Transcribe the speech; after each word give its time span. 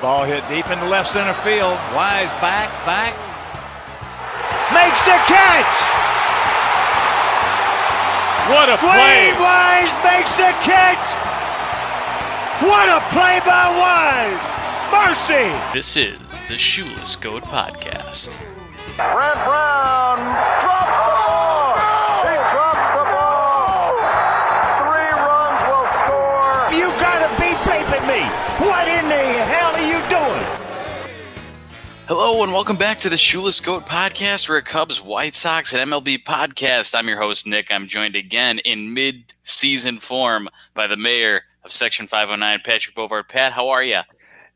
Ball 0.00 0.24
hit 0.24 0.46
deep 0.48 0.70
in 0.70 0.78
the 0.78 0.86
left 0.86 1.10
center 1.10 1.34
field. 1.42 1.74
Wise 1.90 2.30
back, 2.38 2.70
back. 2.86 3.14
Makes 4.70 5.02
the 5.02 5.18
catch! 5.26 5.74
What 8.48 8.68
a 8.68 8.76
play! 8.78 9.32
DeWayne 9.34 9.40
Wise 9.40 9.92
makes 10.04 10.36
the 10.36 10.54
catch! 10.62 11.02
What 12.62 12.88
a 12.88 13.00
play 13.10 13.40
by 13.44 13.66
Wise! 13.74 14.58
Mercy! 14.92 15.50
This 15.72 15.96
is 15.96 16.18
the 16.48 16.56
Shoeless 16.56 17.16
Goat 17.16 17.42
Podcast. 17.42 18.28
Brent 18.96 19.37
Hello 32.08 32.42
and 32.42 32.54
welcome 32.54 32.76
back 32.78 32.98
to 33.00 33.10
the 33.10 33.18
Shoeless 33.18 33.60
Goat 33.60 33.84
Podcast. 33.84 34.48
We're 34.48 34.56
a 34.56 34.62
Cubs, 34.62 35.04
White 35.04 35.34
Sox, 35.34 35.74
and 35.74 35.90
MLB 35.90 36.24
podcast. 36.24 36.94
I'm 36.94 37.06
your 37.06 37.20
host, 37.20 37.46
Nick. 37.46 37.70
I'm 37.70 37.86
joined 37.86 38.16
again 38.16 38.60
in 38.60 38.94
mid 38.94 39.24
season 39.42 39.98
form 39.98 40.48
by 40.72 40.86
the 40.86 40.96
mayor 40.96 41.42
of 41.64 41.70
Section 41.70 42.06
509, 42.06 42.60
Patrick 42.64 42.96
Bovard. 42.96 43.28
Pat, 43.28 43.52
how 43.52 43.68
are 43.68 43.82
you? 43.82 44.00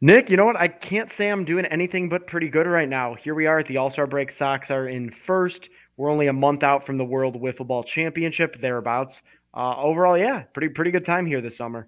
Nick, 0.01 0.30
you 0.30 0.38
know 0.38 0.47
what? 0.47 0.56
I 0.56 0.69
can't 0.69 1.12
say 1.12 1.28
I'm 1.28 1.45
doing 1.45 1.66
anything 1.66 2.09
but 2.09 2.27
pretty 2.27 2.48
good 2.48 2.67
right 2.67 2.89
now. 2.89 3.17
Here 3.17 3.34
we 3.34 3.45
are 3.45 3.58
at 3.58 3.67
the 3.67 3.77
All 3.77 3.91
Star 3.91 4.06
break. 4.06 4.33
Sox 4.33 4.70
are 4.70 4.89
in 4.89 5.11
first. 5.11 5.69
We're 5.98 6.11
only 6.11 6.28
a 6.28 6.33
month 6.33 6.62
out 6.62 6.86
from 6.86 6.97
the 6.97 7.05
World 7.05 7.39
Wiffle 7.39 7.67
Ball 7.67 7.84
Championship, 7.84 8.62
thereabouts. 8.62 9.20
Uh, 9.53 9.77
overall, 9.77 10.17
yeah, 10.17 10.45
pretty 10.55 10.70
pretty 10.70 10.91
good 10.91 11.05
time 11.05 11.27
here 11.27 11.42
this 11.42 11.58
summer. 11.58 11.86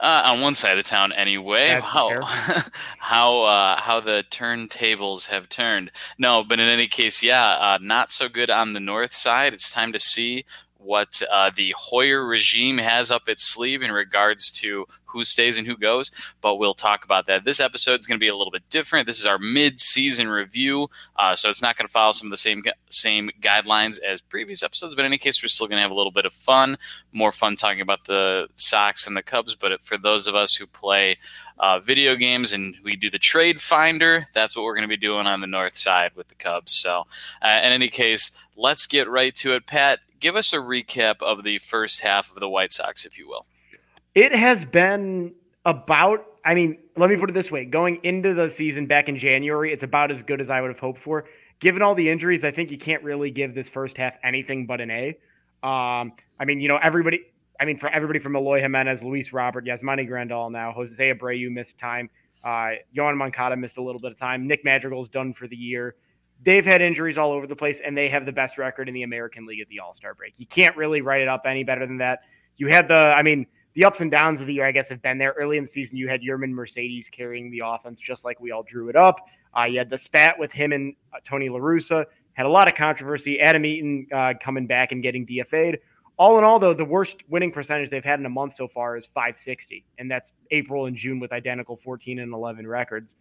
Uh, 0.00 0.22
on 0.26 0.40
one 0.40 0.54
side 0.54 0.78
of 0.78 0.84
town, 0.84 1.12
anyway. 1.12 1.68
That's 1.68 1.84
how 1.84 2.20
how 2.98 3.42
uh, 3.42 3.80
how 3.80 3.98
the 3.98 4.24
turntables 4.30 5.26
have 5.26 5.48
turned. 5.48 5.90
No, 6.18 6.44
but 6.44 6.60
in 6.60 6.68
any 6.68 6.86
case, 6.86 7.20
yeah, 7.22 7.48
uh, 7.48 7.78
not 7.80 8.12
so 8.12 8.28
good 8.28 8.48
on 8.48 8.74
the 8.74 8.80
north 8.80 9.14
side. 9.14 9.54
It's 9.54 9.72
time 9.72 9.92
to 9.92 9.98
see 9.98 10.44
what 10.88 11.20
uh, 11.30 11.50
the 11.54 11.74
Hoyer 11.76 12.24
regime 12.24 12.78
has 12.78 13.10
up 13.10 13.28
its 13.28 13.42
sleeve 13.42 13.82
in 13.82 13.92
regards 13.92 14.50
to 14.52 14.86
who 15.04 15.22
stays 15.22 15.58
and 15.58 15.66
who 15.66 15.76
goes. 15.76 16.10
But 16.40 16.56
we'll 16.56 16.72
talk 16.72 17.04
about 17.04 17.26
that. 17.26 17.44
This 17.44 17.60
episode 17.60 18.00
is 18.00 18.06
going 18.06 18.18
to 18.18 18.24
be 18.24 18.28
a 18.28 18.36
little 18.36 18.50
bit 18.50 18.68
different. 18.70 19.06
This 19.06 19.20
is 19.20 19.26
our 19.26 19.38
mid-season 19.38 20.28
review, 20.28 20.88
uh, 21.16 21.36
so 21.36 21.50
it's 21.50 21.60
not 21.60 21.76
going 21.76 21.86
to 21.86 21.92
follow 21.92 22.12
some 22.12 22.28
of 22.28 22.30
the 22.30 22.38
same 22.38 22.62
same 22.88 23.30
guidelines 23.42 24.00
as 24.00 24.22
previous 24.22 24.62
episodes. 24.62 24.94
But 24.94 25.02
in 25.02 25.10
any 25.12 25.18
case, 25.18 25.42
we're 25.42 25.50
still 25.50 25.66
going 25.66 25.76
to 25.76 25.82
have 25.82 25.90
a 25.90 25.94
little 25.94 26.10
bit 26.10 26.24
of 26.24 26.32
fun, 26.32 26.78
more 27.12 27.32
fun 27.32 27.56
talking 27.56 27.82
about 27.82 28.06
the 28.06 28.48
Sox 28.56 29.06
and 29.06 29.14
the 29.14 29.22
Cubs. 29.22 29.54
But 29.54 29.82
for 29.82 29.98
those 29.98 30.26
of 30.26 30.34
us 30.34 30.54
who 30.54 30.66
play 30.66 31.18
uh, 31.58 31.80
video 31.80 32.16
games 32.16 32.54
and 32.54 32.74
we 32.82 32.96
do 32.96 33.10
the 33.10 33.18
trade 33.18 33.60
finder, 33.60 34.26
that's 34.32 34.56
what 34.56 34.64
we're 34.64 34.74
going 34.74 34.88
to 34.88 34.88
be 34.88 34.96
doing 34.96 35.26
on 35.26 35.42
the 35.42 35.46
north 35.46 35.76
side 35.76 36.12
with 36.14 36.28
the 36.28 36.34
Cubs. 36.34 36.72
So, 36.72 37.06
uh, 37.42 37.60
in 37.62 37.72
any 37.72 37.88
case, 37.88 38.30
let's 38.56 38.86
get 38.86 39.08
right 39.08 39.34
to 39.36 39.54
it. 39.54 39.66
Pat, 39.66 39.98
give 40.20 40.36
us 40.36 40.52
a 40.52 40.58
recap 40.58 41.22
of 41.22 41.44
the 41.44 41.58
first 41.58 42.00
half 42.00 42.30
of 42.30 42.40
the 42.40 42.48
White 42.48 42.72
Sox, 42.72 43.04
if 43.04 43.18
you 43.18 43.28
will. 43.28 43.46
It 44.14 44.32
has 44.32 44.64
been 44.64 45.34
about, 45.64 46.24
I 46.44 46.54
mean, 46.54 46.78
let 46.96 47.10
me 47.10 47.16
put 47.16 47.30
it 47.30 47.34
this 47.34 47.50
way 47.50 47.64
going 47.64 48.00
into 48.02 48.34
the 48.34 48.52
season 48.56 48.86
back 48.86 49.08
in 49.08 49.18
January, 49.18 49.72
it's 49.72 49.82
about 49.82 50.10
as 50.10 50.22
good 50.22 50.40
as 50.40 50.50
I 50.50 50.60
would 50.60 50.68
have 50.68 50.78
hoped 50.78 51.02
for. 51.02 51.26
Given 51.60 51.82
all 51.82 51.94
the 51.94 52.08
injuries, 52.08 52.44
I 52.44 52.52
think 52.52 52.70
you 52.70 52.78
can't 52.78 53.02
really 53.02 53.30
give 53.30 53.54
this 53.54 53.68
first 53.68 53.96
half 53.96 54.14
anything 54.22 54.66
but 54.66 54.80
an 54.80 54.90
A. 54.90 55.08
Um, 55.62 56.12
I 56.38 56.44
mean, 56.46 56.60
you 56.60 56.68
know, 56.68 56.78
everybody, 56.80 57.20
I 57.60 57.64
mean, 57.64 57.78
for 57.78 57.88
everybody 57.88 58.20
from 58.20 58.36
Eloy 58.36 58.60
Jimenez, 58.60 59.02
Luis 59.02 59.32
Robert, 59.32 59.64
Yasmani 59.64 60.08
Grandal 60.08 60.52
now, 60.52 60.72
Jose 60.72 60.96
Abreu 60.96 61.50
missed 61.50 61.76
time. 61.78 62.10
Uh, 62.44 62.74
Yoán 62.96 63.16
Moncada 63.16 63.56
missed 63.56 63.76
a 63.76 63.82
little 63.82 64.00
bit 64.00 64.12
of 64.12 64.18
time. 64.18 64.46
Nick 64.46 64.64
Madrigal's 64.64 65.08
done 65.08 65.34
for 65.34 65.48
the 65.48 65.56
year. 65.56 65.96
They've 66.44 66.64
had 66.64 66.80
injuries 66.80 67.18
all 67.18 67.32
over 67.32 67.46
the 67.46 67.56
place, 67.56 67.80
and 67.84 67.96
they 67.96 68.08
have 68.08 68.24
the 68.24 68.32
best 68.32 68.58
record 68.58 68.88
in 68.88 68.94
the 68.94 69.02
American 69.02 69.46
League 69.46 69.60
at 69.60 69.68
the 69.68 69.80
All 69.80 69.94
Star 69.94 70.14
break. 70.14 70.34
You 70.38 70.46
can't 70.46 70.76
really 70.76 71.00
write 71.00 71.22
it 71.22 71.28
up 71.28 71.42
any 71.46 71.64
better 71.64 71.86
than 71.86 71.98
that. 71.98 72.20
You 72.56 72.68
had 72.68 72.88
the, 72.88 72.94
I 72.94 73.22
mean, 73.22 73.46
the 73.74 73.84
ups 73.84 74.00
and 74.00 74.10
downs 74.10 74.40
of 74.40 74.46
the 74.46 74.54
year, 74.54 74.66
I 74.66 74.72
guess, 74.72 74.88
have 74.88 75.02
been 75.02 75.18
there. 75.18 75.34
Early 75.38 75.56
in 75.56 75.64
the 75.64 75.70
season, 75.70 75.96
you 75.96 76.08
had 76.08 76.20
Yermin 76.20 76.50
Mercedes 76.50 77.06
carrying 77.10 77.50
the 77.50 77.62
offense 77.64 78.00
just 78.00 78.24
like 78.24 78.40
we 78.40 78.50
all 78.50 78.62
drew 78.62 78.88
it 78.88 78.96
up. 78.96 79.20
Uh, 79.56 79.64
you 79.64 79.78
had 79.78 79.90
the 79.90 79.98
spat 79.98 80.38
with 80.38 80.52
him 80.52 80.72
and 80.72 80.94
uh, 81.12 81.18
Tony 81.24 81.48
La 81.48 81.58
Russa. 81.58 82.04
Had 82.32 82.46
a 82.46 82.48
lot 82.48 82.68
of 82.68 82.74
controversy. 82.74 83.40
Adam 83.40 83.64
Eaton 83.64 84.06
uh, 84.14 84.34
coming 84.42 84.66
back 84.66 84.92
and 84.92 85.02
getting 85.02 85.26
DFA'd. 85.26 85.78
All 86.18 86.38
in 86.38 86.44
all, 86.44 86.58
though, 86.58 86.74
the 86.74 86.84
worst 86.84 87.18
winning 87.28 87.52
percentage 87.52 87.90
they've 87.90 88.04
had 88.04 88.18
in 88.18 88.26
a 88.26 88.30
month 88.30 88.56
so 88.56 88.66
far 88.66 88.96
is 88.96 89.06
560, 89.14 89.84
and 89.98 90.10
that's 90.10 90.32
April 90.50 90.86
and 90.86 90.96
June 90.96 91.20
with 91.20 91.32
identical 91.32 91.76
14 91.76 92.18
and 92.18 92.32
11 92.32 92.66
records. 92.66 93.14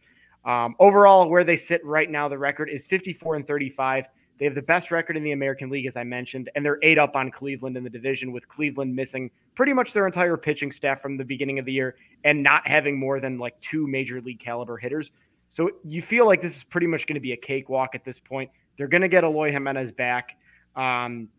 Um, 0.45 0.75
overall, 0.79 1.29
where 1.29 1.43
they 1.43 1.57
sit 1.57 1.83
right 1.85 2.09
now, 2.09 2.27
the 2.27 2.37
record 2.37 2.69
is 2.69 2.85
54 2.85 3.35
and 3.35 3.47
35. 3.47 4.05
They 4.39 4.45
have 4.45 4.55
the 4.55 4.61
best 4.61 4.91
record 4.91 5.17
in 5.17 5.23
the 5.23 5.31
American 5.31 5.69
League, 5.69 5.87
as 5.87 5.97
I 5.97 6.03
mentioned, 6.03 6.49
and 6.55 6.63
they're 6.63 6.79
eight 6.83 6.99
up 6.99 7.15
on 7.15 7.31
Cleveland 7.31 7.75
in 7.75 7.83
the 7.83 7.89
division, 7.89 8.31
with 8.31 8.47
Cleveland 8.47 8.95
missing 8.95 9.31
pretty 9.55 9.73
much 9.73 9.93
their 9.93 10.05
entire 10.05 10.37
pitching 10.37 10.71
staff 10.71 11.01
from 11.01 11.17
the 11.17 11.25
beginning 11.25 11.57
of 11.57 11.65
the 11.65 11.73
year 11.73 11.95
and 12.23 12.43
not 12.43 12.67
having 12.67 12.99
more 12.99 13.19
than 13.19 13.39
like 13.39 13.59
two 13.61 13.87
major 13.87 14.21
league 14.21 14.39
caliber 14.39 14.77
hitters. 14.77 15.11
So 15.49 15.71
you 15.83 16.01
feel 16.01 16.27
like 16.27 16.41
this 16.41 16.55
is 16.55 16.63
pretty 16.63 16.87
much 16.87 17.07
going 17.07 17.15
to 17.15 17.21
be 17.21 17.31
a 17.31 17.37
cakewalk 17.37 17.95
at 17.95 18.05
this 18.05 18.19
point. 18.19 18.51
They're 18.77 18.87
going 18.87 19.01
to 19.01 19.07
get 19.07 19.23
Eloy 19.23 19.51
Jimenez 19.51 19.91
back 19.91 20.37
um, 20.75 21.29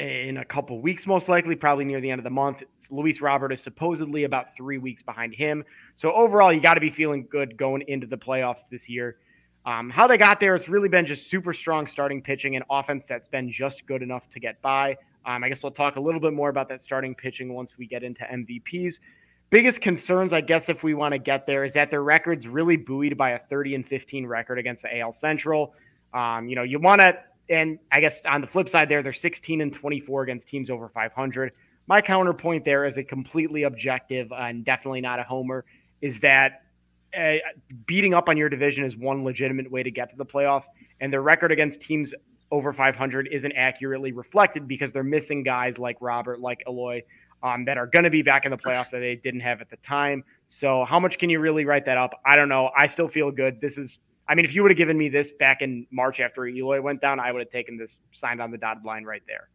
in 0.00 0.36
a 0.36 0.44
couple 0.44 0.80
weeks, 0.80 1.06
most 1.06 1.28
likely, 1.28 1.56
probably 1.56 1.84
near 1.84 2.00
the 2.00 2.10
end 2.10 2.18
of 2.18 2.24
the 2.24 2.30
month. 2.30 2.62
Luis 2.90 3.20
Robert 3.20 3.52
is 3.52 3.60
supposedly 3.60 4.24
about 4.24 4.56
three 4.56 4.78
weeks 4.78 5.02
behind 5.02 5.34
him. 5.34 5.64
So 5.96 6.12
overall, 6.12 6.52
you 6.52 6.60
got 6.60 6.74
to 6.74 6.80
be 6.80 6.90
feeling 6.90 7.26
good 7.30 7.56
going 7.56 7.82
into 7.88 8.06
the 8.06 8.16
playoffs 8.16 8.68
this 8.70 8.88
year. 8.88 9.16
Um, 9.64 9.90
how 9.90 10.06
they 10.06 10.16
got 10.16 10.38
there, 10.38 10.54
it's 10.54 10.68
really 10.68 10.88
been 10.88 11.06
just 11.06 11.28
super 11.28 11.52
strong 11.52 11.88
starting 11.88 12.22
pitching 12.22 12.54
and 12.54 12.64
offense 12.70 13.04
that's 13.08 13.26
been 13.26 13.50
just 13.50 13.84
good 13.86 14.02
enough 14.02 14.22
to 14.34 14.40
get 14.40 14.62
by. 14.62 14.96
Um, 15.24 15.42
I 15.42 15.48
guess 15.48 15.62
we'll 15.62 15.72
talk 15.72 15.96
a 15.96 16.00
little 16.00 16.20
bit 16.20 16.32
more 16.32 16.48
about 16.48 16.68
that 16.68 16.84
starting 16.84 17.14
pitching 17.16 17.52
once 17.52 17.72
we 17.76 17.86
get 17.86 18.04
into 18.04 18.22
MVPs. 18.22 18.94
Biggest 19.50 19.80
concerns, 19.80 20.32
I 20.32 20.40
guess, 20.40 20.64
if 20.68 20.84
we 20.84 20.94
want 20.94 21.12
to 21.12 21.18
get 21.18 21.46
there, 21.46 21.64
is 21.64 21.74
that 21.74 21.90
their 21.90 22.02
record's 22.02 22.46
really 22.46 22.76
buoyed 22.76 23.16
by 23.16 23.30
a 23.30 23.38
30 23.38 23.76
and 23.76 23.86
15 23.86 24.26
record 24.26 24.58
against 24.58 24.82
the 24.82 24.98
AL 24.98 25.16
Central. 25.20 25.74
Um, 26.14 26.48
you 26.48 26.54
know, 26.54 26.62
you 26.62 26.78
want 26.78 27.00
to, 27.00 27.16
and 27.48 27.78
I 27.92 28.00
guess 28.00 28.14
on 28.24 28.40
the 28.40 28.46
flip 28.46 28.68
side 28.68 28.88
there, 28.88 29.02
they're 29.02 29.12
16 29.12 29.60
and 29.60 29.72
24 29.72 30.22
against 30.22 30.48
teams 30.48 30.70
over 30.70 30.88
500. 30.88 31.52
My 31.86 32.00
counterpoint 32.00 32.64
there 32.64 32.84
is 32.84 32.96
a 32.96 33.04
completely 33.04 33.62
objective 33.62 34.32
and 34.32 34.64
definitely 34.64 35.00
not 35.00 35.20
a 35.20 35.22
homer 35.22 35.64
is 36.00 36.20
that 36.20 36.62
uh, 37.16 37.36
beating 37.86 38.14
up 38.14 38.28
on 38.28 38.36
your 38.36 38.48
division 38.48 38.84
is 38.84 38.96
one 38.96 39.24
legitimate 39.24 39.70
way 39.70 39.82
to 39.82 39.90
get 39.90 40.10
to 40.10 40.16
the 40.16 40.24
playoffs, 40.24 40.66
and 41.00 41.12
their 41.12 41.22
record 41.22 41.50
against 41.52 41.80
teams 41.80 42.12
over 42.50 42.72
500 42.72 43.28
isn't 43.32 43.52
accurately 43.52 44.12
reflected 44.12 44.68
because 44.68 44.92
they're 44.92 45.02
missing 45.02 45.42
guys 45.42 45.78
like 45.78 45.96
Robert, 46.00 46.40
like 46.40 46.62
Eloy, 46.66 47.02
um, 47.42 47.64
that 47.64 47.78
are 47.78 47.86
going 47.86 48.04
to 48.04 48.10
be 48.10 48.22
back 48.22 48.44
in 48.44 48.50
the 48.50 48.56
playoffs 48.56 48.90
that 48.90 49.00
they 49.00 49.16
didn't 49.16 49.40
have 49.40 49.60
at 49.60 49.70
the 49.70 49.76
time. 49.78 50.24
So, 50.48 50.84
how 50.84 51.00
much 51.00 51.18
can 51.18 51.30
you 51.30 51.40
really 51.40 51.64
write 51.64 51.86
that 51.86 51.96
up? 51.96 52.20
I 52.24 52.36
don't 52.36 52.48
know. 52.48 52.70
I 52.76 52.86
still 52.86 53.08
feel 53.08 53.30
good. 53.30 53.60
This 53.60 53.78
is, 53.78 53.98
I 54.28 54.34
mean, 54.34 54.44
if 54.44 54.54
you 54.54 54.62
would 54.62 54.72
have 54.72 54.78
given 54.78 54.98
me 54.98 55.08
this 55.08 55.30
back 55.38 55.62
in 55.62 55.86
March 55.90 56.20
after 56.20 56.46
Eloy 56.46 56.80
went 56.80 57.00
down, 57.00 57.20
I 57.20 57.32
would 57.32 57.40
have 57.40 57.50
taken 57.50 57.76
this 57.76 57.92
signed 58.12 58.40
on 58.40 58.50
the 58.50 58.58
dotted 58.58 58.84
line 58.84 59.04
right 59.04 59.22
there. 59.26 59.48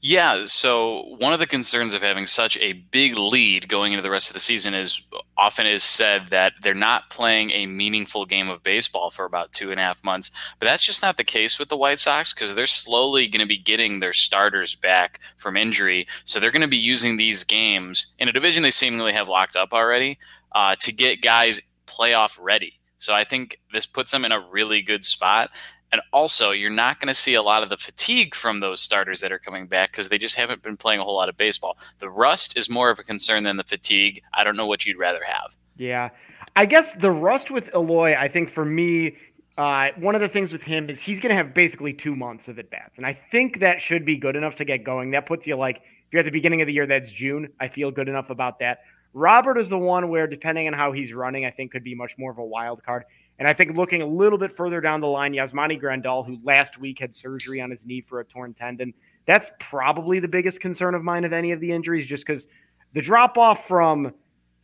Yeah, 0.00 0.44
so 0.46 1.16
one 1.18 1.32
of 1.32 1.40
the 1.40 1.46
concerns 1.46 1.94
of 1.94 2.02
having 2.02 2.26
such 2.26 2.56
a 2.58 2.74
big 2.74 3.16
lead 3.16 3.68
going 3.68 3.92
into 3.92 4.02
the 4.02 4.10
rest 4.10 4.28
of 4.28 4.34
the 4.34 4.40
season 4.40 4.74
is 4.74 5.02
often 5.36 5.66
is 5.66 5.82
said 5.82 6.28
that 6.28 6.52
they're 6.62 6.74
not 6.74 7.10
playing 7.10 7.50
a 7.50 7.66
meaningful 7.66 8.26
game 8.26 8.48
of 8.48 8.62
baseball 8.62 9.10
for 9.10 9.24
about 9.24 9.52
two 9.52 9.70
and 9.70 9.80
a 9.80 9.82
half 9.82 10.04
months. 10.04 10.30
But 10.58 10.66
that's 10.66 10.84
just 10.84 11.02
not 11.02 11.16
the 11.16 11.24
case 11.24 11.58
with 11.58 11.68
the 11.68 11.76
White 11.76 11.98
Sox 11.98 12.32
because 12.32 12.54
they're 12.54 12.66
slowly 12.66 13.26
going 13.26 13.40
to 13.40 13.48
be 13.48 13.58
getting 13.58 13.98
their 13.98 14.12
starters 14.12 14.74
back 14.76 15.20
from 15.36 15.56
injury. 15.56 16.06
So 16.24 16.38
they're 16.38 16.50
going 16.50 16.62
to 16.62 16.68
be 16.68 16.76
using 16.76 17.16
these 17.16 17.42
games 17.42 18.14
in 18.18 18.28
a 18.28 18.32
division 18.32 18.62
they 18.62 18.70
seemingly 18.70 19.12
have 19.12 19.28
locked 19.28 19.56
up 19.56 19.72
already 19.72 20.18
uh, 20.52 20.76
to 20.80 20.92
get 20.92 21.22
guys 21.22 21.60
playoff 21.86 22.38
ready. 22.40 22.78
So 22.98 23.14
I 23.14 23.24
think 23.24 23.60
this 23.72 23.86
puts 23.86 24.10
them 24.10 24.24
in 24.24 24.32
a 24.32 24.40
really 24.40 24.82
good 24.82 25.04
spot. 25.04 25.50
And 25.92 26.00
also, 26.12 26.50
you're 26.50 26.68
not 26.68 26.98
going 26.98 27.08
to 27.08 27.14
see 27.14 27.34
a 27.34 27.42
lot 27.42 27.62
of 27.62 27.68
the 27.68 27.76
fatigue 27.76 28.34
from 28.34 28.58
those 28.60 28.80
starters 28.80 29.20
that 29.20 29.30
are 29.30 29.38
coming 29.38 29.66
back 29.66 29.92
because 29.92 30.08
they 30.08 30.18
just 30.18 30.34
haven't 30.34 30.62
been 30.62 30.76
playing 30.76 31.00
a 31.00 31.04
whole 31.04 31.14
lot 31.14 31.28
of 31.28 31.36
baseball. 31.36 31.78
The 32.00 32.10
rust 32.10 32.58
is 32.58 32.68
more 32.68 32.90
of 32.90 32.98
a 32.98 33.04
concern 33.04 33.44
than 33.44 33.56
the 33.56 33.64
fatigue. 33.64 34.22
I 34.34 34.42
don't 34.42 34.56
know 34.56 34.66
what 34.66 34.84
you'd 34.84 34.98
rather 34.98 35.20
have. 35.24 35.56
Yeah. 35.76 36.10
I 36.56 36.66
guess 36.66 36.86
the 37.00 37.10
rust 37.10 37.50
with 37.50 37.70
Eloy, 37.72 38.16
I 38.16 38.28
think 38.28 38.50
for 38.50 38.64
me, 38.64 39.16
uh, 39.58 39.88
one 39.96 40.14
of 40.14 40.20
the 40.20 40.28
things 40.28 40.52
with 40.52 40.62
him 40.62 40.90
is 40.90 41.00
he's 41.00 41.20
going 41.20 41.30
to 41.30 41.36
have 41.36 41.54
basically 41.54 41.92
two 41.92 42.16
months 42.16 42.48
of 42.48 42.58
at 42.58 42.70
bats. 42.70 42.96
And 42.96 43.06
I 43.06 43.18
think 43.30 43.60
that 43.60 43.80
should 43.80 44.04
be 44.04 44.16
good 44.16 44.36
enough 44.36 44.56
to 44.56 44.64
get 44.64 44.84
going. 44.84 45.12
That 45.12 45.26
puts 45.26 45.46
you 45.46 45.56
like, 45.56 45.76
if 45.76 46.12
you're 46.12 46.20
at 46.20 46.26
the 46.26 46.30
beginning 46.30 46.62
of 46.62 46.66
the 46.66 46.72
year, 46.72 46.86
that's 46.86 47.10
June. 47.10 47.48
I 47.60 47.68
feel 47.68 47.90
good 47.90 48.08
enough 48.08 48.30
about 48.30 48.58
that. 48.58 48.80
Robert 49.16 49.56
is 49.56 49.70
the 49.70 49.78
one 49.78 50.10
where, 50.10 50.26
depending 50.26 50.66
on 50.66 50.74
how 50.74 50.92
he's 50.92 51.10
running, 51.10 51.46
I 51.46 51.50
think 51.50 51.72
could 51.72 51.82
be 51.82 51.94
much 51.94 52.12
more 52.18 52.30
of 52.30 52.36
a 52.36 52.44
wild 52.44 52.84
card. 52.84 53.04
And 53.38 53.48
I 53.48 53.54
think 53.54 53.74
looking 53.74 54.02
a 54.02 54.06
little 54.06 54.38
bit 54.38 54.54
further 54.54 54.78
down 54.82 55.00
the 55.00 55.06
line, 55.06 55.32
Yasmani 55.32 55.80
Grandal, 55.80 56.26
who 56.26 56.38
last 56.44 56.78
week 56.78 56.98
had 56.98 57.16
surgery 57.16 57.62
on 57.62 57.70
his 57.70 57.80
knee 57.82 58.04
for 58.06 58.20
a 58.20 58.26
torn 58.26 58.52
tendon, 58.52 58.92
that's 59.26 59.50
probably 59.58 60.20
the 60.20 60.28
biggest 60.28 60.60
concern 60.60 60.94
of 60.94 61.02
mine 61.02 61.24
of 61.24 61.32
any 61.32 61.52
of 61.52 61.60
the 61.60 61.72
injuries, 61.72 62.06
just 62.06 62.26
because 62.26 62.46
the 62.92 63.00
drop 63.00 63.38
off 63.38 63.66
from 63.66 64.12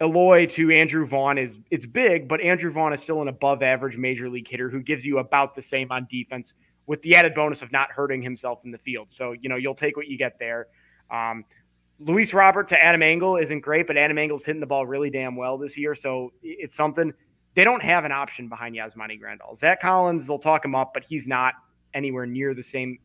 Eloy 0.02 0.44
to 0.48 0.70
Andrew 0.70 1.06
Vaughn 1.06 1.38
is 1.38 1.52
it's 1.70 1.86
big, 1.86 2.28
but 2.28 2.42
Andrew 2.42 2.70
Vaughn 2.70 2.92
is 2.92 3.00
still 3.00 3.22
an 3.22 3.28
above 3.28 3.62
average 3.62 3.96
major 3.96 4.28
league 4.28 4.48
hitter 4.48 4.68
who 4.68 4.82
gives 4.82 5.02
you 5.02 5.16
about 5.16 5.56
the 5.56 5.62
same 5.62 5.90
on 5.90 6.06
defense 6.10 6.52
with 6.86 7.00
the 7.00 7.16
added 7.16 7.34
bonus 7.34 7.62
of 7.62 7.72
not 7.72 7.90
hurting 7.90 8.20
himself 8.20 8.58
in 8.66 8.70
the 8.70 8.78
field. 8.78 9.08
So, 9.12 9.32
you 9.32 9.48
know, 9.48 9.56
you'll 9.56 9.74
take 9.74 9.96
what 9.96 10.08
you 10.08 10.18
get 10.18 10.38
there. 10.38 10.66
Um, 11.10 11.46
Luis 12.04 12.32
Robert 12.32 12.68
to 12.68 12.82
Adam 12.82 13.02
Engel 13.02 13.36
isn't 13.36 13.60
great, 13.60 13.86
but 13.86 13.96
Adam 13.96 14.18
Engel's 14.18 14.44
hitting 14.44 14.60
the 14.60 14.66
ball 14.66 14.86
really 14.86 15.10
damn 15.10 15.36
well 15.36 15.58
this 15.58 15.76
year. 15.76 15.94
So 15.94 16.32
it's 16.42 16.76
something 16.76 17.12
they 17.54 17.64
don't 17.64 17.82
have 17.82 18.04
an 18.04 18.12
option 18.12 18.48
behind 18.48 18.74
Yasmani 18.74 19.20
Grandal. 19.20 19.58
Zach 19.58 19.80
Collins, 19.80 20.26
they'll 20.26 20.38
talk 20.38 20.64
him 20.64 20.74
up, 20.74 20.92
but 20.94 21.04
he's 21.04 21.26
not 21.26 21.54
anywhere 21.94 22.26
near 22.26 22.54
the 22.54 22.62
same 22.62 22.98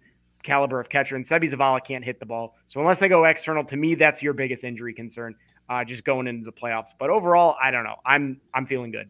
caliber 0.43 0.79
of 0.79 0.89
catcher. 0.89 1.15
And 1.15 1.27
Seby 1.27 1.51
Zavala 1.51 1.85
can't 1.85 2.03
hit 2.03 2.19
the 2.19 2.25
ball. 2.25 2.55
So 2.67 2.79
unless 2.79 2.99
they 2.99 3.09
go 3.09 3.25
external, 3.25 3.65
to 3.65 3.75
me, 3.75 3.95
that's 3.95 4.21
your 4.21 4.33
biggest 4.33 4.63
injury 4.63 4.93
concern 4.93 5.35
uh, 5.69 5.83
just 5.83 6.03
going 6.03 6.27
into 6.27 6.45
the 6.45 6.51
playoffs. 6.51 6.91
But 6.99 7.09
overall, 7.09 7.55
I 7.61 7.71
don't 7.71 7.83
know. 7.83 7.95
I'm 8.05 8.39
I'm 8.53 8.65
feeling 8.65 8.91
good. 8.91 9.09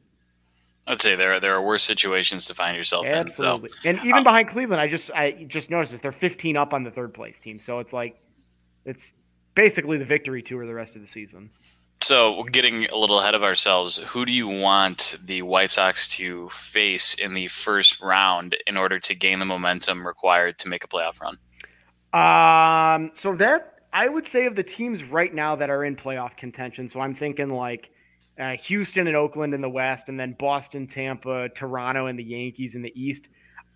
I'd 0.87 1.01
say 1.01 1.15
there 1.15 1.33
are, 1.33 1.39
there 1.39 1.53
are 1.53 1.61
worse 1.61 1.83
situations 1.83 2.45
to 2.45 2.53
find 2.53 2.77
yourself 2.77 3.05
Absolutely. 3.05 3.69
in. 3.69 3.75
So. 3.75 3.89
And 3.89 3.99
even 4.07 4.21
uh, 4.21 4.23
behind 4.23 4.49
Cleveland, 4.49 4.81
I 4.81 4.87
just 4.87 5.11
I 5.11 5.45
just 5.47 5.69
noticed 5.69 5.91
this. 5.91 6.01
They're 6.01 6.11
15 6.11 6.55
up 6.57 6.73
on 6.73 6.83
the 6.83 6.91
third 6.91 7.13
place 7.13 7.35
team. 7.43 7.59
So 7.59 7.79
it's 7.79 7.93
like 7.93 8.17
it's 8.85 9.03
basically 9.57 9.97
the 9.97 10.05
victory 10.05 10.43
tour 10.43 10.65
the 10.65 10.73
rest 10.73 10.95
of 10.95 11.01
the 11.01 11.07
season. 11.07 11.49
So, 11.99 12.43
getting 12.43 12.85
a 12.85 12.95
little 12.95 13.19
ahead 13.19 13.33
of 13.33 13.43
ourselves, 13.43 13.97
who 13.97 14.23
do 14.23 14.31
you 14.31 14.47
want 14.47 15.17
the 15.25 15.41
White 15.41 15.71
Sox 15.71 16.07
to 16.09 16.47
face 16.49 17.15
in 17.15 17.33
the 17.33 17.47
first 17.47 17.99
round 17.99 18.55
in 18.67 18.77
order 18.77 18.99
to 18.99 19.15
gain 19.15 19.39
the 19.39 19.45
momentum 19.45 20.05
required 20.05 20.59
to 20.59 20.69
make 20.69 20.83
a 20.83 20.87
playoff 20.87 21.19
run? 21.19 21.37
Um, 22.13 23.11
so 23.19 23.35
that 23.37 23.79
I 23.91 24.07
would 24.07 24.27
say 24.27 24.45
of 24.45 24.55
the 24.55 24.63
teams 24.63 25.03
right 25.03 25.33
now 25.33 25.55
that 25.55 25.71
are 25.71 25.83
in 25.83 25.95
playoff 25.95 26.37
contention. 26.37 26.87
So 26.91 26.99
I'm 26.99 27.15
thinking 27.15 27.49
like 27.49 27.89
uh, 28.39 28.57
Houston 28.65 29.07
and 29.07 29.15
Oakland 29.15 29.55
in 29.55 29.61
the 29.61 29.69
West, 29.69 30.03
and 30.07 30.19
then 30.19 30.35
Boston, 30.37 30.87
Tampa, 30.87 31.49
Toronto, 31.49 32.05
and 32.05 32.17
the 32.17 32.23
Yankees 32.23 32.75
in 32.75 32.83
the 32.83 32.93
East. 32.95 33.23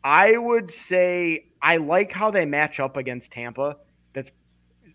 I 0.03 0.37
would 0.37 0.71
say 0.87 1.45
I 1.59 1.77
like 1.77 2.11
how 2.11 2.29
they 2.29 2.45
match 2.45 2.79
up 2.79 2.97
against 2.97 3.31
Tampa. 3.31 3.77
That's 4.13 4.29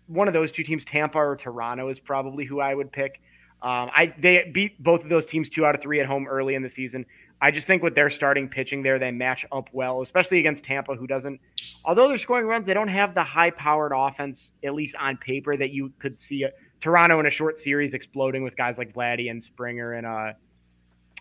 one 0.07 0.27
of 0.27 0.33
those 0.33 0.51
two 0.51 0.63
teams. 0.63 0.85
Tampa 0.85 1.17
or 1.17 1.35
Toronto 1.35 1.89
is 1.89 1.99
probably 1.99 2.45
who 2.45 2.59
I 2.59 2.73
would 2.73 2.91
pick. 2.91 3.21
Um, 3.61 3.89
I 3.95 4.13
they 4.19 4.49
beat 4.53 4.81
both 4.81 5.03
of 5.03 5.09
those 5.09 5.25
teams 5.25 5.49
two 5.49 5.65
out 5.65 5.75
of 5.75 5.81
three 5.81 5.99
at 5.99 6.05
home 6.05 6.27
early 6.27 6.55
in 6.55 6.63
the 6.63 6.69
season. 6.69 7.05
I 7.41 7.51
just 7.51 7.67
think 7.67 7.83
with 7.83 7.95
their 7.95 8.09
starting 8.09 8.49
pitching 8.49 8.83
there, 8.83 8.97
they 8.99 9.11
match 9.11 9.45
up 9.51 9.69
well, 9.71 10.01
especially 10.01 10.39
against 10.39 10.63
Tampa, 10.63 10.95
who 10.95 11.07
doesn't 11.07 11.39
although 11.87 12.09
they're 12.09 12.17
scoring 12.17 12.45
runs, 12.45 12.65
they 12.65 12.73
don't 12.73 12.89
have 12.89 13.15
the 13.15 13.23
high 13.23 13.49
powered 13.49 13.93
offense, 13.95 14.51
at 14.63 14.75
least 14.75 14.95
on 14.99 15.17
paper, 15.17 15.55
that 15.55 15.71
you 15.71 15.91
could 15.99 16.21
see 16.21 16.43
a, 16.43 16.51
Toronto 16.81 17.19
in 17.19 17.25
a 17.25 17.31
short 17.31 17.57
series 17.57 17.93
exploding 17.93 18.43
with 18.43 18.55
guys 18.55 18.77
like 18.77 18.93
Vladdy 18.93 19.31
and 19.31 19.43
Springer 19.43 19.93
and 19.93 20.05
uh, 20.05 20.33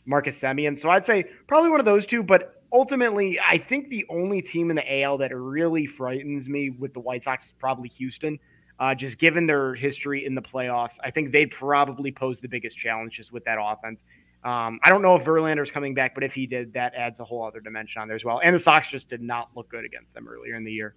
Marcus 0.05 0.39
Semien. 0.39 0.81
So 0.81 0.91
I'd 0.91 1.07
say 1.07 1.25
probably 1.47 1.71
one 1.71 1.81
of 1.81 1.87
those 1.87 2.05
two. 2.05 2.23
But 2.23 2.57
ultimately, 2.73 3.41
I 3.41 3.57
think 3.57 3.89
the 3.89 4.05
only 4.11 4.43
team 4.43 4.69
in 4.69 4.77
the 4.77 5.03
AL 5.03 5.19
that 5.19 5.35
really 5.35 5.87
frightens 5.87 6.47
me 6.47 6.71
with 6.71 6.93
the 6.93 7.01
White 7.01 7.25
Sox 7.25 7.47
is 7.47 7.55
probably 7.59 7.89
Houston. 7.91 8.39
Uh, 8.79 8.95
just 8.95 9.19
given 9.19 9.47
their 9.47 9.75
history 9.75 10.27
in 10.27 10.35
the 10.35 10.43
playoffs, 10.43 10.97
I 11.03 11.11
think 11.11 11.33
they'd 11.33 11.51
probably 11.51 12.13
pose 12.13 12.41
the 12.41 12.49
biggest 12.49 12.77
challenges 12.77 13.33
with 13.33 13.45
that 13.45 13.57
offense. 13.61 14.01
Um, 14.45 14.79
I 14.85 14.91
don't 14.91 15.03
know 15.03 15.17
if 15.17 15.25
Verlander's 15.25 15.71
coming 15.71 15.95
back, 15.95 16.15
but 16.15 16.23
if 16.23 16.35
he 16.35 16.47
did, 16.47 16.75
that 16.75 16.95
adds 16.95 17.19
a 17.19 17.25
whole 17.25 17.45
other 17.45 17.61
dimension 17.61 18.03
on 18.03 18.09
there 18.09 18.17
as 18.17 18.25
well. 18.25 18.41
And 18.45 18.55
the 18.55 18.61
Sox 18.61 18.89
just 18.91 19.09
did 19.09 19.23
not 19.23 19.49
look 19.57 19.69
good 19.71 19.85
against 19.85 20.15
them 20.15 20.29
earlier 20.29 20.55
in 20.55 20.65
the 20.65 20.73
year. 20.73 20.95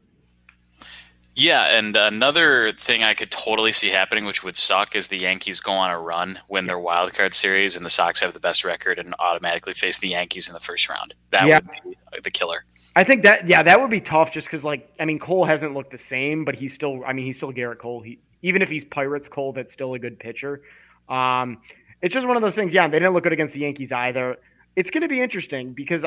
Yeah, 1.35 1.77
and 1.77 1.95
another 1.95 2.73
thing 2.73 3.01
I 3.01 3.13
could 3.13 3.31
totally 3.31 3.71
see 3.71 3.87
happening, 3.87 4.25
which 4.25 4.43
would 4.43 4.57
suck, 4.57 4.95
is 4.95 5.07
the 5.07 5.17
Yankees 5.17 5.61
go 5.61 5.71
on 5.71 5.89
a 5.89 5.97
run, 5.97 6.37
win 6.49 6.65
their 6.65 6.79
wild 6.79 7.13
card 7.13 7.33
series, 7.33 7.77
and 7.77 7.85
the 7.85 7.89
Sox 7.89 8.19
have 8.19 8.33
the 8.33 8.41
best 8.41 8.65
record 8.65 8.99
and 8.99 9.15
automatically 9.19 9.73
face 9.73 9.97
the 9.99 10.09
Yankees 10.09 10.49
in 10.49 10.53
the 10.53 10.59
first 10.59 10.89
round. 10.89 11.13
That 11.31 11.47
yeah. 11.47 11.59
would 11.85 11.95
be 12.13 12.19
the 12.21 12.31
killer. 12.31 12.65
I 12.95 13.03
think 13.03 13.23
that 13.23 13.47
yeah, 13.47 13.63
that 13.63 13.79
would 13.79 13.91
be 13.91 14.01
tough 14.01 14.31
just 14.31 14.47
because 14.47 14.63
like 14.63 14.91
I 14.99 15.05
mean 15.05 15.19
Cole 15.19 15.45
hasn't 15.45 15.73
looked 15.73 15.91
the 15.91 15.99
same, 16.09 16.45
but 16.45 16.55
he's 16.55 16.73
still 16.73 17.03
I 17.05 17.13
mean 17.13 17.25
he's 17.25 17.37
still 17.37 17.53
Gerrit 17.53 17.79
Cole. 17.79 18.01
He 18.01 18.19
even 18.41 18.61
if 18.61 18.69
he's 18.69 18.85
Pirates 18.85 19.27
Cole, 19.27 19.53
that's 19.53 19.73
still 19.73 19.93
a 19.93 19.99
good 19.99 20.19
pitcher. 20.19 20.61
Um, 21.07 21.59
it's 22.01 22.13
just 22.13 22.25
one 22.25 22.37
of 22.37 22.41
those 22.41 22.55
things. 22.55 22.71
Yeah, 22.73 22.87
they 22.87 22.99
didn't 22.99 23.13
look 23.13 23.23
good 23.23 23.33
against 23.33 23.53
the 23.53 23.61
Yankees 23.61 23.91
either. 23.91 24.37
It's 24.75 24.89
going 24.89 25.01
to 25.01 25.07
be 25.07 25.21
interesting 25.21 25.73
because, 25.73 26.03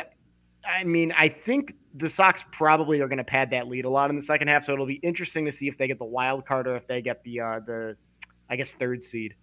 I 0.64 0.84
mean, 0.84 1.12
I 1.12 1.28
think 1.28 1.74
the 1.94 2.08
Sox 2.08 2.40
probably 2.52 3.00
are 3.00 3.08
going 3.08 3.18
to 3.18 3.24
pad 3.24 3.50
that 3.50 3.68
lead 3.68 3.84
a 3.84 3.90
lot 3.90 4.08
in 4.08 4.16
the 4.16 4.22
second 4.22 4.48
half. 4.48 4.64
So 4.64 4.72
it'll 4.72 4.86
be 4.86 5.00
interesting 5.02 5.44
to 5.46 5.52
see 5.52 5.68
if 5.68 5.76
they 5.76 5.86
get 5.88 5.98
the 5.98 6.04
wild 6.04 6.46
card 6.46 6.66
or 6.66 6.76
if 6.76 6.86
they 6.86 7.02
get 7.02 7.22
the 7.24 7.40
uh, 7.40 7.60
the, 7.60 7.96
I 8.48 8.56
guess, 8.56 8.68
third 8.78 9.04
seed. 9.04 9.34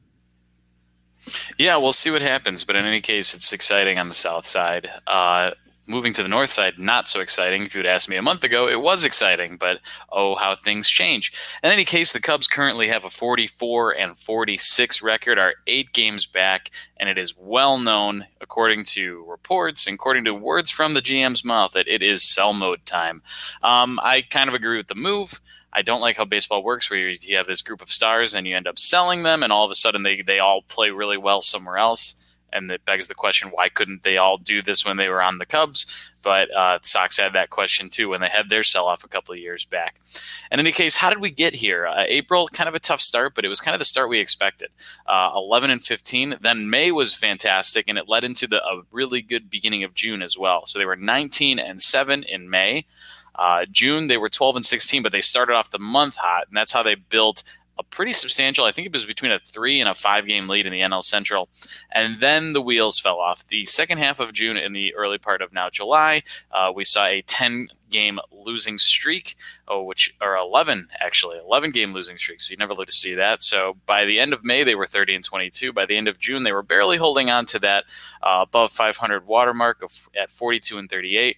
Yeah, 1.57 1.77
we'll 1.77 1.93
see 1.93 2.09
what 2.09 2.21
happens. 2.21 2.63
But 2.63 2.75
in 2.75 2.85
any 2.85 3.01
case, 3.01 3.33
it's 3.35 3.53
exciting 3.53 3.99
on 3.99 4.07
the 4.07 4.15
south 4.15 4.47
side. 4.47 4.89
Uh, 5.05 5.51
moving 5.89 6.13
to 6.13 6.23
the 6.23 6.29
north 6.29 6.51
side, 6.51 6.77
not 6.77 7.07
so 7.07 7.19
exciting. 7.19 7.63
If 7.63 7.73
you'd 7.73 7.85
asked 7.85 8.07
me 8.07 8.15
a 8.15 8.21
month 8.21 8.43
ago, 8.43 8.67
it 8.67 8.79
was 8.79 9.03
exciting, 9.03 9.57
but 9.57 9.79
oh, 10.11 10.35
how 10.35 10.55
things 10.55 10.87
change. 10.87 11.33
In 11.63 11.71
any 11.71 11.83
case, 11.83 12.13
the 12.13 12.21
Cubs 12.21 12.47
currently 12.47 12.87
have 12.87 13.03
a 13.03 13.09
44 13.09 13.97
and 13.97 14.17
46 14.17 15.01
record, 15.01 15.39
are 15.39 15.55
eight 15.65 15.91
games 15.91 16.27
back, 16.27 16.69
and 16.97 17.09
it 17.09 17.17
is 17.17 17.35
well 17.35 17.79
known, 17.79 18.27
according 18.39 18.83
to 18.85 19.25
reports, 19.27 19.87
according 19.87 20.25
to 20.25 20.33
words 20.33 20.69
from 20.69 20.93
the 20.93 21.01
GM's 21.01 21.43
mouth, 21.43 21.71
that 21.73 21.87
it 21.87 22.03
is 22.03 22.23
sell 22.23 22.53
mode 22.53 22.85
time. 22.85 23.23
Um, 23.63 23.99
I 24.03 24.21
kind 24.21 24.47
of 24.47 24.53
agree 24.53 24.77
with 24.77 24.87
the 24.87 24.95
move. 24.95 25.41
I 25.73 25.81
don't 25.81 26.01
like 26.01 26.17
how 26.17 26.25
baseball 26.25 26.63
works, 26.63 26.89
where 26.89 26.99
you 26.99 27.37
have 27.37 27.47
this 27.47 27.61
group 27.61 27.81
of 27.81 27.91
stars 27.91 28.33
and 28.33 28.47
you 28.47 28.55
end 28.55 28.67
up 28.67 28.77
selling 28.77 29.23
them, 29.23 29.41
and 29.41 29.51
all 29.51 29.65
of 29.65 29.71
a 29.71 29.75
sudden 29.75 30.03
they, 30.03 30.21
they 30.21 30.39
all 30.39 30.61
play 30.61 30.91
really 30.91 31.17
well 31.17 31.41
somewhere 31.41 31.77
else 31.77 32.15
and 32.53 32.69
it 32.71 32.85
begs 32.85 33.07
the 33.07 33.15
question 33.15 33.49
why 33.49 33.69
couldn't 33.69 34.03
they 34.03 34.17
all 34.17 34.37
do 34.37 34.61
this 34.61 34.85
when 34.85 34.97
they 34.97 35.09
were 35.09 35.21
on 35.21 35.37
the 35.37 35.45
Cubs? 35.45 35.85
But 36.23 36.53
uh, 36.53 36.79
Sox 36.81 37.17
had 37.17 37.33
that 37.33 37.49
question 37.49 37.89
too 37.89 38.09
when 38.09 38.21
they 38.21 38.27
had 38.27 38.49
their 38.49 38.63
sell 38.63 38.87
off 38.87 39.03
a 39.03 39.07
couple 39.07 39.33
of 39.33 39.39
years 39.39 39.65
back. 39.65 39.95
In 40.51 40.59
any 40.59 40.71
case, 40.71 40.95
how 40.95 41.09
did 41.09 41.21
we 41.21 41.31
get 41.31 41.53
here? 41.53 41.87
Uh, 41.87 42.03
April, 42.07 42.47
kind 42.49 42.67
of 42.67 42.75
a 42.75 42.79
tough 42.79 43.01
start, 43.01 43.35
but 43.35 43.45
it 43.45 43.49
was 43.49 43.61
kind 43.61 43.73
of 43.73 43.79
the 43.79 43.85
start 43.85 44.09
we 44.09 44.19
expected. 44.19 44.69
Uh, 45.05 45.31
11 45.33 45.69
and 45.69 45.83
15. 45.83 46.37
Then 46.41 46.69
May 46.69 46.91
was 46.91 47.15
fantastic, 47.15 47.85
and 47.87 47.97
it 47.97 48.09
led 48.09 48.23
into 48.23 48.47
the 48.47 48.63
a 48.65 48.81
really 48.91 49.21
good 49.21 49.49
beginning 49.49 49.83
of 49.83 49.93
June 49.93 50.21
as 50.21 50.37
well. 50.37 50.65
So 50.65 50.77
they 50.77 50.85
were 50.85 50.95
19 50.95 51.59
and 51.59 51.81
7 51.81 52.23
in 52.23 52.49
May. 52.49 52.85
Uh, 53.35 53.65
June, 53.71 54.07
they 54.07 54.17
were 54.17 54.27
12 54.27 54.57
and 54.57 54.65
16, 54.65 55.01
but 55.01 55.13
they 55.13 55.21
started 55.21 55.53
off 55.53 55.71
the 55.71 55.79
month 55.79 56.17
hot, 56.17 56.47
and 56.49 56.57
that's 56.57 56.73
how 56.73 56.83
they 56.83 56.95
built 56.95 57.41
a 57.79 57.83
pretty 57.83 58.11
substantial, 58.11 58.65
I 58.65 58.73
think 58.73 58.87
it 58.87 58.93
was 58.93 59.05
between 59.05 59.31
a 59.31 59.39
three 59.39 59.79
and 59.79 59.87
a 59.89 59.95
five 59.95 60.27
game 60.27 60.49
lead 60.49 60.65
in 60.65 60.73
the 60.73 60.81
NL 60.81 61.01
Central. 61.01 61.47
And 61.91 62.19
then 62.19 62.51
the 62.51 62.61
wheels 62.61 62.99
fell 62.99 63.19
off. 63.19 63.47
The 63.47 63.65
second 63.65 63.99
half 63.99 64.19
of 64.19 64.33
June 64.33 64.57
and 64.57 64.75
the 64.75 64.93
early 64.95 65.17
part 65.17 65.41
of 65.41 65.53
now 65.53 65.69
July, 65.69 66.23
uh, 66.51 66.73
we 66.75 66.83
saw 66.83 67.05
a 67.05 67.21
10 67.21 67.69
game 67.89 68.19
losing 68.31 68.77
streak, 68.77 69.35
oh, 69.67 69.81
which 69.81 70.13
are 70.19 70.35
11 70.35 70.89
actually, 70.99 71.37
11 71.39 71.71
game 71.71 71.93
losing 71.93 72.17
streak. 72.17 72.41
So 72.41 72.51
you 72.51 72.57
never 72.57 72.73
look 72.73 72.87
to 72.87 72.93
see 72.93 73.13
that. 73.15 73.41
So 73.41 73.77
by 73.85 74.03
the 74.03 74.19
end 74.19 74.33
of 74.33 74.43
May, 74.43 74.65
they 74.65 74.75
were 74.75 74.85
30 74.85 75.15
and 75.15 75.23
22. 75.23 75.71
By 75.71 75.85
the 75.85 75.95
end 75.95 76.09
of 76.09 76.19
June, 76.19 76.43
they 76.43 76.51
were 76.51 76.61
barely 76.61 76.97
holding 76.97 77.29
on 77.29 77.45
to 77.47 77.59
that 77.59 77.85
uh, 78.21 78.45
above 78.47 78.73
500 78.73 79.25
watermark 79.25 79.81
of, 79.81 80.09
at 80.19 80.31
42 80.31 80.77
and 80.77 80.89
38 80.89 81.37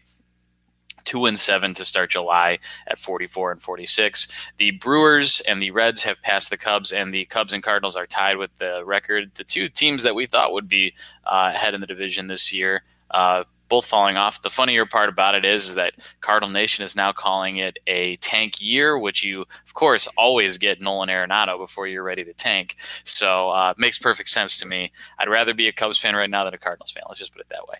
two 1.03 1.25
and 1.25 1.37
seven 1.37 1.73
to 1.75 1.85
start 1.85 2.11
July 2.11 2.59
at 2.87 2.99
44 2.99 3.51
and 3.51 3.61
46. 3.61 4.27
The 4.57 4.71
Brewers 4.71 5.41
and 5.41 5.61
the 5.61 5.71
Reds 5.71 6.03
have 6.03 6.21
passed 6.21 6.49
the 6.49 6.57
Cubs, 6.57 6.91
and 6.91 7.13
the 7.13 7.25
Cubs 7.25 7.53
and 7.53 7.63
Cardinals 7.63 7.95
are 7.95 8.05
tied 8.05 8.37
with 8.37 8.55
the 8.57 8.83
record. 8.85 9.31
The 9.35 9.43
two 9.43 9.69
teams 9.69 10.03
that 10.03 10.15
we 10.15 10.25
thought 10.25 10.53
would 10.53 10.67
be 10.67 10.93
uh, 11.25 11.51
ahead 11.53 11.73
in 11.73 11.81
the 11.81 11.87
division 11.87 12.27
this 12.27 12.53
year. 12.53 12.83
Uh, 13.09 13.43
both 13.71 13.85
falling 13.85 14.17
off. 14.17 14.41
The 14.41 14.49
funnier 14.49 14.85
part 14.85 15.07
about 15.07 15.33
it 15.33 15.45
is, 15.45 15.69
is 15.69 15.75
that 15.75 15.93
Cardinal 16.19 16.51
Nation 16.51 16.83
is 16.83 16.93
now 16.93 17.13
calling 17.13 17.55
it 17.55 17.79
a 17.87 18.17
tank 18.17 18.61
year, 18.61 18.99
which 18.99 19.23
you, 19.23 19.45
of 19.65 19.73
course, 19.73 20.09
always 20.17 20.57
get 20.57 20.81
Nolan 20.81 21.07
Arenado 21.07 21.57
before 21.57 21.87
you're 21.87 22.03
ready 22.03 22.25
to 22.25 22.33
tank. 22.33 22.75
So 23.05 23.49
uh, 23.51 23.73
makes 23.77 23.97
perfect 23.97 24.27
sense 24.27 24.57
to 24.57 24.67
me. 24.67 24.91
I'd 25.19 25.29
rather 25.29 25.53
be 25.53 25.69
a 25.69 25.71
Cubs 25.71 25.97
fan 25.97 26.17
right 26.17 26.29
now 26.29 26.43
than 26.43 26.53
a 26.53 26.57
Cardinals 26.57 26.91
fan. 26.91 27.03
Let's 27.07 27.19
just 27.19 27.31
put 27.31 27.39
it 27.39 27.47
that 27.47 27.65
way. 27.69 27.77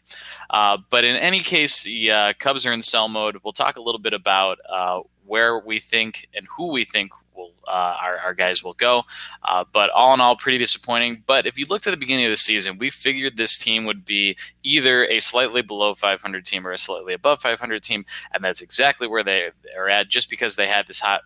Uh, 0.49 0.77
but 0.89 1.03
in 1.03 1.17
any 1.17 1.41
case, 1.41 1.83
the 1.83 2.09
uh, 2.09 2.33
Cubs 2.39 2.65
are 2.65 2.71
in 2.71 2.81
sell 2.81 3.09
mode. 3.09 3.39
We'll 3.43 3.51
talk 3.51 3.75
a 3.75 3.81
little 3.81 3.99
bit 3.99 4.13
about 4.13 4.59
uh, 4.69 5.01
where 5.25 5.59
we 5.59 5.79
think 5.79 6.29
and 6.33 6.47
who 6.55 6.71
we 6.71 6.85
think 6.85 7.11
will 7.35 7.53
uh, 7.67 7.95
our, 8.01 8.17
our 8.17 8.33
guys 8.33 8.63
will 8.63 8.73
go. 8.73 9.03
Uh, 9.43 9.63
but 9.71 9.89
all 9.91 10.13
in 10.13 10.21
all, 10.21 10.35
pretty 10.35 10.57
disappointing. 10.57 11.23
But 11.25 11.45
if 11.45 11.57
you 11.57 11.65
looked 11.65 11.87
at 11.87 11.91
the 11.91 11.97
beginning 11.97 12.25
of 12.25 12.31
the 12.31 12.37
season, 12.37 12.77
we 12.77 12.89
figured 12.89 13.37
this 13.37 13.57
team 13.57 13.85
would 13.85 14.05
be 14.05 14.37
either 14.63 15.05
a 15.05 15.19
slightly 15.19 15.61
below 15.61 15.93
500 15.93 16.45
team 16.45 16.65
or 16.65 16.71
a 16.71 16.77
slightly 16.77 17.13
above 17.13 17.41
500 17.41 17.83
team, 17.83 18.05
and 18.33 18.43
that's 18.43 18.61
exactly 18.61 19.07
where 19.07 19.23
they 19.23 19.49
are 19.77 19.89
at. 19.89 20.09
Just 20.09 20.29
because 20.29 20.55
they 20.55 20.67
had 20.67 20.87
this 20.87 20.99
hot, 20.99 21.21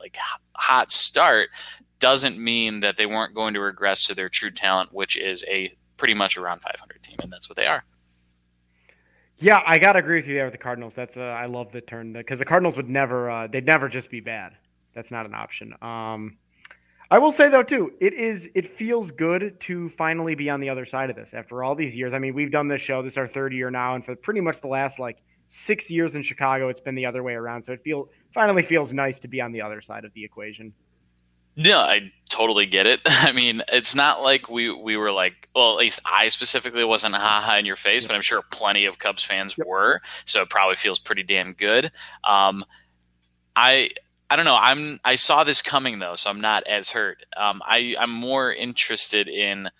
like 0.00 0.16
hot 0.54 0.90
start, 0.90 1.50
doesn't 1.98 2.38
mean 2.38 2.80
that 2.80 2.96
they 2.96 3.06
weren't 3.06 3.34
going 3.34 3.54
to 3.54 3.60
regress 3.60 4.04
to 4.04 4.14
their 4.14 4.28
true 4.28 4.50
talent, 4.50 4.92
which 4.92 5.16
is 5.16 5.44
a 5.48 5.74
pretty 5.96 6.14
much 6.14 6.36
around 6.36 6.60
500 6.60 7.02
team, 7.02 7.16
and 7.22 7.32
that's 7.32 7.48
what 7.48 7.56
they 7.56 7.66
are. 7.66 7.84
Yeah, 9.40 9.60
I 9.64 9.78
gotta 9.78 10.00
agree 10.00 10.16
with 10.16 10.26
you 10.26 10.34
there 10.34 10.46
with 10.46 10.52
the 10.52 10.58
Cardinals. 10.58 10.94
That's 10.96 11.16
uh, 11.16 11.20
I 11.20 11.46
love 11.46 11.70
the 11.70 11.80
turn 11.80 12.12
because 12.12 12.40
the 12.40 12.44
Cardinals 12.44 12.76
would 12.76 12.88
never 12.88 13.30
uh, 13.30 13.46
they'd 13.46 13.66
never 13.66 13.88
just 13.88 14.10
be 14.10 14.20
bad. 14.20 14.52
That's 14.98 15.12
not 15.12 15.26
an 15.26 15.34
option. 15.34 15.74
Um, 15.80 16.38
I 17.08 17.20
will 17.20 17.30
say 17.30 17.48
though 17.48 17.62
too, 17.62 17.92
it 18.00 18.14
is 18.14 18.48
it 18.56 18.76
feels 18.76 19.12
good 19.12 19.60
to 19.60 19.90
finally 19.90 20.34
be 20.34 20.50
on 20.50 20.58
the 20.58 20.70
other 20.70 20.86
side 20.86 21.08
of 21.08 21.14
this 21.14 21.28
after 21.32 21.62
all 21.62 21.76
these 21.76 21.94
years. 21.94 22.12
I 22.12 22.18
mean, 22.18 22.34
we've 22.34 22.50
done 22.50 22.66
this 22.66 22.82
show. 22.82 23.00
This 23.00 23.12
is 23.12 23.16
our 23.16 23.28
third 23.28 23.52
year 23.52 23.70
now, 23.70 23.94
and 23.94 24.04
for 24.04 24.16
pretty 24.16 24.40
much 24.40 24.60
the 24.60 24.66
last 24.66 24.98
like 24.98 25.18
six 25.50 25.88
years 25.88 26.16
in 26.16 26.24
Chicago, 26.24 26.68
it's 26.68 26.80
been 26.80 26.96
the 26.96 27.06
other 27.06 27.22
way 27.22 27.34
around. 27.34 27.62
So 27.62 27.74
it 27.74 27.82
feel 27.84 28.08
finally 28.34 28.64
feels 28.64 28.92
nice 28.92 29.20
to 29.20 29.28
be 29.28 29.40
on 29.40 29.52
the 29.52 29.62
other 29.62 29.80
side 29.80 30.04
of 30.04 30.12
the 30.14 30.24
equation. 30.24 30.72
Yeah, 31.54 31.78
I 31.78 32.10
totally 32.28 32.66
get 32.66 32.86
it. 32.86 33.00
I 33.06 33.30
mean, 33.30 33.62
it's 33.68 33.94
not 33.94 34.20
like 34.20 34.50
we 34.50 34.72
we 34.72 34.96
were 34.96 35.12
like, 35.12 35.48
well, 35.54 35.70
at 35.70 35.78
least 35.78 36.00
I 36.04 36.28
specifically 36.28 36.84
wasn't 36.84 37.14
haha 37.14 37.56
in 37.56 37.66
your 37.66 37.76
face, 37.76 38.04
but 38.04 38.16
I'm 38.16 38.22
sure 38.22 38.42
plenty 38.50 38.84
of 38.84 38.98
Cubs 38.98 39.22
fans 39.22 39.56
yep. 39.56 39.64
were. 39.68 40.00
So 40.24 40.42
it 40.42 40.50
probably 40.50 40.74
feels 40.74 40.98
pretty 40.98 41.22
damn 41.22 41.52
good. 41.52 41.92
Um, 42.24 42.64
I 43.54 43.90
I 44.30 44.36
don't 44.36 44.44
know. 44.44 44.58
I'm 44.60 45.00
I 45.04 45.14
saw 45.14 45.44
this 45.44 45.62
coming 45.62 45.98
though, 45.98 46.14
so 46.14 46.28
I'm 46.28 46.40
not 46.40 46.66
as 46.66 46.90
hurt. 46.90 47.24
Um, 47.36 47.62
I 47.64 47.96
I'm 47.98 48.10
more 48.10 48.52
interested 48.52 49.28
in 49.28 49.70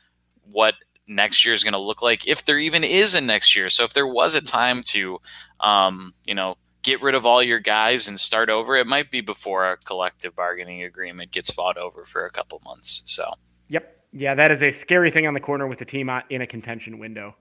what 0.50 0.74
next 1.06 1.44
year 1.44 1.54
is 1.54 1.64
going 1.64 1.72
to 1.72 1.78
look 1.78 2.02
like, 2.02 2.26
if 2.26 2.44
there 2.44 2.58
even 2.58 2.84
is 2.84 3.14
a 3.14 3.20
next 3.20 3.56
year. 3.56 3.68
So 3.68 3.84
if 3.84 3.94
there 3.94 4.06
was 4.06 4.34
a 4.34 4.40
time 4.40 4.82
to, 4.84 5.18
um, 5.60 6.12
you 6.24 6.34
know, 6.34 6.56
get 6.82 7.02
rid 7.02 7.14
of 7.14 7.26
all 7.26 7.42
your 7.42 7.60
guys 7.60 8.08
and 8.08 8.20
start 8.20 8.50
over, 8.50 8.76
it 8.76 8.86
might 8.86 9.10
be 9.10 9.20
before 9.20 9.70
a 9.70 9.76
collective 9.78 10.34
bargaining 10.36 10.82
agreement 10.82 11.30
gets 11.30 11.50
fought 11.50 11.76
over 11.76 12.04
for 12.04 12.24
a 12.24 12.30
couple 12.30 12.60
months. 12.64 13.02
So. 13.06 13.30
Yep. 13.68 13.96
Yeah, 14.12 14.34
that 14.34 14.50
is 14.50 14.62
a 14.62 14.72
scary 14.72 15.10
thing 15.10 15.26
on 15.26 15.34
the 15.34 15.40
corner 15.40 15.66
with 15.66 15.78
the 15.78 15.84
team 15.84 16.10
in 16.30 16.40
a 16.40 16.46
contention 16.46 16.98
window. 16.98 17.36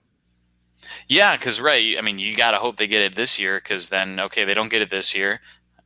Yeah, 1.08 1.36
because 1.36 1.60
right. 1.60 1.98
I 1.98 2.02
mean, 2.02 2.20
you 2.20 2.36
got 2.36 2.52
to 2.52 2.58
hope 2.58 2.78
they 2.78 2.88
get 2.88 3.02
it 3.02 3.16
this 3.16 3.40
year, 3.40 3.58
because 3.58 3.90
then 3.90 4.20
okay, 4.20 4.46
they 4.46 4.54
don't 4.54 4.70
get 4.70 4.82
it 4.82 4.90
this 4.90 5.16
year 5.16 5.40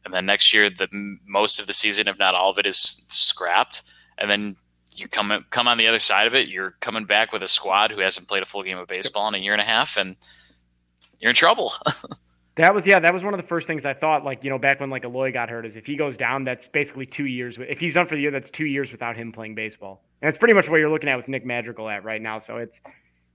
and 0.05 0.13
then 0.13 0.25
next 0.25 0.53
year 0.53 0.69
the 0.69 0.87
most 1.25 1.59
of 1.59 1.67
the 1.67 1.73
season, 1.73 2.07
if 2.07 2.17
not 2.17 2.35
all 2.35 2.49
of 2.49 2.57
it, 2.57 2.65
is 2.65 3.05
scrapped, 3.09 3.83
and 4.17 4.29
then 4.29 4.55
you 4.93 5.07
come 5.07 5.45
come 5.49 5.67
on 5.67 5.77
the 5.77 5.87
other 5.87 5.99
side 5.99 6.27
of 6.27 6.33
it. 6.33 6.47
You're 6.47 6.75
coming 6.79 7.05
back 7.05 7.31
with 7.31 7.43
a 7.43 7.47
squad 7.47 7.91
who 7.91 7.99
hasn't 7.99 8.27
played 8.27 8.43
a 8.43 8.45
full 8.45 8.63
game 8.63 8.77
of 8.77 8.87
baseball 8.87 9.27
in 9.27 9.35
a 9.35 9.37
year 9.37 9.53
and 9.53 9.61
a 9.61 9.65
half, 9.65 9.97
and 9.97 10.15
you're 11.19 11.29
in 11.29 11.35
trouble. 11.35 11.73
that 12.55 12.73
was 12.73 12.85
yeah, 12.85 12.99
that 12.99 13.13
was 13.13 13.23
one 13.23 13.33
of 13.33 13.41
the 13.41 13.47
first 13.47 13.67
things 13.67 13.85
I 13.85 13.93
thought. 13.93 14.23
Like 14.23 14.43
you 14.43 14.49
know, 14.49 14.59
back 14.59 14.79
when 14.79 14.89
like 14.89 15.03
Eloy 15.03 15.31
got 15.31 15.49
hurt, 15.49 15.65
is 15.65 15.75
if 15.75 15.85
he 15.85 15.95
goes 15.95 16.17
down, 16.17 16.43
that's 16.43 16.67
basically 16.67 17.05
two 17.05 17.25
years. 17.25 17.57
If 17.59 17.79
he's 17.79 17.93
done 17.93 18.07
for 18.07 18.15
the 18.15 18.21
year, 18.21 18.31
that's 18.31 18.49
two 18.51 18.65
years 18.65 18.91
without 18.91 19.15
him 19.15 19.31
playing 19.31 19.55
baseball, 19.55 20.03
and 20.21 20.29
it's 20.29 20.37
pretty 20.37 20.53
much 20.53 20.67
what 20.67 20.77
you're 20.77 20.91
looking 20.91 21.09
at 21.09 21.17
with 21.17 21.27
Nick 21.27 21.45
Madrigal 21.45 21.89
at 21.89 22.03
right 22.03 22.21
now. 22.21 22.39
So 22.39 22.57
it's 22.57 22.79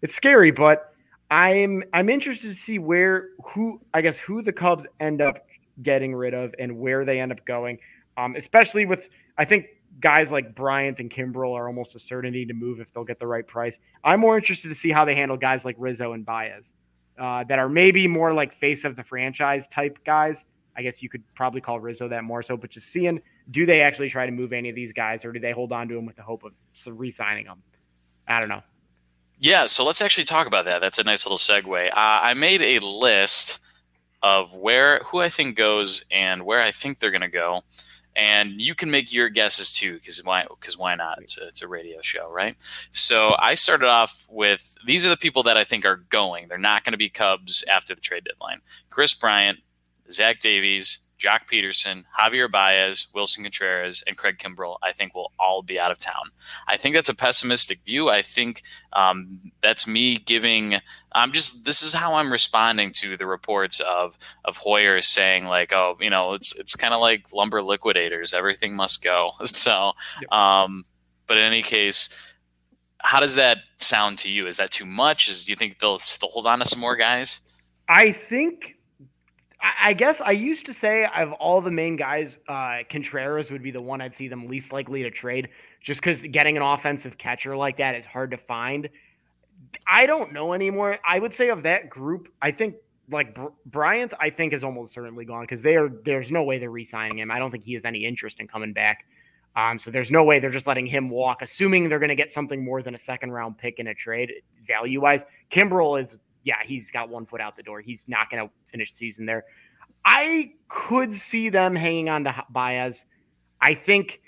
it's 0.03 0.15
scary, 0.15 0.51
but 0.51 0.93
I'm 1.31 1.83
I'm 1.93 2.09
interested 2.09 2.55
to 2.55 2.61
see 2.61 2.79
where 2.79 3.29
who 3.55 3.81
I 3.95 4.03
guess 4.03 4.19
who 4.19 4.43
the 4.43 4.53
Cubs 4.53 4.85
end 5.01 5.21
up 5.21 5.47
getting 5.83 6.15
rid 6.15 6.35
of 6.35 6.55
and 6.59 6.79
where 6.79 7.05
they 7.05 7.21
end 7.21 7.33
up 7.33 7.45
going. 7.45 7.79
Um, 8.17 8.37
especially 8.37 8.87
with, 8.87 9.09
I 9.37 9.45
think 9.45 9.67
guys 10.01 10.31
like 10.31 10.55
Bryant 10.55 10.99
and 10.99 11.11
Kimbrel 11.11 11.55
are 11.55 11.67
almost 11.67 11.95
a 11.95 12.01
certainty 12.01 12.47
to 12.47 12.55
move 12.55 12.81
if 12.81 12.93
they'll 12.93 13.05
get 13.05 13.19
the 13.19 13.27
right 13.27 13.47
price. 13.47 13.77
I'm 14.05 14.21
more 14.21 14.37
interested 14.37 14.69
to 14.69 14.75
see 14.75 14.91
how 14.91 15.05
they 15.05 15.15
handle 15.15 15.37
guys 15.37 15.65
like 15.65 15.77
Rizzo 15.79 16.13
and 16.13 16.25
Baez 16.25 16.65
uh, 17.19 17.45
that 17.45 17.59
are 17.59 17.69
maybe 17.69 18.07
more 18.07 18.33
like 18.33 18.55
face 18.59 18.85
of 18.85 18.97
the 18.97 19.05
franchise 19.05 19.65
type 19.73 19.99
guys. 20.05 20.37
I 20.77 20.83
guess 20.83 21.03
you 21.03 21.09
could 21.09 21.23
probably 21.35 21.61
call 21.61 21.81
Rizzo 21.81 22.09
that 22.09 22.25
more 22.25 22.43
so, 22.43 22.57
but 22.57 22.71
just 22.71 22.89
seeing 22.89 23.21
do 23.51 23.65
they 23.65 23.81
actually 23.81 24.11
try 24.11 24.27
to 24.27 24.33
move 24.33 24.53
any 24.53 24.69
of 24.69 24.75
these 24.75 24.93
guys 24.93 25.25
or 25.25 25.33
do 25.33 25.41
they 25.41 25.53
hold 25.53 25.73
on 25.73 25.89
to 25.89 25.95
them 25.95 26.05
with 26.05 26.17
the 26.17 26.23
hope 26.23 26.43
of 26.45 26.53
re 26.87 27.11
signing 27.11 27.47
them? 27.47 27.63
I 28.29 28.41
don't 28.41 28.49
know. 28.49 28.63
Yeah, 29.39 29.67
so 29.67 29.85
let's 29.85 30.01
actually 30.01 30.25
talk 30.25 30.47
about 30.47 30.65
that. 30.65 30.81
That's 30.81 30.99
a 30.99 31.05
nice 31.05 31.27
little 31.27 31.39
segue. 31.39 31.89
Uh, 31.89 31.93
I 31.95 32.35
made 32.35 32.63
a 32.63 32.79
list 32.81 33.59
of 34.23 34.55
where 34.55 35.01
who 35.01 35.21
I 35.21 35.29
think 35.29 35.57
goes 35.57 36.05
and 36.11 36.45
where 36.45 36.61
I 36.61 36.71
think 36.71 36.99
they're 36.99 37.11
going 37.11 37.21
to 37.21 37.29
go. 37.29 37.63
And 38.15 38.63
you 38.63 38.75
can 38.75 38.91
make 38.91 39.13
your 39.13 39.29
guesses 39.29 39.71
too, 39.71 39.95
because 39.95 40.25
why? 40.25 40.47
Because 40.49 40.79
why 40.79 40.95
not? 40.95 41.19
It's 41.21 41.37
a, 41.37 41.49
it's 41.49 41.61
a 41.61 41.69
radio 41.69 42.01
show, 42.01 42.31
right? 42.31 42.57
So 42.93 43.37
I 43.39 43.55
started 43.55 43.89
off 43.89 44.27
with 44.31 44.75
these 44.87 45.05
are 45.05 45.11
the 45.11 45.19
people 45.19 45.43
that 45.43 45.59
I 45.59 45.65
think 45.65 45.85
are 45.85 45.97
going. 46.09 46.49
They're 46.49 46.57
not 46.57 46.83
going 46.83 46.93
to 46.93 46.99
be 46.99 47.11
Cubs 47.11 47.63
after 47.71 47.95
the 47.95 48.01
trade 48.01 48.25
deadline. 48.25 48.63
Kris 48.89 49.13
Bryant, 49.13 49.59
Zach 50.11 50.41
Davies, 50.41 51.01
Joc 51.19 51.49
Pederson, 51.51 52.05
Javier 52.19 52.51
Baez, 52.51 53.07
Willson 53.15 53.43
Contreras, 53.43 54.05
and 54.07 54.17
Craig 54.17 54.39
Kimbrel, 54.39 54.77
I 54.83 54.93
think 54.93 55.15
will 55.15 55.33
all 55.39 55.63
be 55.63 55.81
out 55.81 55.91
of 55.91 55.99
town. 55.99 56.31
I 56.69 56.77
think 56.77 56.95
that's 56.95 57.09
a 57.09 57.15
pessimistic 57.15 57.79
view. 57.81 58.09
I 58.11 58.23
think 58.23 58.63
um, 58.93 59.53
that's 59.63 59.87
me 59.87 60.17
giving. 60.17 60.77
I'm 61.13 61.33
just. 61.33 61.65
This 61.65 61.83
is 61.83 61.93
how 61.93 62.15
I'm 62.15 62.31
responding 62.31 62.93
to 62.93 63.17
the 63.17 63.27
reports 63.27 63.81
of 63.81 64.19
of 64.45 64.57
Hoyer 64.59 65.01
saying 65.01 65.47
like, 65.47 65.73
oh, 65.73 65.97
you 66.01 66.11
know, 66.11 66.35
it's 66.35 66.59
it's 66.59 66.77
kind 66.77 66.93
of 66.93 67.01
like 67.01 67.33
lumber 67.33 67.63
liquidators. 67.63 68.35
Everything 68.35 68.77
must 68.77 69.03
go. 69.03 69.31
So, 69.47 69.93
um, 70.31 70.85
but 71.27 71.39
in 71.39 71.45
any 71.45 71.63
case. 71.63 72.09
How 73.01 73.21
does 73.21 73.37
that 73.37 73.59
sound 73.79 74.19
to 74.21 74.31
you? 74.31 74.49
Is 74.49 74.57
that 74.57 74.73
too 74.73 74.87
much? 74.87 75.29
Is 75.29 75.45
do 75.45 75.53
you 75.53 75.57
think 75.57 75.79
they'll 75.79 75.99
still 75.99 76.29
hold 76.29 76.47
on 76.47 76.59
to 76.59 76.65
some 76.65 76.81
more 76.81 76.97
guys? 76.97 77.41
I 77.89 78.11
think 78.11 78.76
I 79.61 79.95
guess 79.95 80.21
I 80.21 80.33
used 80.33 80.67
to 80.67 80.75
say 80.75 81.07
of 81.17 81.33
all 81.33 81.61
the 81.61 81.71
main 81.71 81.97
guys, 81.97 82.39
uh, 82.49 82.79
Contreras 82.91 83.51
would 83.51 83.63
be 83.63 83.71
the 83.71 83.81
one 83.81 84.01
I'd 84.01 84.15
see 84.15 84.29
them 84.29 84.49
least 84.49 84.73
likely 84.73 85.03
to 85.05 85.11
trade, 85.11 85.49
just 85.83 86.01
because 86.01 86.23
getting 86.23 86.57
an 86.57 86.63
offensive 86.63 87.17
catcher 87.17 87.57
like 87.57 87.79
that 87.79 87.95
is 87.95 88.05
hard 88.05 88.33
to 88.33 88.37
find. 88.37 88.89
I 89.89 90.07
don't 90.07 90.33
know 90.33 90.53
anymore. 90.53 90.99
I 91.07 91.19
would 91.19 91.35
say 91.35 91.49
of 91.49 91.63
that 91.63 91.89
group, 91.89 92.29
I 92.43 92.53
think 92.53 92.77
like 93.11 93.35
Br- 93.35 93.47
Bryant, 93.65 94.13
I 94.21 94.31
think 94.31 94.53
is 94.53 94.65
almost 94.65 94.93
certainly 94.93 95.25
gone 95.25 95.45
because 95.49 95.63
they 95.63 95.77
are. 95.77 95.89
There's 95.89 96.31
no 96.31 96.43
way 96.43 96.59
they're 96.59 96.71
re-signing 96.71 97.19
him. 97.19 97.31
I 97.31 97.39
don't 97.39 97.51
think 97.51 97.65
he 97.65 97.75
has 97.75 97.85
any 97.85 98.05
interest 98.05 98.41
in 98.41 98.49
coming 98.49 98.73
back. 98.73 99.05
Um, 99.55 99.79
so 99.79 99.91
there's 99.91 100.11
no 100.11 100.23
way 100.23 100.39
they're 100.39 100.51
just 100.51 100.67
letting 100.67 100.87
him 100.87 101.09
walk, 101.09 101.41
assuming 101.41 101.89
they're 101.89 101.99
going 101.99 102.11
to 102.11 102.15
get 102.17 102.33
something 102.33 102.63
more 102.63 102.83
than 102.83 102.95
a 102.95 102.99
second 102.99 103.31
round 103.31 103.57
pick 103.57 103.79
in 103.79 103.87
a 103.87 103.95
trade 103.95 104.31
value 104.67 105.01
wise. 105.01 105.23
Kimbrel 105.51 106.03
is 106.03 106.11
yeah, 106.47 106.59
he's 106.65 106.91
got 106.93 107.09
one 107.09 107.27
foot 107.27 107.41
out 107.41 107.57
the 107.57 107.63
door. 107.65 107.81
He's 107.81 107.99
not 108.07 108.31
going 108.31 108.47
to 108.47 108.53
finish 108.69 108.93
the 108.93 108.99
season 108.99 109.27
there. 109.27 109.45
I 110.05 110.53
could 110.69 111.19
see 111.19 111.51
them 111.51 111.75
hanging 111.75 112.09
on 112.09 112.23
to 112.25 112.45
Baez. 112.49 112.95
I 113.61 113.75
think 113.75 114.21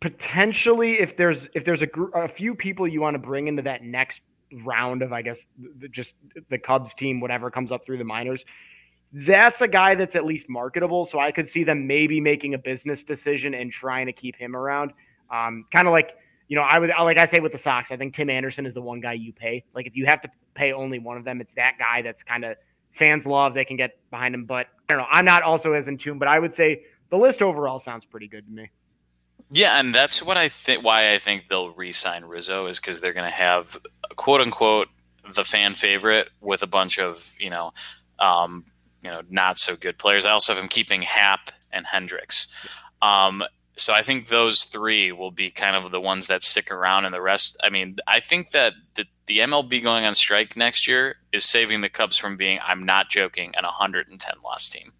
potentially 0.00 0.94
if 0.94 1.16
there's 1.18 1.46
if 1.54 1.66
there's 1.66 1.82
a 1.82 1.86
group, 1.86 2.12
a 2.14 2.26
few 2.26 2.54
people 2.54 2.88
you 2.88 3.02
want 3.02 3.14
to 3.14 3.18
bring 3.18 3.48
into 3.48 3.62
that 3.62 3.84
next 3.84 4.22
round 4.64 5.02
of 5.02 5.12
I 5.12 5.20
guess 5.20 5.38
the, 5.78 5.88
just 5.88 6.14
the 6.48 6.58
Cubs 6.58 6.94
team, 6.94 7.20
whatever 7.20 7.50
comes 7.50 7.70
up 7.70 7.84
through 7.84 7.98
the 7.98 8.04
minors, 8.04 8.42
that's 9.12 9.60
a 9.60 9.68
guy 9.68 9.94
that's 9.94 10.16
at 10.16 10.24
least 10.24 10.48
marketable. 10.48 11.04
So 11.04 11.20
I 11.20 11.32
could 11.32 11.50
see 11.50 11.64
them 11.64 11.86
maybe 11.86 12.18
making 12.18 12.54
a 12.54 12.58
business 12.58 13.04
decision 13.04 13.52
and 13.52 13.70
trying 13.70 14.06
to 14.06 14.14
keep 14.14 14.36
him 14.36 14.56
around. 14.56 14.94
Um, 15.30 15.66
kind 15.70 15.86
of 15.86 15.92
like 15.92 16.12
you 16.48 16.56
know, 16.56 16.62
I 16.62 16.78
would 16.78 16.90
like 17.00 17.18
I 17.18 17.26
say 17.26 17.40
with 17.40 17.52
the 17.52 17.58
Sox, 17.58 17.90
I 17.90 17.96
think 17.96 18.14
Tim 18.14 18.30
Anderson 18.30 18.66
is 18.66 18.74
the 18.74 18.82
one 18.82 19.00
guy 19.00 19.14
you 19.14 19.32
pay. 19.32 19.64
Like 19.74 19.86
if 19.86 19.96
you 19.96 20.06
have 20.06 20.22
to 20.22 20.28
pay 20.54 20.72
only 20.72 20.98
one 20.98 21.16
of 21.16 21.24
them, 21.24 21.40
it's 21.40 21.54
that 21.54 21.76
guy 21.78 22.02
that's 22.02 22.22
kind 22.22 22.44
of 22.44 22.56
fans 22.92 23.26
love. 23.26 23.54
They 23.54 23.64
can 23.64 23.76
get 23.76 23.98
behind 24.10 24.34
him, 24.34 24.44
but 24.44 24.66
I 24.88 24.94
don't 24.94 24.98
know. 24.98 25.08
I'm 25.10 25.24
not 25.24 25.42
also 25.42 25.72
as 25.72 25.88
in 25.88 25.98
tune, 25.98 26.18
but 26.18 26.28
I 26.28 26.38
would 26.38 26.54
say 26.54 26.82
the 27.10 27.16
list 27.16 27.42
overall 27.42 27.80
sounds 27.80 28.04
pretty 28.04 28.28
good 28.28 28.46
to 28.46 28.52
me. 28.52 28.70
Yeah, 29.50 29.78
and 29.78 29.94
that's 29.94 30.22
what 30.22 30.36
I 30.36 30.48
think. 30.48 30.84
Why 30.84 31.12
I 31.12 31.18
think 31.18 31.48
they'll 31.48 31.70
re-sign 31.70 32.24
Rizzo 32.24 32.66
is 32.66 32.80
because 32.80 33.00
they're 33.00 33.12
going 33.12 33.28
to 33.28 33.30
have 33.30 33.78
quote 34.16 34.40
unquote 34.40 34.88
the 35.34 35.44
fan 35.44 35.74
favorite 35.74 36.30
with 36.40 36.62
a 36.62 36.66
bunch 36.66 36.98
of 36.98 37.34
you 37.38 37.50
know, 37.50 37.72
um, 38.18 38.64
you 39.02 39.10
know, 39.10 39.22
not 39.28 39.58
so 39.58 39.76
good 39.76 39.98
players. 39.98 40.24
I 40.24 40.30
also 40.30 40.54
have 40.54 40.62
him 40.62 40.68
keeping 40.68 41.02
Happ 41.02 41.50
and 41.70 41.86
Hendricks. 41.86 42.48
Um, 43.02 43.42
so 43.76 43.92
I 43.92 44.02
think 44.02 44.28
those 44.28 44.64
three 44.64 45.12
will 45.12 45.30
be 45.30 45.50
kind 45.50 45.76
of 45.76 45.90
the 45.90 46.00
ones 46.00 46.26
that 46.26 46.42
stick 46.42 46.70
around, 46.70 47.04
and 47.04 47.14
the 47.14 47.22
rest. 47.22 47.56
I 47.62 47.70
mean, 47.70 47.96
I 48.06 48.20
think 48.20 48.50
that 48.50 48.74
the, 48.94 49.06
the 49.26 49.38
MLB 49.38 49.82
going 49.82 50.04
on 50.04 50.14
strike 50.14 50.56
next 50.56 50.86
year 50.86 51.16
is 51.32 51.44
saving 51.44 51.80
the 51.80 51.88
Cubs 51.88 52.16
from 52.16 52.36
being, 52.36 52.58
I'm 52.64 52.84
not 52.84 53.08
joking, 53.08 53.54
an 53.56 53.64
110 53.64 54.34
loss 54.44 54.68
team. 54.68 54.92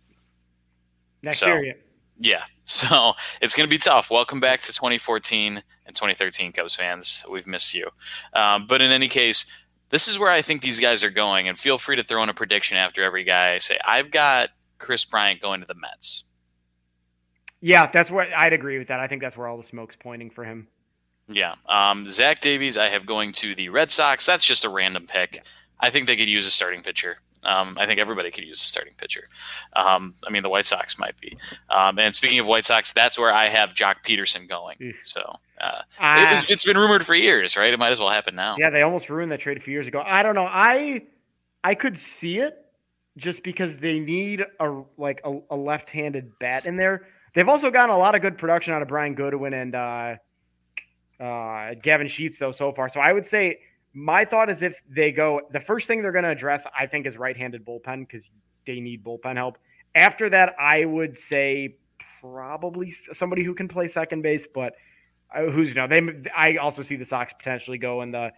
Next 1.23 1.39
so, 1.39 1.47
year, 1.47 1.65
yeah. 1.65 1.73
Yeah, 2.19 2.43
so 2.65 3.15
it's 3.41 3.55
going 3.55 3.67
to 3.67 3.71
be 3.71 3.79
tough. 3.79 4.11
Welcome 4.11 4.41
back 4.41 4.63
to 4.63 4.73
2014 4.73 5.63
and 5.87 5.97
2013, 5.97 6.53
Cubs 6.53 6.75
fans. 6.75 7.25
We've 7.31 7.47
missed 7.47 7.75
you. 7.75 7.89
Um, 8.33 8.67
but 8.67 8.81
in 8.81 8.91
any 8.91 9.09
case, 9.09 9.47
this 9.91 10.09
is 10.09 10.19
where 10.19 10.31
I 10.31 10.41
think 10.41 10.63
these 10.63 10.81
guys 10.81 11.05
are 11.05 11.11
going. 11.11 11.49
And 11.49 11.59
feel 11.59 11.77
free 11.77 11.97
to 11.97 12.03
throw 12.03 12.23
in 12.23 12.29
a 12.31 12.35
prediction 12.35 12.79
after 12.79 13.03
every 13.03 13.25
guy 13.25 13.53
I 13.53 13.59
say. 13.59 13.79
I've 13.85 14.11
got 14.11 14.51
Kris 14.79 15.05
Bryant 15.05 15.41
going 15.41 15.61
to 15.61 15.67
the 15.67 15.75
Mets. 15.75 16.25
Yeah, 17.63 17.91
that's 17.91 18.11
what 18.11 18.29
I'd 18.37 18.53
agree 18.53 18.79
with 18.79 18.89
that. 18.89 19.01
I 19.01 19.07
think 19.07 19.23
that's 19.23 19.37
where 19.37 19.47
all 19.47 19.57
the 19.57 19.67
smoke's 19.67 19.97
pointing 19.99 20.31
for 20.31 20.45
him. 20.45 20.67
Yeah. 21.29 21.55
Um, 21.69 22.11
Zach 22.11 22.41
Davies, 22.41 22.77
I 22.77 22.89
have 22.89 23.07
going 23.07 23.33
to 23.35 23.55
the 23.55 23.69
Red 23.69 23.91
Sox. 23.91 24.27
That's 24.27 24.45
just 24.45 24.65
a 24.65 24.69
random 24.69 25.07
pick. 25.07 25.45
I 25.81 25.89
think 25.89 26.07
they 26.07 26.17
could 26.17 26.29
use 26.29 26.45
a 26.45 26.51
starting 26.51 26.83
pitcher. 26.83 27.19
Um, 27.45 27.77
I 27.81 27.87
think 27.87 27.99
everybody 27.99 28.31
could 28.31 28.45
use 28.45 28.63
a 28.63 28.67
starting 28.67 28.95
pitcher. 28.97 29.25
Um, 29.75 30.15
I 30.27 30.31
mean, 30.31 30.43
the 30.43 30.49
White 30.49 30.67
Sox 30.67 30.99
might 30.99 31.21
be. 31.21 31.37
Um, 31.71 31.99
and 31.99 32.15
speaking 32.15 32.39
of 32.39 32.47
White 32.47 32.65
Sox, 32.65 32.93
that's 32.93 33.19
where 33.19 33.33
I 33.33 33.49
have 33.49 33.71
Joc 33.71 33.97
Pederson 34.05 34.49
going. 34.49 34.77
So 35.03 35.21
uh, 35.61 35.83
uh, 36.01 36.37
it 36.41 36.49
has 36.49 36.65
been 36.65 36.77
rumored 36.77 37.05
for 37.05 37.15
years, 37.15 37.57
right? 37.57 37.73
It 37.73 37.79
might 37.79 37.91
as 37.91 37.99
well 37.99 38.11
happen 38.11 38.37
now. 38.37 38.57
Yeah, 38.59 38.71
they 38.71 38.83
almost 38.83 39.09
ruined 39.09 39.33
that 39.33 39.41
trade 39.41 39.57
a 39.57 39.61
few 39.61 39.73
years 39.73 39.87
ago. 39.87 40.03
I 40.05 40.23
don't 40.23 40.35
know. 40.35 40.47
I 40.47 41.03
I 41.65 41.75
could 41.75 41.99
see 41.99 42.39
it 42.39 42.57
just 43.17 43.43
because 43.43 43.77
they 43.77 43.99
need 43.99 44.45
a 44.61 44.83
like 44.97 45.21
a, 45.25 45.39
a 45.51 45.57
left-handed 45.57 46.39
bat 46.39 46.67
in 46.67 46.77
there. 46.77 47.07
They've 47.35 47.49
also 47.49 47.71
gotten 47.71 47.95
a 47.95 47.99
lot 47.99 48.15
of 48.15 48.23
good 48.23 48.39
production 48.39 48.75
out 48.75 48.83
of 48.83 48.89
Brian 48.89 49.15
Goodwin 49.15 49.55
and 49.55 49.75
uh, 49.75 50.15
uh, 51.23 51.75
Gavin 51.83 52.09
Sheets 52.09 52.39
though 52.39 52.53
so 52.53 52.73
far. 52.73 52.89
So 52.89 53.01
I 53.01 53.13
would 53.13 53.27
say 53.27 53.61
my 53.95 54.25
thought 54.25 54.51
is 54.51 54.63
if 54.63 54.81
they 54.89 55.13
go, 55.13 55.43
the 55.53 55.61
first 55.61 55.87
thing 55.87 56.03
they're 56.03 56.13
going 56.13 56.25
to 56.25 56.31
address, 56.31 56.65
I 56.79 56.87
think, 56.87 57.07
is 57.07 57.17
right-handed 57.17 57.65
bullpen 57.65 58.07
because 58.07 58.27
they 58.67 58.81
need 58.81 59.05
bullpen 59.05 59.37
help. 59.37 59.59
After 59.95 60.31
that, 60.31 60.55
I 60.59 60.85
would 60.85 61.19
say 61.19 61.77
probably 62.21 62.95
somebody 63.13 63.45
who 63.45 63.55
can 63.55 63.69
play 63.69 63.89
second 63.89 64.23
base, 64.23 64.47
but 64.55 64.75
uh, 65.35 65.51
who's 65.51 65.69
you 65.69 65.75
know 65.75 65.87
they. 65.87 66.03
I 66.37 66.57
also 66.57 66.83
see 66.83 66.97
the 66.97 67.05
Sox 67.05 67.33
potentially 67.37 67.79
go 67.79 68.03
in 68.03 68.13
the 68.13 68.31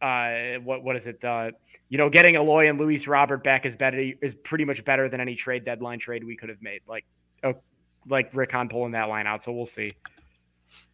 uh, 0.00 0.60
what 0.62 0.82
what 0.82 0.96
is 0.96 1.06
it? 1.06 1.22
Uh, 1.22 1.50
you 1.88 1.98
know, 1.98 2.08
getting 2.08 2.36
Eloy 2.36 2.68
and 2.68 2.78
Luis 2.78 3.06
Robert 3.06 3.42
back 3.42 3.66
is 3.66 3.74
better 3.74 4.12
is 4.22 4.34
pretty 4.44 4.64
much 4.64 4.84
better 4.84 5.08
than 5.08 5.20
any 5.20 5.34
trade 5.34 5.64
deadline 5.64 5.98
trade 5.98 6.24
we 6.24 6.36
could 6.36 6.48
have 6.48 6.62
made. 6.62 6.80
Like, 6.88 7.04
oh, 7.44 7.54
like 8.08 8.30
Rick 8.34 8.52
Hahn 8.52 8.68
pulling 8.68 8.92
that 8.92 9.08
line 9.08 9.26
out. 9.26 9.44
So 9.44 9.52
we'll 9.52 9.66
see. 9.66 9.92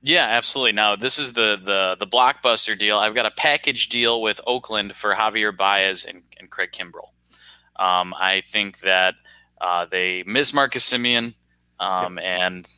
Yeah, 0.02 0.24
absolutely. 0.24 0.72
Now 0.72 0.96
this 0.96 1.18
is 1.18 1.32
the 1.32 1.58
the 1.62 1.96
the 1.98 2.06
blockbuster 2.06 2.78
deal. 2.78 2.98
I've 2.98 3.14
got 3.14 3.26
a 3.26 3.30
package 3.30 3.88
deal 3.88 4.22
with 4.22 4.40
Oakland 4.46 4.96
for 4.96 5.14
Javier 5.14 5.56
Baez 5.56 6.04
and, 6.04 6.22
and 6.38 6.50
Craig 6.50 6.70
Kimbrel. 6.72 7.10
Um, 7.78 8.14
I 8.14 8.42
think 8.46 8.80
that 8.80 9.14
uh, 9.60 9.86
they 9.90 10.22
miss 10.26 10.54
Marcus 10.54 10.90
Semien, 10.90 11.34
um, 11.78 12.16
yep. 12.16 12.24
and 12.24 12.68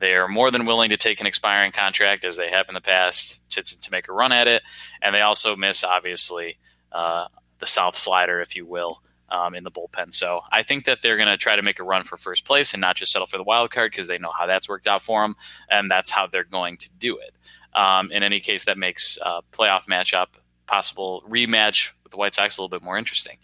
they're 0.00 0.28
more 0.28 0.50
than 0.50 0.66
willing 0.66 0.90
to 0.90 0.96
take 0.96 1.20
an 1.20 1.26
expiring 1.26 1.72
contract 1.72 2.24
as 2.24 2.36
they 2.36 2.50
have 2.50 2.68
in 2.68 2.74
the 2.74 2.80
past 2.80 3.48
to, 3.50 3.62
to, 3.62 3.80
to 3.80 3.90
make 3.90 4.08
a 4.08 4.12
run 4.12 4.32
at 4.32 4.48
it. 4.48 4.62
And 5.02 5.14
they 5.14 5.20
also 5.20 5.56
miss, 5.56 5.84
obviously, 5.84 6.58
uh, 6.92 7.26
the 7.58 7.66
South 7.66 7.96
slider, 7.96 8.40
if 8.40 8.54
you 8.56 8.66
will, 8.66 9.02
um, 9.30 9.54
in 9.54 9.64
the 9.64 9.70
bullpen. 9.70 10.14
So 10.14 10.42
I 10.50 10.62
think 10.62 10.84
that 10.84 11.02
they're 11.02 11.16
going 11.16 11.28
to 11.28 11.36
try 11.36 11.56
to 11.56 11.62
make 11.62 11.78
a 11.78 11.84
run 11.84 12.04
for 12.04 12.16
first 12.16 12.44
place 12.44 12.72
and 12.72 12.80
not 12.80 12.96
just 12.96 13.12
settle 13.12 13.26
for 13.26 13.36
the 13.36 13.44
wild 13.44 13.70
card 13.70 13.90
because 13.90 14.06
they 14.06 14.18
know 14.18 14.32
how 14.36 14.46
that's 14.46 14.68
worked 14.68 14.86
out 14.86 15.02
for 15.02 15.22
them, 15.22 15.36
and 15.70 15.90
that's 15.90 16.10
how 16.10 16.26
they're 16.26 16.44
going 16.44 16.76
to 16.78 16.90
do 16.98 17.18
it. 17.18 17.34
Um, 17.74 18.10
in 18.10 18.22
any 18.22 18.40
case, 18.40 18.64
that 18.64 18.78
makes 18.78 19.18
a 19.22 19.42
playoff 19.52 19.86
matchup, 19.86 20.28
possible 20.66 21.22
rematch 21.28 21.92
with 22.02 22.12
the 22.12 22.16
White 22.18 22.34
Sox, 22.34 22.58
a 22.58 22.62
little 22.62 22.76
bit 22.76 22.84
more 22.84 22.98
interesting. 22.98 23.38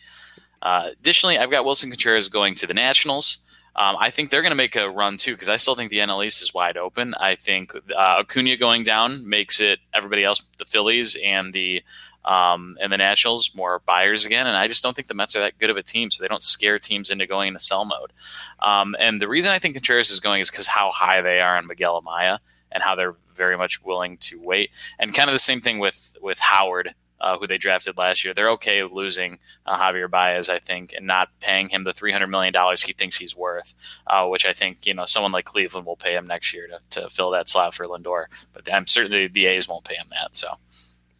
Uh, 0.62 0.90
additionally, 0.92 1.38
I've 1.38 1.50
got 1.50 1.64
Willson 1.64 1.90
Contreras 1.90 2.28
going 2.28 2.54
to 2.56 2.66
the 2.66 2.74
Nationals. 2.74 3.44
Um, 3.76 3.96
I 3.98 4.10
think 4.10 4.30
they're 4.30 4.42
going 4.42 4.52
to 4.52 4.56
make 4.56 4.76
a 4.76 4.88
run 4.88 5.16
too 5.16 5.32
because 5.32 5.48
I 5.48 5.56
still 5.56 5.74
think 5.74 5.90
the 5.90 5.98
NL 5.98 6.24
East 6.24 6.40
is 6.42 6.54
wide 6.54 6.76
open. 6.76 7.14
I 7.18 7.34
think 7.34 7.74
uh, 7.74 8.20
Acuna 8.20 8.56
going 8.56 8.84
down 8.84 9.28
makes 9.28 9.60
it 9.60 9.80
everybody 9.92 10.22
else, 10.22 10.42
the 10.58 10.64
Phillies 10.64 11.16
and 11.22 11.52
the 11.52 11.82
um, 12.24 12.76
and 12.80 12.92
the 12.92 12.96
Nationals 12.96 13.54
more 13.54 13.80
buyers 13.84 14.24
again. 14.24 14.46
And 14.46 14.56
I 14.56 14.68
just 14.68 14.82
don't 14.82 14.94
think 14.94 15.08
the 15.08 15.14
Mets 15.14 15.36
are 15.36 15.40
that 15.40 15.58
good 15.58 15.70
of 15.70 15.76
a 15.76 15.82
team, 15.82 16.10
so 16.10 16.22
they 16.22 16.28
don't 16.28 16.42
scare 16.42 16.78
teams 16.78 17.10
into 17.10 17.26
going 17.26 17.48
into 17.48 17.60
sell 17.60 17.84
mode. 17.84 18.12
Um, 18.60 18.96
and 18.98 19.20
the 19.20 19.28
reason 19.28 19.50
I 19.50 19.58
think 19.58 19.74
Contreras 19.74 20.10
is 20.10 20.20
going 20.20 20.40
is 20.40 20.50
because 20.50 20.66
how 20.66 20.90
high 20.90 21.20
they 21.20 21.40
are 21.40 21.56
on 21.56 21.66
Miguel 21.66 22.00
Amaya 22.00 22.38
and 22.72 22.82
how 22.82 22.94
they're 22.94 23.16
very 23.34 23.56
much 23.56 23.82
willing 23.82 24.16
to 24.18 24.40
wait. 24.42 24.70
And 24.98 25.14
kind 25.14 25.28
of 25.28 25.34
the 25.34 25.38
same 25.40 25.60
thing 25.60 25.78
with 25.78 26.16
with 26.20 26.38
Howard. 26.38 26.94
Uh, 27.20 27.38
who 27.38 27.46
they 27.46 27.56
drafted 27.56 27.96
last 27.96 28.22
year. 28.22 28.34
They're 28.34 28.50
okay 28.50 28.82
with 28.82 28.92
losing 28.92 29.38
uh, 29.64 29.78
Javier 29.78 30.10
Baez, 30.10 30.50
I 30.50 30.58
think, 30.58 30.92
and 30.92 31.06
not 31.06 31.30
paying 31.40 31.70
him 31.70 31.84
the 31.84 31.94
$300 31.94 32.28
million 32.28 32.52
he 32.84 32.92
thinks 32.92 33.16
he's 33.16 33.34
worth, 33.34 33.72
uh, 34.08 34.26
which 34.26 34.44
I 34.44 34.52
think, 34.52 34.84
you 34.84 34.92
know, 34.92 35.06
someone 35.06 35.32
like 35.32 35.46
Cleveland 35.46 35.86
will 35.86 35.96
pay 35.96 36.16
him 36.16 36.26
next 36.26 36.52
year 36.52 36.66
to, 36.66 37.00
to 37.00 37.08
fill 37.08 37.30
that 37.30 37.48
slot 37.48 37.72
for 37.72 37.86
Lindor. 37.86 38.26
But 38.52 38.70
I'm 38.70 38.86
certainly 38.86 39.28
the 39.28 39.46
A's 39.46 39.66
won't 39.66 39.86
pay 39.86 39.94
him 39.94 40.08
that. 40.10 40.36
So 40.36 40.58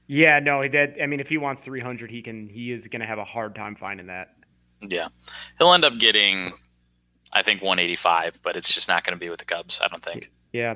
yeah, 0.07 0.39
no, 0.41 0.67
that 0.69 0.97
I 1.03 1.07
mean, 1.07 1.21
if 1.21 1.29
he 1.29 1.39
wants 1.39 1.63
300, 1.63 2.11
he 2.11 2.23
can. 2.23 2.49
He 2.49 2.73
is 2.73 2.87
going 2.89 3.01
to 3.01 3.07
have 3.07 3.19
a 3.19 3.25
hard 3.25 3.55
time 3.55 3.77
finding 3.77 4.07
that. 4.09 4.35
Yeah, 4.81 5.09
he'll 5.59 5.73
end 5.73 5.85
up 5.85 5.99
getting, 5.99 6.53
I 7.33 7.43
think, 7.43 7.63
185, 7.63 8.41
but 8.43 8.57
it's 8.57 8.73
just 8.73 8.89
not 8.89 9.05
going 9.05 9.17
to 9.17 9.21
be 9.21 9.31
with 9.31 9.39
the 9.39 9.47
Cubs. 9.47 9.81
I 9.83 9.89
don't 9.89 10.03
think. 10.03 10.31
Yeah, 10.53 10.75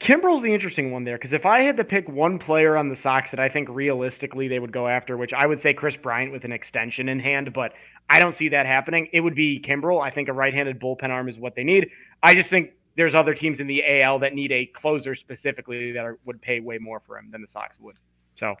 Kimbrel's 0.00 0.42
the 0.42 0.54
interesting 0.54 0.90
one 0.90 1.04
there 1.04 1.16
because 1.16 1.32
if 1.32 1.44
I 1.46 1.62
had 1.62 1.76
to 1.76 1.84
pick 1.84 2.08
one 2.08 2.38
player 2.38 2.76
on 2.76 2.88
the 2.88 2.96
Sox 2.96 3.30
that 3.30 3.40
I 3.40 3.48
think 3.48 3.68
realistically 3.68 4.48
they 4.48 4.58
would 4.58 4.72
go 4.72 4.88
after, 4.88 5.16
which 5.16 5.32
I 5.32 5.46
would 5.46 5.60
say 5.60 5.74
Kris 5.74 5.96
Bryant 5.96 6.32
with 6.32 6.44
an 6.44 6.52
extension 6.52 7.08
in 7.08 7.20
hand, 7.20 7.52
but 7.52 7.72
I 8.08 8.20
don't 8.20 8.36
see 8.36 8.48
that 8.50 8.66
happening. 8.66 9.08
It 9.12 9.20
would 9.20 9.34
be 9.34 9.60
Kimbrel. 9.60 10.02
I 10.02 10.10
think 10.10 10.28
a 10.28 10.32
right-handed 10.32 10.80
bullpen 10.80 11.10
arm 11.10 11.28
is 11.28 11.38
what 11.38 11.54
they 11.54 11.64
need. 11.64 11.88
I 12.22 12.34
just 12.34 12.50
think 12.50 12.70
there's 12.96 13.14
other 13.14 13.34
teams 13.34 13.60
in 13.60 13.66
the 13.66 13.82
AL 14.02 14.20
that 14.20 14.34
need 14.34 14.52
a 14.52 14.66
closer 14.66 15.14
specifically 15.14 15.92
that 15.92 16.04
are, 16.04 16.18
would 16.24 16.40
pay 16.40 16.60
way 16.60 16.78
more 16.78 17.00
for 17.00 17.18
him 17.18 17.30
than 17.30 17.42
the 17.42 17.48
Sox 17.48 17.78
would. 17.80 17.96
So 18.36 18.54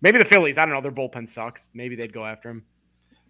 maybe 0.00 0.18
the 0.18 0.24
Phillies. 0.24 0.58
I 0.58 0.64
don't 0.64 0.74
know. 0.74 0.80
Their 0.80 0.92
bullpen 0.92 1.32
sucks. 1.32 1.62
Maybe 1.72 1.96
they'd 1.96 2.12
go 2.12 2.24
after 2.24 2.50
him. 2.50 2.64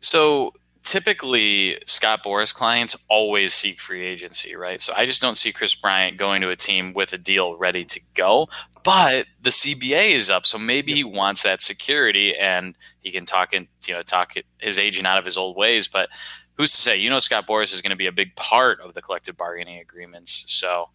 So 0.00 0.52
typically, 0.84 1.78
Scott 1.86 2.22
Boras 2.22 2.54
clients 2.54 2.96
always 3.08 3.54
seek 3.54 3.80
free 3.80 4.04
agency, 4.04 4.54
right? 4.54 4.80
So 4.80 4.92
I 4.96 5.06
just 5.06 5.20
don't 5.20 5.36
see 5.36 5.52
Kris 5.52 5.74
Bryant 5.74 6.18
going 6.18 6.42
to 6.42 6.50
a 6.50 6.56
team 6.56 6.92
with 6.92 7.12
a 7.12 7.18
deal 7.18 7.56
ready 7.56 7.84
to 7.86 8.00
go. 8.14 8.48
But 8.84 9.26
the 9.40 9.50
CBA 9.50 10.10
is 10.10 10.28
up, 10.28 10.44
so 10.44 10.58
maybe 10.58 10.92
he 10.92 11.04
wants 11.04 11.42
that 11.42 11.62
security 11.62 12.36
and 12.36 12.76
he 13.00 13.10
can 13.10 13.24
talk 13.24 13.54
and 13.54 13.66
you 13.86 13.94
know 13.94 14.02
talk 14.02 14.34
his 14.60 14.78
agent 14.78 15.06
out 15.06 15.18
of 15.18 15.24
his 15.24 15.38
old 15.38 15.56
ways. 15.56 15.88
But 15.88 16.10
who's 16.58 16.72
to 16.72 16.76
say? 16.82 16.96
You 16.98 17.08
know, 17.08 17.18
Scott 17.18 17.46
Boras 17.46 17.72
is 17.72 17.80
going 17.80 17.90
to 17.90 17.96
be 17.96 18.06
a 18.06 18.12
big 18.12 18.36
part 18.36 18.80
of 18.80 18.92
the 18.92 19.00
collective 19.00 19.38
bargaining 19.38 19.80
agreements. 19.80 20.44
So 20.48 20.90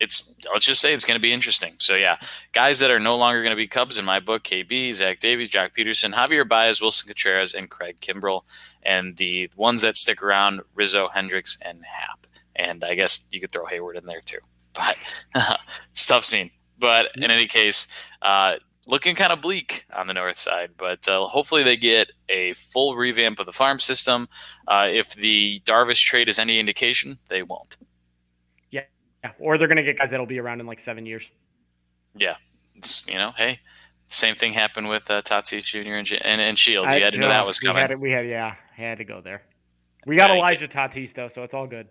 it's 0.00 0.34
let's 0.52 0.64
just 0.64 0.80
say 0.80 0.92
it's 0.92 1.04
going 1.04 1.18
to 1.18 1.22
be 1.22 1.32
interesting. 1.32 1.74
So 1.78 1.94
yeah, 1.94 2.16
guys 2.52 2.78
that 2.80 2.90
are 2.90 3.00
no 3.00 3.16
longer 3.16 3.42
going 3.42 3.52
to 3.52 3.56
be 3.56 3.68
Cubs 3.68 3.98
in 3.98 4.04
my 4.04 4.20
book: 4.20 4.42
KB, 4.42 4.92
Zach 4.92 5.20
Davies, 5.20 5.50
Joc 5.50 5.70
Pederson, 5.76 6.12
Javier 6.12 6.48
Baez, 6.48 6.80
Willson 6.80 7.06
Contreras, 7.06 7.54
and 7.54 7.70
Craig 7.70 7.98
Kimbrel. 8.00 8.42
And 8.82 9.16
the 9.16 9.50
ones 9.56 9.82
that 9.82 9.96
stick 9.96 10.22
around: 10.22 10.62
Rizzo, 10.74 11.08
Hendricks, 11.08 11.58
and 11.62 11.84
Happ. 11.84 12.26
And 12.56 12.84
I 12.84 12.94
guess 12.94 13.26
you 13.30 13.40
could 13.40 13.52
throw 13.52 13.66
Hayward 13.66 13.96
in 13.96 14.06
there 14.06 14.20
too. 14.20 14.38
But 14.72 14.96
it's 15.92 16.06
tough 16.06 16.24
scene. 16.24 16.50
But 16.78 17.06
in 17.16 17.30
any 17.30 17.46
case, 17.46 17.86
uh, 18.22 18.56
looking 18.86 19.14
kind 19.14 19.32
of 19.32 19.40
bleak 19.40 19.86
on 19.94 20.06
the 20.06 20.14
north 20.14 20.38
side. 20.38 20.70
But 20.76 21.08
uh, 21.08 21.26
hopefully 21.26 21.62
they 21.62 21.76
get 21.76 22.10
a 22.28 22.52
full 22.54 22.96
revamp 22.96 23.38
of 23.40 23.46
the 23.46 23.52
farm 23.52 23.78
system. 23.78 24.28
Uh, 24.68 24.88
if 24.90 25.14
the 25.14 25.60
Darvish 25.64 26.04
trade 26.04 26.28
is 26.28 26.38
any 26.38 26.58
indication, 26.58 27.18
they 27.28 27.42
won't. 27.42 27.76
Yeah, 29.24 29.30
or 29.38 29.56
they're 29.56 29.68
going 29.68 29.78
to 29.78 29.82
get 29.82 29.98
guys 29.98 30.10
that'll 30.10 30.26
be 30.26 30.38
around 30.38 30.60
in 30.60 30.66
like 30.66 30.84
seven 30.84 31.06
years. 31.06 31.24
Yeah, 32.14 32.36
it's, 32.76 33.08
you 33.08 33.14
know, 33.14 33.32
hey, 33.36 33.58
same 34.06 34.34
thing 34.34 34.52
happened 34.52 34.90
with 34.90 35.10
uh, 35.10 35.22
Tatis 35.22 35.64
Jr. 35.64 35.94
and, 35.94 36.12
and, 36.22 36.40
and 36.42 36.58
Shields. 36.58 36.92
We 36.92 37.00
had 37.00 37.14
to 37.14 37.18
know 37.18 37.28
that 37.28 37.46
was 37.46 37.58
coming. 37.58 37.76
We 37.76 37.80
had, 37.80 38.00
we 38.00 38.10
had 38.10 38.28
yeah, 38.28 38.54
had 38.76 38.98
to 38.98 39.04
go 39.04 39.22
there. 39.22 39.42
We 40.06 40.16
got 40.16 40.28
yeah, 40.28 40.36
Elijah 40.36 40.68
Tatis 40.68 41.14
though, 41.14 41.30
so 41.34 41.42
it's 41.42 41.54
all 41.54 41.66
good. 41.66 41.88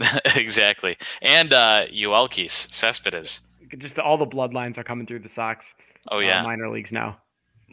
exactly, 0.36 0.96
and 1.20 1.52
uh, 1.52 1.86
Yoelqui 1.88 2.48
Cespedes. 2.48 3.42
Just 3.76 3.98
all 3.98 4.16
the 4.16 4.26
bloodlines 4.26 4.78
are 4.78 4.84
coming 4.84 5.06
through 5.06 5.18
the 5.18 5.28
Sox. 5.28 5.66
Oh 6.10 6.16
uh, 6.16 6.20
yeah, 6.20 6.40
uh, 6.40 6.44
minor 6.44 6.70
leagues 6.70 6.92
now. 6.92 7.18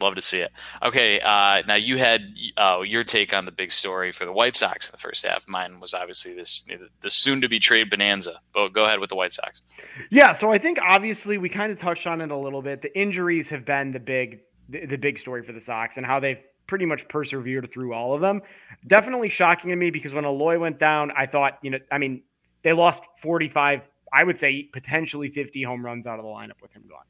Love 0.00 0.14
to 0.14 0.22
see 0.22 0.40
it. 0.40 0.52
Okay, 0.82 1.20
uh, 1.20 1.62
now 1.66 1.74
you 1.74 1.96
had 1.96 2.34
uh, 2.58 2.82
your 2.84 3.02
take 3.02 3.32
on 3.32 3.46
the 3.46 3.50
big 3.50 3.70
story 3.70 4.12
for 4.12 4.26
the 4.26 4.32
White 4.32 4.54
Sox 4.54 4.88
in 4.88 4.92
the 4.92 4.98
first 4.98 5.24
half. 5.24 5.48
Mine 5.48 5.80
was 5.80 5.94
obviously 5.94 6.34
this 6.34 6.64
the 7.00 7.10
soon-to-be 7.10 7.58
trade 7.58 7.88
bonanza. 7.88 8.40
But 8.52 8.74
go 8.74 8.84
ahead 8.84 9.00
with 9.00 9.08
the 9.08 9.16
White 9.16 9.32
Sox. 9.32 9.62
Yeah, 10.10 10.34
so 10.34 10.52
I 10.52 10.58
think 10.58 10.78
obviously 10.82 11.38
we 11.38 11.48
kind 11.48 11.72
of 11.72 11.80
touched 11.80 12.06
on 12.06 12.20
it 12.20 12.30
a 12.30 12.36
little 12.36 12.60
bit. 12.60 12.82
The 12.82 12.98
injuries 12.98 13.48
have 13.48 13.64
been 13.64 13.92
the 13.92 14.00
big 14.00 14.40
the, 14.68 14.84
the 14.84 14.96
big 14.96 15.18
story 15.18 15.42
for 15.42 15.52
the 15.52 15.60
Sox 15.60 15.96
and 15.96 16.04
how 16.04 16.20
they've 16.20 16.40
pretty 16.66 16.84
much 16.84 17.08
persevered 17.08 17.70
through 17.72 17.94
all 17.94 18.14
of 18.14 18.20
them. 18.20 18.42
Definitely 18.86 19.30
shocking 19.30 19.70
to 19.70 19.76
me 19.76 19.90
because 19.90 20.12
when 20.12 20.24
Eloy 20.24 20.58
went 20.58 20.78
down, 20.78 21.10
I 21.16 21.26
thought 21.26 21.58
you 21.62 21.70
know, 21.70 21.78
I 21.90 21.98
mean, 21.98 22.22
they 22.64 22.72
lost 22.72 23.02
45, 23.22 23.80
I 24.12 24.24
would 24.24 24.38
say 24.38 24.68
potentially 24.72 25.30
50 25.30 25.62
home 25.62 25.84
runs 25.84 26.06
out 26.06 26.18
of 26.18 26.24
the 26.24 26.30
lineup 26.30 26.60
with 26.60 26.72
him 26.72 26.84
gone. 26.88 27.04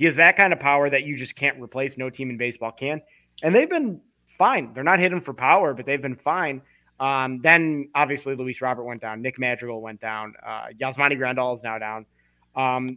He 0.00 0.06
has 0.06 0.16
that 0.16 0.38
kind 0.38 0.50
of 0.54 0.58
power 0.58 0.88
that 0.88 1.02
you 1.02 1.18
just 1.18 1.36
can't 1.36 1.60
replace. 1.60 1.98
No 1.98 2.08
team 2.08 2.30
in 2.30 2.38
baseball 2.38 2.72
can. 2.72 3.02
And 3.42 3.54
they've 3.54 3.68
been 3.68 4.00
fine. 4.38 4.72
They're 4.72 4.82
not 4.82 4.98
hitting 4.98 5.20
for 5.20 5.34
power, 5.34 5.74
but 5.74 5.84
they've 5.84 6.00
been 6.00 6.16
fine. 6.16 6.62
Um, 6.98 7.42
then 7.42 7.90
obviously 7.94 8.34
Luis 8.34 8.62
Robert 8.62 8.84
went 8.84 9.02
down. 9.02 9.20
Nick 9.20 9.38
Madrigal 9.38 9.82
went 9.82 10.00
down. 10.00 10.32
Uh, 10.42 10.68
Yasmani 10.80 11.18
Grandal 11.18 11.54
is 11.54 11.62
now 11.62 11.78
down. 11.78 12.06
Um, 12.56 12.96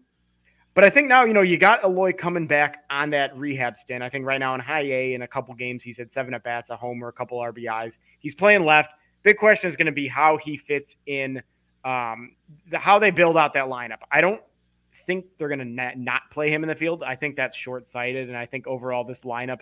but 0.76 0.86
I 0.86 0.90
think 0.90 1.10
now, 1.10 1.26
you 1.26 1.34
know, 1.34 1.42
you 1.42 1.58
got 1.58 1.84
Eloy 1.84 2.14
coming 2.14 2.48
back 2.48 2.86
on 2.90 3.10
that 3.10 3.36
rehab 3.38 3.78
stint. 3.80 4.02
I 4.02 4.08
think 4.08 4.26
right 4.26 4.40
now 4.40 4.56
in 4.56 4.62
high 4.62 4.84
A, 4.84 5.14
in 5.14 5.24
a 5.24 5.28
couple 5.28 5.54
games, 5.56 5.84
he's 5.84 5.98
had 5.98 6.10
seven 6.10 6.34
at 6.34 6.46
bats, 6.46 6.70
a 6.70 6.78
homer, 6.78 7.10
a 7.10 7.12
couple 7.12 7.38
RBIs. 7.38 7.98
He's 8.20 8.34
playing 8.34 8.64
left. 8.64 8.92
Big 9.24 9.38
question 9.38 9.70
is 9.70 9.76
going 9.76 9.88
to 9.88 9.92
be 9.92 10.08
how 10.08 10.38
he 10.42 10.56
fits 10.56 10.96
in, 11.06 11.44
um, 11.84 12.38
the, 12.72 12.80
how 12.80 12.98
they 12.98 13.12
build 13.12 13.36
out 13.36 13.56
that 13.56 13.66
lineup. 13.66 14.00
I 14.10 14.22
don't 14.22 14.42
think 15.06 15.26
they're 15.38 15.48
going 15.48 15.60
to 15.60 16.00
not 16.00 16.22
play 16.32 16.52
him 16.52 16.64
in 16.64 16.70
the 16.70 16.76
field. 16.76 17.04
I 17.04 17.16
think 17.16 17.36
that's 17.36 17.58
short 17.58 17.92
sighted, 17.92 18.30
and 18.30 18.38
I 18.38 18.46
think 18.46 18.68
overall 18.68 19.04
this 19.04 19.20
lineup 19.20 19.60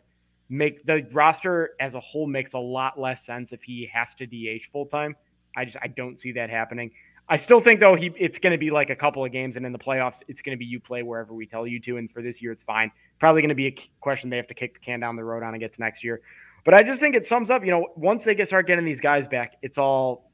make 0.50 0.86
the 0.86 1.08
roster 1.14 1.72
as 1.80 1.94
a 1.94 2.00
whole 2.00 2.28
makes 2.28 2.54
a 2.54 2.60
lot 2.60 3.00
less 3.00 3.26
sense 3.26 3.54
if 3.54 3.64
he 3.64 3.90
has 3.92 4.10
to 4.20 4.26
DH 4.26 4.64
full 4.72 4.86
time. 4.86 5.16
I 5.56 5.66
just 5.66 5.78
I 5.82 5.88
don't 5.88 6.20
see 6.20 6.34
that 6.34 6.50
happening. 6.50 6.92
I 7.30 7.38
still 7.38 7.62
think 7.62 7.80
though 7.80 7.96
he 7.96 8.12
it's 8.18 8.38
going 8.40 8.52
to 8.52 8.58
be 8.58 8.72
like 8.72 8.90
a 8.90 8.96
couple 8.96 9.24
of 9.24 9.32
games, 9.32 9.56
and 9.56 9.66
in 9.66 9.72
the 9.72 9.80
playoffs 9.80 10.18
it's 10.28 10.42
going 10.42 10.56
to 10.56 10.60
be 10.60 10.66
you 10.66 10.80
play 10.80 11.04
wherever 11.04 11.34
we 11.34 11.46
tell 11.46 11.66
you 11.66 11.80
to. 11.82 11.98
And 11.98 12.12
for 12.12 12.22
this 12.22 12.42
year, 12.42 12.52
it's 12.52 12.64
fine. 12.64 12.92
Probably 13.20 13.42
going 13.42 13.50
to 13.50 13.56
be 13.56 13.68
a 13.68 13.76
question 14.02 14.30
they 14.30 14.38
have 14.38 14.48
to 14.48 14.54
kick 14.54 14.74
the 14.74 14.80
can 14.82 15.00
down 15.00 15.16
the 15.16 15.24
road 15.24 15.42
on 15.42 15.54
and 15.54 15.60
get 15.60 15.74
to 15.74 15.80
next 15.80 16.04
year. 16.04 16.22
But 16.66 16.74
I 16.74 16.84
just 16.84 17.00
think 17.00 17.16
it 17.16 17.28
sums 17.28 17.50
up. 17.50 17.64
You 17.64 17.72
know, 17.72 17.88
once 17.96 18.24
they 18.24 18.36
get 18.36 18.48
start 18.50 18.68
getting 18.68 18.86
these 18.86 19.00
guys 19.00 19.28
back, 19.28 19.54
it's 19.62 19.78
all. 19.78 20.30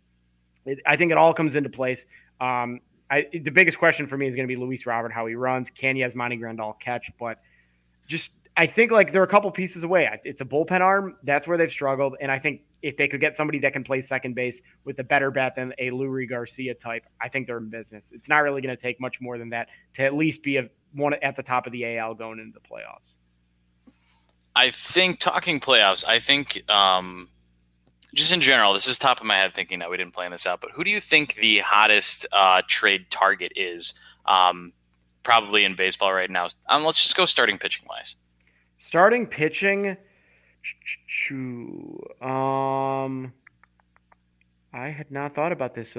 It, 0.66 0.80
I 0.86 0.98
think 0.98 1.12
it 1.12 1.18
all 1.18 1.34
comes 1.34 1.56
into 1.56 1.70
place. 1.70 2.00
Um, 2.42 2.82
I, 3.10 3.26
the 3.32 3.52
biggest 3.52 3.78
question 3.78 4.08
for 4.08 4.18
me 4.18 4.28
is 4.28 4.36
going 4.36 4.48
to 4.48 4.54
be 4.54 4.60
Luis 4.60 4.86
Robert, 4.86 5.12
how 5.12 5.26
he 5.28 5.36
runs. 5.36 5.68
Can 5.80 5.96
Yasmani 5.96 6.40
Grandal 6.40 6.80
catch? 6.80 7.10
But 7.20 7.40
just, 8.08 8.32
I 8.56 8.68
think 8.68 8.92
like 8.92 9.12
they're 9.12 9.24
a 9.24 9.28
couple 9.28 9.50
pieces 9.52 9.84
away. 9.84 10.10
It's 10.24 10.42
a 10.42 10.46
bullpen 10.46 10.82
arm. 10.82 11.16
That's 11.24 11.48
where 11.48 11.58
they've 11.58 11.72
struggled. 11.72 12.16
And 12.20 12.32
I 12.32 12.40
think 12.40 12.62
if 12.82 12.98
they 12.98 13.08
could 13.08 13.22
get 13.22 13.36
somebody 13.36 13.60
that 13.60 13.74
can 13.74 13.84
play 13.84 14.02
second 14.02 14.36
base 14.36 14.60
with 14.84 15.00
a 15.00 15.04
better 15.04 15.32
bat 15.32 15.54
than 15.56 15.74
a 15.80 15.90
Leury 15.90 16.30
Garcia 16.30 16.74
type, 16.74 17.04
I 17.22 17.30
think 17.30 17.48
they're 17.48 17.58
in 17.58 17.70
business. 17.70 18.06
It's 18.12 18.28
not 18.28 18.40
really 18.40 18.62
going 18.62 18.76
to 18.76 18.82
take 18.82 19.00
much 19.00 19.22
more 19.22 19.38
than 19.38 19.50
that 19.50 19.68
to 19.96 20.04
at 20.04 20.14
least 20.14 20.44
be 20.44 20.58
a 20.58 20.70
one 20.94 21.14
at 21.22 21.36
the 21.36 21.44
top 21.44 21.66
of 21.66 21.72
the 21.72 21.98
AL 21.98 22.16
going 22.16 22.40
into 22.40 22.54
the 22.54 22.60
playoffs. 22.60 23.14
I 24.56 24.72
think 24.72 25.20
talking 25.20 25.60
playoffs, 25.60 26.04
I 26.08 26.20
think 26.20 26.64
um, 26.70 27.30
just 28.18 28.34
in 28.34 28.42
general, 28.42 28.74
this 28.74 28.88
is 28.88 28.98
top 28.98 29.22
of 29.22 29.28
my 29.28 29.36
head 29.36 29.54
thinking 29.54 29.80
that 29.80 29.90
we 29.90 29.96
didn't 29.96 30.14
plan 30.14 30.32
this 30.32 30.48
out, 30.48 30.60
but 30.60 30.72
who 30.72 30.84
do 30.84 30.90
you 30.90 31.00
think 31.00 31.36
the 31.36 31.60
hottest 31.60 32.26
uh, 32.34 32.62
trade 32.68 33.10
target 33.10 33.54
is? 33.56 33.94
Um, 34.26 34.74
probably 35.24 35.64
in 35.64 35.76
baseball 35.76 36.14
right 36.14 36.30
now. 36.30 36.48
Um, 36.68 36.84
let's 36.84 37.04
just 37.04 37.16
go 37.16 37.26
starting 37.26 37.58
pitching 37.58 37.86
wise. 37.88 38.16
Starting 38.88 39.28
pitching, 39.28 39.98
um, 42.22 43.34
I 44.74 44.88
had 44.90 45.12
not 45.12 45.36
thought 45.36 45.52
about 45.52 45.76
this. 45.76 45.94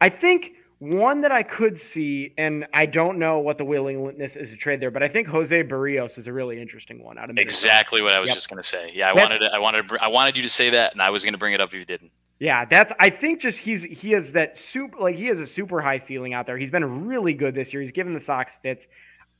I 0.00 0.08
think 0.08 0.52
one 0.82 1.20
that 1.20 1.30
I 1.30 1.44
could 1.44 1.80
see, 1.80 2.34
and 2.36 2.66
I 2.74 2.86
don't 2.86 3.20
know 3.20 3.38
what 3.38 3.56
the 3.56 3.64
willingness 3.64 4.34
is 4.34 4.50
to 4.50 4.56
trade 4.56 4.80
there, 4.80 4.90
but 4.90 5.00
I 5.00 5.08
think 5.08 5.28
Jose 5.28 5.62
Berrios 5.62 6.18
is 6.18 6.26
a 6.26 6.32
really 6.32 6.60
interesting 6.60 7.04
one 7.04 7.18
out 7.18 7.30
of 7.30 7.38
exactly 7.38 8.02
what 8.02 8.12
I 8.12 8.18
was 8.18 8.26
yep. 8.26 8.34
just 8.34 8.50
going 8.50 8.60
to 8.60 8.68
say. 8.68 8.90
Yeah, 8.92 9.10
I 9.10 9.14
that's, 9.14 9.30
wanted 9.30 9.38
to, 9.38 9.54
I 9.54 9.58
wanted 9.60 9.88
to, 9.88 10.02
I 10.02 10.08
wanted 10.08 10.36
you 10.36 10.42
to 10.42 10.48
say 10.48 10.70
that, 10.70 10.92
and 10.92 11.00
I 11.00 11.10
was 11.10 11.22
going 11.22 11.34
to 11.34 11.38
bring 11.38 11.52
it 11.52 11.60
up 11.60 11.72
if 11.72 11.78
you 11.78 11.84
didn't. 11.84 12.10
Yeah, 12.40 12.64
that's. 12.64 12.92
I 12.98 13.10
think 13.10 13.40
just 13.40 13.58
he's 13.58 13.84
he 13.84 14.10
has 14.10 14.32
that 14.32 14.58
super 14.58 14.98
like 14.98 15.14
he 15.14 15.26
has 15.26 15.38
a 15.38 15.46
super 15.46 15.80
high 15.80 16.00
ceiling 16.00 16.34
out 16.34 16.46
there. 16.46 16.58
He's 16.58 16.72
been 16.72 17.06
really 17.06 17.34
good 17.34 17.54
this 17.54 17.72
year. 17.72 17.80
He's 17.80 17.92
given 17.92 18.12
the 18.12 18.20
Sox 18.20 18.52
fits. 18.60 18.84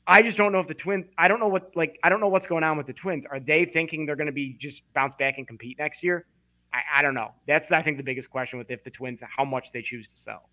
I 0.07 0.21
just 0.21 0.37
don't 0.37 0.53
know 0.53 0.61
if 0.61 0.69
the 0.69 0.73
Twins. 0.73 1.07
I 1.17 1.27
don't 1.27 1.41
know 1.41 1.49
what 1.49 1.75
like 1.75 1.99
I 2.05 2.07
don't 2.07 2.21
know 2.21 2.29
what's 2.29 2.47
going 2.47 2.63
on 2.63 2.77
with 2.77 2.87
the 2.87 2.93
Twins. 2.93 3.25
Are 3.29 3.41
they 3.41 3.65
thinking 3.65 4.05
they're 4.05 4.15
going 4.15 4.27
to 4.27 4.31
be 4.31 4.55
just 4.61 4.81
bounce 4.95 5.15
back 5.19 5.37
and 5.39 5.45
compete 5.45 5.77
next 5.77 6.03
year? 6.03 6.25
I, 6.73 6.99
I 6.99 7.01
don't 7.01 7.15
know. 7.15 7.31
That's 7.45 7.69
I 7.69 7.81
think 7.81 7.97
the 7.97 8.03
biggest 8.03 8.29
question 8.29 8.59
with 8.59 8.71
if 8.71 8.81
the 8.85 8.91
Twins 8.91 9.19
how 9.35 9.43
much 9.43 9.67
they 9.73 9.81
choose 9.81 10.07
to 10.07 10.15
sell. 10.23 10.49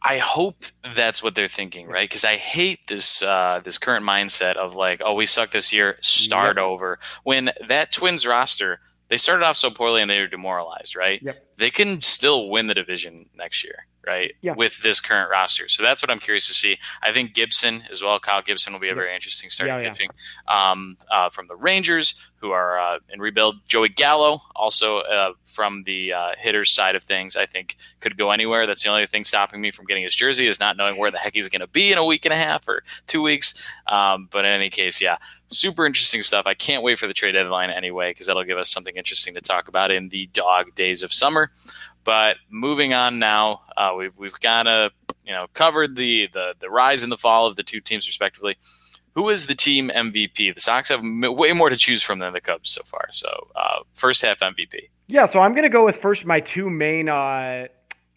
I 0.00 0.18
hope 0.18 0.64
that's 0.94 1.22
what 1.22 1.34
they're 1.34 1.48
thinking, 1.48 1.88
right? 1.88 2.08
Because 2.08 2.24
I 2.24 2.36
hate 2.36 2.86
this 2.86 3.22
uh, 3.22 3.60
this 3.64 3.78
current 3.78 4.04
mindset 4.04 4.56
of 4.56 4.76
like, 4.76 5.02
oh, 5.04 5.14
we 5.14 5.26
suck 5.26 5.50
this 5.50 5.72
year, 5.72 5.98
start 6.00 6.56
yep. 6.56 6.64
over. 6.64 6.98
When 7.24 7.50
that 7.66 7.90
Twins 7.90 8.26
roster, 8.26 8.80
they 9.08 9.16
started 9.16 9.44
off 9.44 9.56
so 9.56 9.70
poorly 9.70 10.00
and 10.00 10.10
they 10.10 10.20
were 10.20 10.28
demoralized, 10.28 10.94
right? 10.94 11.20
Yep. 11.22 11.44
They 11.56 11.70
can 11.70 12.00
still 12.00 12.48
win 12.48 12.68
the 12.68 12.74
division 12.74 13.26
next 13.34 13.64
year 13.64 13.86
right? 14.08 14.32
Yeah. 14.40 14.54
With 14.56 14.82
this 14.82 15.00
current 15.00 15.30
roster. 15.30 15.68
So 15.68 15.82
that's 15.82 16.02
what 16.02 16.10
I'm 16.10 16.18
curious 16.18 16.48
to 16.48 16.54
see. 16.54 16.78
I 17.02 17.12
think 17.12 17.34
Gibson 17.34 17.82
as 17.90 18.02
well. 18.02 18.18
Kyle 18.18 18.42
Gibson 18.42 18.72
will 18.72 18.80
be 18.80 18.88
a 18.88 18.94
very 18.94 19.14
interesting 19.14 19.50
starting 19.50 19.84
yeah, 19.84 19.90
pitching 19.90 20.08
yeah. 20.48 20.70
Um, 20.70 20.96
uh, 21.10 21.28
from 21.28 21.46
the 21.46 21.56
Rangers, 21.56 22.14
who 22.36 22.52
are 22.52 22.78
uh, 22.78 22.98
in 23.10 23.20
rebuild. 23.20 23.56
Joey 23.66 23.88
Gallo, 23.88 24.40
also 24.56 24.98
uh, 25.00 25.32
from 25.44 25.82
the 25.84 26.12
uh, 26.12 26.32
hitters 26.38 26.72
side 26.72 26.94
of 26.94 27.02
things, 27.02 27.36
I 27.36 27.46
think 27.46 27.76
could 28.00 28.16
go 28.16 28.30
anywhere. 28.30 28.66
That's 28.66 28.82
the 28.82 28.90
only 28.90 29.06
thing 29.06 29.24
stopping 29.24 29.60
me 29.60 29.70
from 29.70 29.86
getting 29.86 30.04
his 30.04 30.14
jersey 30.14 30.46
is 30.46 30.58
not 30.58 30.76
knowing 30.76 30.96
where 30.96 31.10
the 31.10 31.18
heck 31.18 31.34
he's 31.34 31.48
going 31.48 31.60
to 31.60 31.66
be 31.66 31.92
in 31.92 31.98
a 31.98 32.04
week 32.04 32.24
and 32.24 32.32
a 32.32 32.36
half 32.36 32.68
or 32.68 32.82
two 33.06 33.22
weeks. 33.22 33.54
Um, 33.88 34.28
but 34.30 34.44
in 34.44 34.52
any 34.52 34.70
case, 34.70 35.00
yeah, 35.00 35.18
super 35.48 35.84
interesting 35.84 36.22
stuff. 36.22 36.46
I 36.46 36.54
can't 36.54 36.82
wait 36.82 36.98
for 36.98 37.06
the 37.06 37.14
trade 37.14 37.32
deadline 37.32 37.70
anyway 37.70 38.10
because 38.10 38.26
that'll 38.26 38.44
give 38.44 38.58
us 38.58 38.70
something 38.70 38.96
interesting 38.96 39.34
to 39.34 39.40
talk 39.40 39.68
about 39.68 39.90
in 39.90 40.08
the 40.08 40.26
dog 40.32 40.74
days 40.74 41.02
of 41.02 41.12
summer. 41.12 41.50
But 42.08 42.38
moving 42.48 42.94
on 42.94 43.18
now, 43.18 43.64
uh, 43.76 43.92
we've 43.94 44.16
we've 44.16 44.40
kind 44.40 44.66
of 44.66 44.92
you 45.26 45.32
know 45.34 45.46
covered 45.52 45.94
the, 45.94 46.30
the 46.32 46.54
the 46.58 46.70
rise 46.70 47.02
and 47.02 47.12
the 47.12 47.18
fall 47.18 47.46
of 47.46 47.56
the 47.56 47.62
two 47.62 47.82
teams 47.82 48.06
respectively. 48.06 48.56
Who 49.14 49.28
is 49.28 49.46
the 49.46 49.54
team 49.54 49.90
MVP? 49.94 50.54
The 50.54 50.60
Sox 50.62 50.88
have 50.88 51.00
m- 51.00 51.36
way 51.36 51.52
more 51.52 51.68
to 51.68 51.76
choose 51.76 52.02
from 52.02 52.18
than 52.18 52.32
the 52.32 52.40
Cubs 52.40 52.70
so 52.70 52.80
far. 52.86 53.08
So 53.10 53.48
uh, 53.54 53.80
first 53.92 54.22
half 54.22 54.38
MVP. 54.38 54.88
Yeah, 55.06 55.26
so 55.26 55.40
I'm 55.40 55.52
going 55.52 55.64
to 55.64 55.68
go 55.68 55.84
with 55.84 55.96
first 55.96 56.24
my 56.24 56.40
two 56.40 56.70
main 56.70 57.10
uh, 57.10 57.66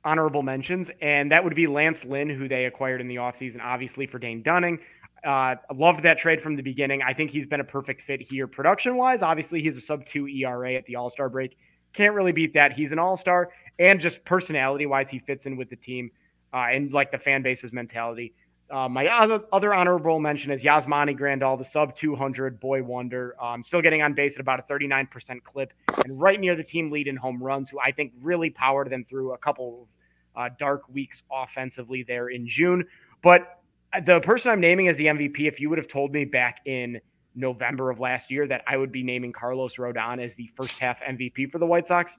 honorable 0.06 0.42
mentions, 0.42 0.88
and 1.02 1.30
that 1.34 1.44
would 1.44 1.54
be 1.54 1.68
Lance 1.68 2.06
Lynn, 2.06 2.30
who 2.30 2.48
they 2.48 2.68
acquired 2.68 3.02
in 3.02 3.10
the 3.10 3.18
offseason, 3.18 3.60
obviously 3.62 4.08
for 4.08 4.20
Dane 4.20 4.42
Dunning. 4.42 4.80
Uh, 5.22 5.56
loved 5.76 6.04
that 6.04 6.18
trade 6.18 6.42
from 6.42 6.56
the 6.56 6.64
beginning. 6.64 7.02
I 7.02 7.14
think 7.14 7.32
he's 7.32 7.46
been 7.46 7.60
a 7.60 7.66
perfect 7.66 8.04
fit 8.04 8.22
here 8.22 8.48
production 8.48 8.96
wise. 8.96 9.22
Obviously, 9.22 9.62
he's 9.62 9.76
a 9.76 9.82
sub 9.82 10.06
two 10.06 10.30
ERA 10.30 10.76
at 10.76 10.86
the 10.86 10.96
All 10.96 11.10
Star 11.10 11.28
break. 11.28 11.58
Can't 11.92 12.14
really 12.14 12.32
beat 12.32 12.54
that. 12.54 12.72
He's 12.72 12.94
an 12.94 13.00
All 13.00 13.18
Star 13.18 13.50
and 13.82 14.00
just 14.00 14.24
personality 14.24 14.86
wise, 14.86 15.10
he 15.10 15.20
fits 15.20 15.46
in 15.46 15.58
with 15.58 15.70
the 15.70 15.76
team 15.76 16.12
uh, 16.54 16.67
and 16.72 16.94
like 16.94 17.12
the 17.12 17.17
fan 17.17 17.41
base's 17.41 17.74
mentality. 17.74 18.34
Uh, 18.70 18.88
my 18.88 19.08
other, 19.08 19.41
other 19.52 19.74
honorable 19.74 20.20
mention 20.20 20.52
is 20.52 20.62
Yasmani 20.62 21.17
Grandal, 21.17 21.58
the 21.58 21.65
sub 21.65 21.98
200 21.98 22.60
boy 22.60 22.82
wonder. 22.84 23.36
Um, 23.41 23.63
still 23.63 23.82
getting 23.82 24.02
on 24.02 24.13
base 24.13 24.36
at 24.36 24.39
about 24.39 24.60
a 24.60 24.63
39% 24.63 25.44
clip 25.44 25.74
and 26.06 26.22
right 26.22 26.39
near 26.39 26.56
the 26.56 26.63
team 26.63 26.89
lead 26.89 27.08
in 27.08 27.17
home 27.17 27.44
runs, 27.44 27.70
who 27.70 27.80
I 27.80 27.91
think 27.91 28.13
really 28.22 28.50
powered 28.50 28.89
them 28.89 29.04
through 29.10 29.34
a 29.34 29.38
couple 29.38 29.88
of 30.36 30.41
uh, 30.41 30.56
dark 30.58 30.88
weeks 30.88 31.24
offensively 31.30 32.04
there 32.04 32.30
in 32.30 32.48
June. 32.48 32.86
But 33.22 33.62
the 34.06 34.22
person 34.22 34.52
I'm 34.52 34.62
naming 34.62 34.88
as 34.88 34.96
the 34.96 35.08
MVP, 35.08 35.48
if 35.48 35.60
you 35.60 35.70
would 35.70 35.78
have 35.78 35.89
told 35.89 36.13
me 36.13 36.24
back 36.24 36.60
in 36.65 37.02
November 37.36 37.89
of 37.89 38.00
last 38.00 38.32
year 38.32 38.48
that 38.48 38.63
I 38.67 38.78
would 38.78 38.91
be 38.91 39.04
naming 39.04 39.34
Carlos 39.34 39.76
Rodon 39.76 40.24
as 40.24 40.36
the 40.36 40.50
first 40.56 40.80
half 40.80 41.00
MVP 41.02 41.52
for 41.52 41.60
the 41.60 41.65
White 41.65 41.88
Sox, 41.88 42.13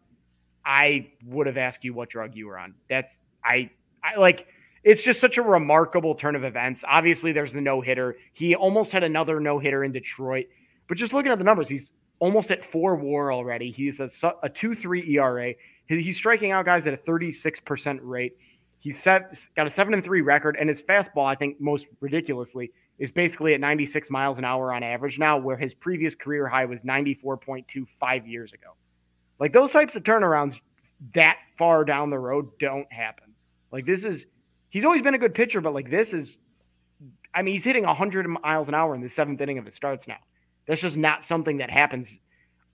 I 0.65 1.13
would 1.27 1.47
have 1.47 1.57
asked 1.57 1.85
you 1.85 1.95
what 1.95 2.11
drug 2.11 2.35
you 2.35 2.47
were 2.47 2.59
on. 2.59 2.75
That's 2.89 3.17
I 3.45 3.71
I 4.03 4.19
like 4.19 4.47
it's 4.85 5.03
just 5.03 5.21
such 5.21 5.39
a 5.39 5.43
remarkable 5.43 6.15
turn 6.15 6.35
of 6.35 6.45
events. 6.45 6.83
Obviously, 6.89 7.33
there's 7.33 7.53
the 7.53 7.61
no 7.61 7.81
hitter. 7.81 8.17
He 8.33 8.55
almost 8.55 8.91
had 8.91 9.05
another 9.05 9.39
no 9.41 9.59
hitter 9.59 9.85
in 9.85 9.93
Detroit, 9.93 10.47
but 10.89 10.99
just 10.99 11.13
looking 11.13 11.31
at 11.31 11.39
the 11.39 11.45
numbers, 11.45 11.69
he's 11.69 11.93
almost 12.19 12.51
at 12.51 12.65
four 12.65 12.97
WAR 12.97 13.33
already. 13.33 13.71
He's 13.71 14.01
a, 14.01 14.11
a 14.43 14.49
two 14.49 14.75
three 14.75 15.17
ERA. 15.17 15.55
He's 15.89 16.17
striking 16.17 16.53
out 16.53 16.65
guys 16.65 16.87
at 16.87 16.95
a 16.95 16.97
36% 16.97 17.99
rate. 18.03 18.37
He's 18.79 19.01
set, 19.03 19.37
got 19.57 19.67
a 19.67 19.71
seven 19.71 19.95
and 19.95 20.03
three 20.03 20.23
record, 20.23 20.57
and 20.59 20.69
his 20.69 20.81
fastball, 20.83 21.27
I 21.27 21.35
think, 21.35 21.61
most 21.61 21.87
ridiculously, 22.01 22.73
is 22.99 23.11
basically 23.11 23.55
at 23.55 23.61
96 23.61 24.11
miles 24.11 24.39
an 24.39 24.45
hour 24.45 24.73
on 24.73 24.83
average 24.83 25.19
now, 25.19 25.39
where 25.39 25.57
his 25.57 25.75
previous 25.75 26.15
career 26.15 26.49
high 26.49 26.65
was 26.65 26.81
94.2 26.81 27.65
five 28.01 28.27
years 28.27 28.53
ago. 28.53 28.71
Like 29.43 29.53
those 29.53 29.73
types 29.73 29.97
of 29.97 30.05
turnarounds 30.05 30.55
that 31.17 31.37
far 31.59 31.85
down 31.85 32.11
the 32.11 32.19
road 32.19 32.61
don't 32.61 32.87
happen. 32.93 33.35
Like 33.73 33.85
this 33.85 34.05
is 34.05 34.25
he's 34.71 34.85
always 34.85 35.03
been 35.03 35.15
a 35.15 35.19
good 35.19 35.35
pitcher, 35.35 35.61
but 35.61 35.75
like 35.75 35.91
this 35.91 36.13
is 36.13 36.37
I 37.35 37.43
mean, 37.43 37.55
he's 37.55 37.65
hitting 37.65 37.85
100 37.85 38.29
miles 38.29 38.69
an 38.69 38.75
hour 38.75 38.95
in 38.95 39.01
the 39.01 39.09
seventh 39.09 39.41
inning 39.41 39.59
of 39.59 39.67
his 39.67 39.75
starts 39.75 40.07
now. 40.07 40.19
That's 40.69 40.81
just 40.81 40.97
not 40.97 41.27
something 41.27 41.57
that 41.57 41.71
happens 41.71 42.07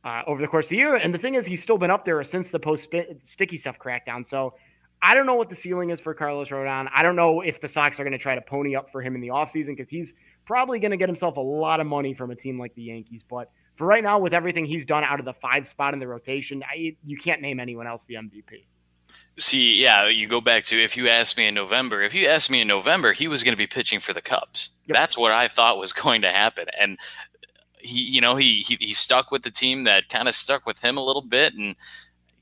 uh, 0.04 0.24
over 0.26 0.42
the 0.42 0.46
course 0.46 0.66
of 0.66 0.68
the 0.68 0.76
year. 0.76 0.94
And 0.94 1.14
the 1.14 1.18
thing 1.18 1.36
is, 1.36 1.46
he's 1.46 1.62
still 1.62 1.78
been 1.78 1.90
up 1.90 2.04
there 2.04 2.22
since 2.22 2.50
the 2.50 2.58
post 2.58 2.88
sticky 3.24 3.56
stuff 3.56 3.76
crackdown. 3.82 4.28
So 4.28 4.52
I 5.00 5.14
don't 5.14 5.24
know 5.24 5.36
what 5.36 5.48
the 5.48 5.56
ceiling 5.56 5.88
is 5.88 6.00
for 6.00 6.12
Carlos 6.12 6.48
Rodon. 6.48 6.86
I 6.94 7.02
don't 7.02 7.16
know 7.16 7.40
if 7.40 7.62
the 7.62 7.68
Sox 7.68 7.98
are 7.98 8.04
going 8.04 8.12
to 8.12 8.18
try 8.18 8.34
to 8.34 8.42
pony 8.42 8.76
up 8.76 8.92
for 8.92 9.00
him 9.00 9.14
in 9.14 9.22
the 9.22 9.28
offseason 9.28 9.68
because 9.68 9.88
he's 9.88 10.12
probably 10.44 10.80
going 10.80 10.90
to 10.90 10.98
get 10.98 11.08
himself 11.08 11.38
a 11.38 11.40
lot 11.40 11.80
of 11.80 11.86
money 11.86 12.12
from 12.12 12.30
a 12.30 12.36
team 12.36 12.58
like 12.58 12.74
the 12.74 12.82
Yankees. 12.82 13.22
But 13.26 13.50
for 13.78 13.86
right 13.86 14.02
now, 14.02 14.18
with 14.18 14.34
everything 14.34 14.66
he's 14.66 14.84
done 14.84 15.04
out 15.04 15.20
of 15.20 15.24
the 15.24 15.32
five 15.32 15.68
spot 15.68 15.94
in 15.94 16.00
the 16.00 16.08
rotation, 16.08 16.64
I, 16.68 16.96
you 17.06 17.16
can't 17.16 17.40
name 17.40 17.60
anyone 17.60 17.86
else 17.86 18.02
the 18.08 18.14
MVP. 18.14 18.64
See, 19.38 19.80
yeah, 19.80 20.08
you 20.08 20.26
go 20.26 20.40
back 20.40 20.64
to 20.64 20.82
if 20.82 20.96
you 20.96 21.08
asked 21.08 21.36
me 21.38 21.46
in 21.46 21.54
November, 21.54 22.02
if 22.02 22.12
you 22.12 22.26
asked 22.26 22.50
me 22.50 22.60
in 22.60 22.66
November, 22.66 23.12
he 23.12 23.28
was 23.28 23.44
going 23.44 23.52
to 23.52 23.56
be 23.56 23.68
pitching 23.68 24.00
for 24.00 24.12
the 24.12 24.20
Cubs. 24.20 24.70
Yep. 24.86 24.96
That's 24.96 25.16
what 25.16 25.30
I 25.32 25.46
thought 25.46 25.78
was 25.78 25.92
going 25.92 26.22
to 26.22 26.30
happen. 26.30 26.66
And 26.76 26.98
he, 27.78 28.00
you 28.00 28.20
know, 28.20 28.34
he, 28.34 28.56
he, 28.56 28.76
he 28.80 28.92
stuck 28.92 29.30
with 29.30 29.44
the 29.44 29.52
team 29.52 29.84
that 29.84 30.08
kind 30.08 30.26
of 30.26 30.34
stuck 30.34 30.66
with 30.66 30.80
him 30.80 30.96
a 30.96 31.04
little 31.04 31.22
bit 31.22 31.54
and 31.54 31.76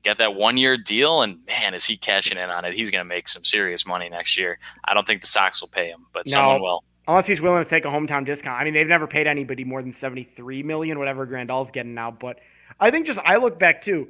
got 0.03 0.17
that 0.17 0.33
one 0.33 0.57
year 0.57 0.75
deal. 0.75 1.21
And 1.21 1.45
man, 1.45 1.75
is 1.75 1.85
he 1.85 1.97
cashing 1.97 2.39
in 2.39 2.49
on 2.49 2.65
it? 2.65 2.73
He's 2.73 2.89
going 2.89 3.05
to 3.05 3.07
make 3.07 3.27
some 3.27 3.43
serious 3.43 3.85
money 3.85 4.09
next 4.09 4.35
year. 4.35 4.57
I 4.85 4.95
don't 4.95 5.05
think 5.05 5.21
the 5.21 5.27
Sox 5.27 5.61
will 5.61 5.67
pay 5.67 5.89
him, 5.89 6.07
but 6.13 6.25
no, 6.25 6.31
someone 6.31 6.61
will 6.61 6.83
unless 7.07 7.25
he's 7.25 7.41
willing 7.41 7.63
to 7.63 7.69
take 7.69 7.85
a 7.85 7.89
hometown 7.89 8.25
discount. 8.25 8.59
I 8.59 8.63
mean, 8.63 8.73
they've 8.73 8.87
never 8.87 9.07
paid 9.07 9.27
anybody 9.27 9.63
more 9.63 9.81
than 9.81 9.93
seventy 9.93 10.29
three 10.35 10.63
million, 10.63 10.99
whatever 10.99 11.25
Grandal's 11.25 11.69
getting 11.71 11.93
now. 11.93 12.11
But 12.11 12.39
I 12.79 12.91
think 12.91 13.07
just 13.07 13.19
I 13.19 13.37
look 13.37 13.59
back 13.59 13.83
too. 13.83 14.09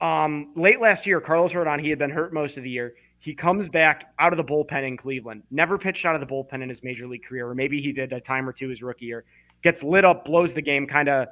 Um, 0.00 0.52
late 0.56 0.80
last 0.80 1.06
year, 1.06 1.20
Carlos 1.20 1.52
Rodon, 1.52 1.80
he 1.80 1.90
had 1.90 1.98
been 1.98 2.10
hurt 2.10 2.32
most 2.32 2.56
of 2.56 2.62
the 2.62 2.70
year. 2.70 2.94
He 3.18 3.34
comes 3.34 3.68
back 3.68 4.14
out 4.18 4.32
of 4.32 4.38
the 4.38 4.44
bullpen 4.44 4.86
in 4.86 4.96
Cleveland. 4.96 5.42
Never 5.50 5.76
pitched 5.76 6.06
out 6.06 6.14
of 6.14 6.20
the 6.20 6.26
bullpen 6.26 6.62
in 6.62 6.70
his 6.70 6.82
major 6.82 7.06
league 7.06 7.24
career, 7.24 7.48
or 7.48 7.54
maybe 7.54 7.82
he 7.82 7.92
did 7.92 8.12
a 8.12 8.20
time 8.20 8.48
or 8.48 8.52
two 8.52 8.68
his 8.68 8.80
rookie 8.80 9.04
year. 9.06 9.24
Gets 9.62 9.82
lit 9.82 10.06
up, 10.06 10.24
blows 10.24 10.54
the 10.54 10.62
game, 10.62 10.86
kind 10.86 11.10
of 11.10 11.28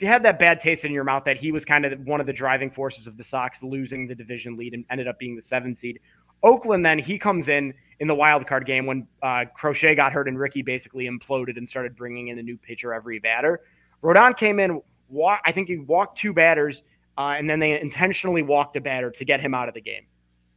had 0.00 0.22
that 0.24 0.38
bad 0.38 0.60
taste 0.60 0.84
in 0.84 0.92
your 0.92 1.04
mouth 1.04 1.24
that 1.24 1.36
he 1.36 1.52
was 1.52 1.64
kind 1.64 1.84
of 1.84 1.98
one 2.06 2.20
of 2.20 2.26
the 2.26 2.32
driving 2.32 2.70
forces 2.70 3.06
of 3.06 3.16
the 3.16 3.24
Sox 3.24 3.58
losing 3.62 4.06
the 4.06 4.14
division 4.14 4.56
lead 4.56 4.74
and 4.74 4.84
ended 4.90 5.08
up 5.08 5.18
being 5.18 5.36
the 5.36 5.42
seven 5.42 5.74
seed. 5.74 6.00
Oakland, 6.44 6.84
then 6.84 6.98
he 6.98 7.18
comes 7.18 7.48
in 7.48 7.74
in 8.00 8.08
the 8.08 8.14
wild 8.14 8.46
card 8.46 8.66
game 8.66 8.86
when 8.86 9.06
uh, 9.22 9.44
Crochet 9.56 9.94
got 9.94 10.12
hurt 10.12 10.28
and 10.28 10.38
Ricky 10.38 10.62
basically 10.62 11.08
imploded 11.08 11.56
and 11.56 11.68
started 11.68 11.96
bringing 11.96 12.28
in 12.28 12.38
a 12.38 12.42
new 12.42 12.56
pitcher 12.56 12.92
every 12.92 13.18
batter. 13.18 13.60
Rodon 14.02 14.36
came 14.36 14.60
in, 14.60 14.82
walk, 15.08 15.40
I 15.46 15.52
think 15.52 15.68
he 15.68 15.78
walked 15.78 16.18
two 16.18 16.32
batters, 16.32 16.82
uh, 17.16 17.34
and 17.38 17.48
then 17.48 17.60
they 17.60 17.80
intentionally 17.80 18.42
walked 18.42 18.76
a 18.76 18.80
batter 18.80 19.10
to 19.10 19.24
get 19.24 19.40
him 19.40 19.54
out 19.54 19.68
of 19.68 19.74
the 19.74 19.80
game. 19.80 20.06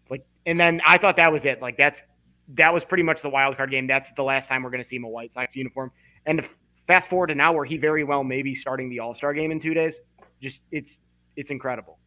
Like, 0.09 0.25
and 0.45 0.59
then 0.59 0.81
I 0.85 0.97
thought 0.97 1.15
that 1.17 1.31
was 1.31 1.45
it. 1.45 1.61
Like 1.61 1.77
that's 1.77 1.99
that 2.55 2.73
was 2.73 2.83
pretty 2.83 3.03
much 3.03 3.21
the 3.21 3.29
wild 3.29 3.57
card 3.57 3.71
game. 3.71 3.87
That's 3.87 4.09
the 4.15 4.23
last 4.23 4.47
time 4.47 4.63
we're 4.63 4.69
going 4.69 4.83
to 4.83 4.87
see 4.87 4.95
him 4.95 5.03
in 5.03 5.09
a 5.09 5.11
White 5.11 5.33
Sox 5.33 5.55
uniform. 5.55 5.91
And 6.25 6.47
fast 6.87 7.09
forward 7.09 7.27
to 7.27 7.35
now, 7.35 7.53
where 7.53 7.65
he 7.65 7.77
very 7.77 8.03
well 8.03 8.23
may 8.23 8.41
be 8.41 8.55
starting 8.55 8.89
the 8.89 8.99
All 8.99 9.13
Star 9.13 9.33
game 9.33 9.51
in 9.51 9.59
two 9.59 9.73
days. 9.73 9.95
Just 10.41 10.59
it's 10.71 10.91
it's 11.35 11.49
incredible. 11.49 11.99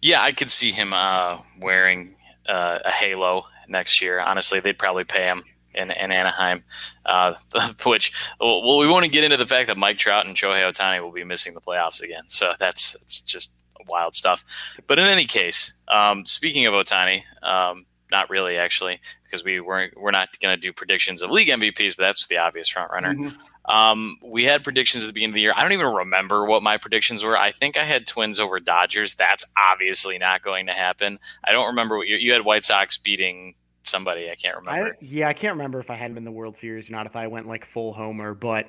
Yeah, 0.00 0.22
I 0.22 0.30
could 0.30 0.50
see 0.50 0.70
him 0.70 0.92
uh, 0.92 1.38
wearing 1.60 2.16
uh, 2.48 2.78
a 2.84 2.90
halo 2.90 3.46
next 3.68 4.00
year. 4.00 4.20
Honestly, 4.20 4.60
they'd 4.60 4.78
probably 4.78 5.04
pay 5.04 5.24
him 5.24 5.44
in, 5.74 5.90
in 5.90 6.12
Anaheim, 6.12 6.64
uh, 7.06 7.34
which 7.84 8.12
well, 8.40 8.78
we 8.78 8.88
want 8.88 9.04
to 9.04 9.10
get 9.10 9.24
into 9.24 9.36
the 9.36 9.46
fact 9.46 9.68
that 9.68 9.76
Mike 9.76 9.98
Trout 9.98 10.26
and 10.26 10.36
Shohei 10.36 10.62
Ohtani 10.62 11.02
will 11.02 11.12
be 11.12 11.24
missing 11.24 11.54
the 11.54 11.60
playoffs 11.60 12.02
again. 12.02 12.24
So 12.26 12.54
that's 12.58 12.94
it's 12.96 13.20
just 13.20 13.52
wild 13.88 14.14
stuff. 14.14 14.44
But 14.86 14.98
in 14.98 15.06
any 15.06 15.26
case, 15.26 15.74
um, 15.88 16.24
speaking 16.26 16.66
of 16.66 16.74
Ohtani, 16.74 17.22
um, 17.42 17.86
not 18.10 18.30
really 18.30 18.56
actually, 18.56 19.00
because 19.24 19.44
we 19.44 19.60
weren't 19.60 19.98
we're 19.98 20.10
not 20.10 20.38
going 20.40 20.54
to 20.54 20.60
do 20.60 20.72
predictions 20.72 21.22
of 21.22 21.30
league 21.30 21.48
MVPs, 21.48 21.96
but 21.96 22.04
that's 22.04 22.26
the 22.26 22.38
obvious 22.38 22.68
front 22.68 22.90
runner. 22.92 23.14
Mm-hmm. 23.14 23.36
Um, 23.66 24.18
we 24.22 24.44
had 24.44 24.62
predictions 24.62 25.04
at 25.04 25.06
the 25.06 25.12
beginning 25.12 25.32
of 25.32 25.34
the 25.36 25.40
year. 25.40 25.54
I 25.56 25.62
don't 25.62 25.72
even 25.72 25.86
remember 25.86 26.44
what 26.44 26.62
my 26.62 26.76
predictions 26.76 27.22
were. 27.22 27.36
I 27.36 27.50
think 27.50 27.78
I 27.78 27.84
had 27.84 28.06
Twins 28.06 28.38
over 28.38 28.60
Dodgers. 28.60 29.14
That's 29.14 29.44
obviously 29.56 30.18
not 30.18 30.42
going 30.42 30.66
to 30.66 30.72
happen. 30.72 31.18
I 31.44 31.52
don't 31.52 31.68
remember 31.68 31.96
what 31.96 32.06
you, 32.06 32.16
you 32.16 32.32
had 32.32 32.44
White 32.44 32.64
Sox 32.64 32.98
beating 32.98 33.54
somebody. 33.82 34.30
I 34.30 34.34
can't 34.34 34.56
remember. 34.56 34.90
I, 34.90 35.04
yeah, 35.04 35.28
I 35.28 35.32
can't 35.32 35.54
remember 35.54 35.80
if 35.80 35.90
I 35.90 35.96
had 35.96 36.10
them 36.10 36.18
in 36.18 36.24
the 36.24 36.30
World 36.30 36.56
Series 36.60 36.88
or 36.88 36.92
not. 36.92 37.06
If 37.06 37.16
I 37.16 37.26
went 37.26 37.46
like 37.46 37.66
full 37.66 37.92
homer, 37.92 38.34
but 38.34 38.66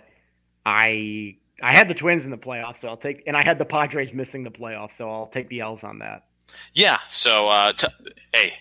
I 0.65 1.37
I 1.61 1.73
had 1.73 1.87
the 1.87 1.93
Twins 1.93 2.25
in 2.25 2.31
the 2.31 2.37
playoffs, 2.37 2.81
so 2.81 2.89
I'll 2.89 2.97
take, 2.97 3.23
and 3.27 3.37
I 3.37 3.43
had 3.43 3.57
the 3.57 3.65
Padres 3.65 4.13
missing 4.13 4.43
the 4.43 4.51
playoffs, 4.51 4.97
so 4.97 5.09
I'll 5.09 5.27
take 5.27 5.49
the 5.49 5.61
L's 5.61 5.83
on 5.83 5.99
that. 5.99 6.25
Yeah. 6.73 6.99
So, 7.09 7.49
uh, 7.49 7.73
t- 7.73 7.87
hey, 8.33 8.53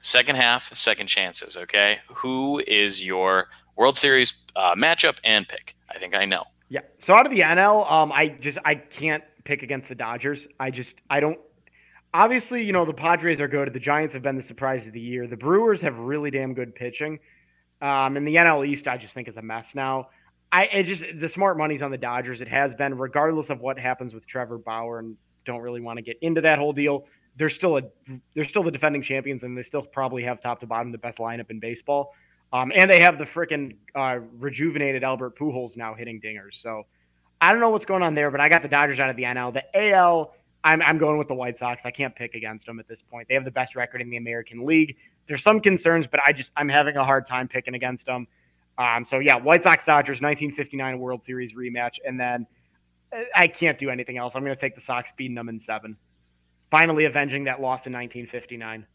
second 0.00 0.36
half, 0.36 0.74
second 0.74 1.06
chances. 1.06 1.56
Okay, 1.56 1.98
who 2.14 2.62
is 2.66 3.04
your 3.04 3.48
World 3.76 3.96
Series 3.96 4.36
uh, 4.54 4.74
matchup 4.74 5.18
and 5.24 5.48
pick? 5.48 5.74
I 5.94 5.98
think 5.98 6.14
I 6.14 6.24
know. 6.24 6.44
Yeah. 6.68 6.80
So 7.00 7.14
out 7.14 7.26
of 7.26 7.32
the 7.32 7.40
NL, 7.40 7.90
um, 7.90 8.12
I 8.12 8.28
just 8.28 8.58
I 8.64 8.76
can't 8.76 9.22
pick 9.44 9.62
against 9.62 9.88
the 9.88 9.94
Dodgers. 9.94 10.46
I 10.58 10.70
just 10.70 10.94
I 11.10 11.20
don't. 11.20 11.38
Obviously, 12.14 12.62
you 12.64 12.72
know 12.72 12.84
the 12.84 12.92
Padres 12.92 13.40
are 13.40 13.48
good. 13.48 13.72
The 13.72 13.80
Giants 13.80 14.14
have 14.14 14.22
been 14.22 14.36
the 14.36 14.42
surprise 14.42 14.86
of 14.86 14.92
the 14.92 15.00
year. 15.00 15.26
The 15.26 15.36
Brewers 15.36 15.80
have 15.82 15.98
really 15.98 16.30
damn 16.30 16.54
good 16.54 16.74
pitching. 16.74 17.18
Um, 17.80 18.16
and 18.16 18.26
the 18.26 18.36
NL 18.36 18.66
East, 18.66 18.86
I 18.86 18.96
just 18.96 19.12
think 19.12 19.28
is 19.28 19.36
a 19.36 19.42
mess 19.42 19.68
now. 19.74 20.08
I 20.52 20.64
it 20.64 20.84
just 20.84 21.02
the 21.18 21.28
smart 21.28 21.56
money's 21.56 21.82
on 21.82 21.90
the 21.90 21.98
Dodgers. 21.98 22.40
It 22.40 22.48
has 22.48 22.74
been, 22.74 22.96
regardless 22.96 23.50
of 23.50 23.60
what 23.60 23.78
happens 23.78 24.14
with 24.14 24.26
Trevor 24.26 24.58
Bauer, 24.58 24.98
and 24.98 25.16
don't 25.44 25.60
really 25.60 25.80
want 25.80 25.96
to 25.96 26.02
get 26.02 26.18
into 26.22 26.42
that 26.42 26.58
whole 26.58 26.72
deal. 26.72 27.06
They're 27.36 27.50
still 27.50 27.78
a 27.78 27.82
they're 28.34 28.44
still 28.44 28.62
the 28.62 28.70
defending 28.70 29.02
champions, 29.02 29.42
and 29.42 29.56
they 29.56 29.62
still 29.62 29.82
probably 29.82 30.22
have 30.24 30.42
top 30.42 30.60
to 30.60 30.66
bottom 30.66 30.92
the 30.92 30.98
best 30.98 31.18
lineup 31.18 31.50
in 31.50 31.58
baseball. 31.58 32.12
Um, 32.52 32.70
and 32.74 32.90
they 32.90 33.00
have 33.00 33.18
the 33.18 33.24
freaking 33.24 33.76
uh, 33.94 34.18
rejuvenated 34.38 35.02
Albert 35.02 35.38
Pujols 35.38 35.76
now 35.76 35.94
hitting 35.94 36.20
dingers. 36.20 36.60
So 36.60 36.84
I 37.40 37.50
don't 37.50 37.60
know 37.60 37.70
what's 37.70 37.86
going 37.86 38.02
on 38.02 38.14
there, 38.14 38.30
but 38.30 38.40
I 38.40 38.48
got 38.48 38.62
the 38.62 38.68
Dodgers 38.68 39.00
out 39.00 39.08
of 39.08 39.16
the 39.16 39.22
NL. 39.22 39.54
The 39.54 39.90
AL, 39.92 40.34
I'm, 40.62 40.82
I'm 40.82 40.98
going 40.98 41.18
with 41.18 41.28
the 41.28 41.34
White 41.34 41.58
Sox. 41.58 41.82
I 41.84 41.90
can't 41.90 42.14
pick 42.14 42.34
against 42.34 42.66
them 42.66 42.78
at 42.78 42.86
this 42.86 43.02
point. 43.10 43.26
They 43.28 43.34
have 43.34 43.44
the 43.44 43.50
best 43.50 43.74
record 43.74 44.02
in 44.02 44.10
the 44.10 44.18
American 44.18 44.66
League. 44.66 44.96
There's 45.26 45.42
some 45.42 45.60
concerns, 45.60 46.06
but 46.06 46.20
I 46.20 46.32
just 46.32 46.50
I'm 46.56 46.68
having 46.68 46.96
a 46.96 47.04
hard 47.04 47.26
time 47.26 47.48
picking 47.48 47.74
against 47.74 48.06
them. 48.06 48.26
Um, 48.78 49.06
so 49.08 49.18
yeah, 49.18 49.36
White 49.36 49.62
Sox 49.62 49.84
Dodgers 49.84 50.20
1959 50.20 50.98
World 50.98 51.24
Series 51.24 51.54
rematch, 51.54 51.94
and 52.04 52.18
then 52.18 52.46
uh, 53.12 53.20
I 53.34 53.48
can't 53.48 53.78
do 53.78 53.90
anything 53.90 54.18
else. 54.18 54.34
I'm 54.34 54.44
going 54.44 54.54
to 54.54 54.60
take 54.60 54.74
the 54.74 54.80
Sox 54.80 55.10
beating 55.16 55.34
them 55.34 55.48
in 55.48 55.58
seven, 55.58 55.96
finally 56.70 57.06
avenging 57.06 57.44
that 57.44 57.60
loss 57.60 57.86
in 57.86 57.92
1959. 57.92 58.86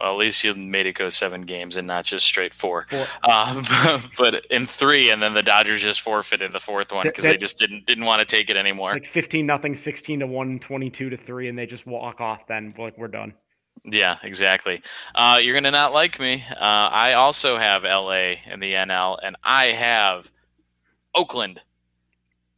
Well, 0.00 0.12
at 0.12 0.18
least 0.18 0.42
you 0.42 0.54
made 0.54 0.86
it 0.86 0.94
go 0.94 1.08
seven 1.10 1.42
games 1.42 1.76
and 1.76 1.86
not 1.86 2.04
just 2.04 2.26
straight 2.26 2.54
four. 2.54 2.86
four. 2.88 3.06
Uh, 3.22 4.00
but 4.18 4.46
in 4.46 4.66
three, 4.66 5.10
and 5.10 5.22
then 5.22 5.34
the 5.34 5.42
Dodgers 5.42 5.82
just 5.82 6.00
forfeited 6.00 6.52
the 6.52 6.60
fourth 6.60 6.92
one 6.92 7.06
because 7.06 7.24
they 7.24 7.36
just 7.36 7.58
didn't 7.58 7.86
didn't 7.86 8.04
want 8.04 8.20
to 8.20 8.26
take 8.26 8.50
it 8.50 8.56
anymore. 8.56 8.94
Like 8.94 9.06
fifteen 9.06 9.46
nothing, 9.46 9.76
sixteen 9.76 10.20
to 10.20 10.26
one, 10.26 10.58
22 10.58 11.10
to 11.10 11.16
three, 11.16 11.48
and 11.48 11.58
they 11.58 11.66
just 11.66 11.86
walk 11.86 12.20
off. 12.20 12.46
Then 12.46 12.74
like 12.78 12.96
we're 12.96 13.08
done. 13.08 13.34
Yeah, 13.84 14.18
exactly. 14.22 14.82
Uh, 15.14 15.40
you're 15.42 15.54
gonna 15.54 15.70
not 15.70 15.92
like 15.92 16.20
me. 16.20 16.44
Uh, 16.50 16.54
I 16.58 17.14
also 17.14 17.58
have 17.58 17.84
LA 17.84 18.34
in 18.50 18.60
the 18.60 18.74
NL, 18.74 19.18
and 19.22 19.36
I 19.42 19.66
have 19.66 20.30
Oakland 21.14 21.60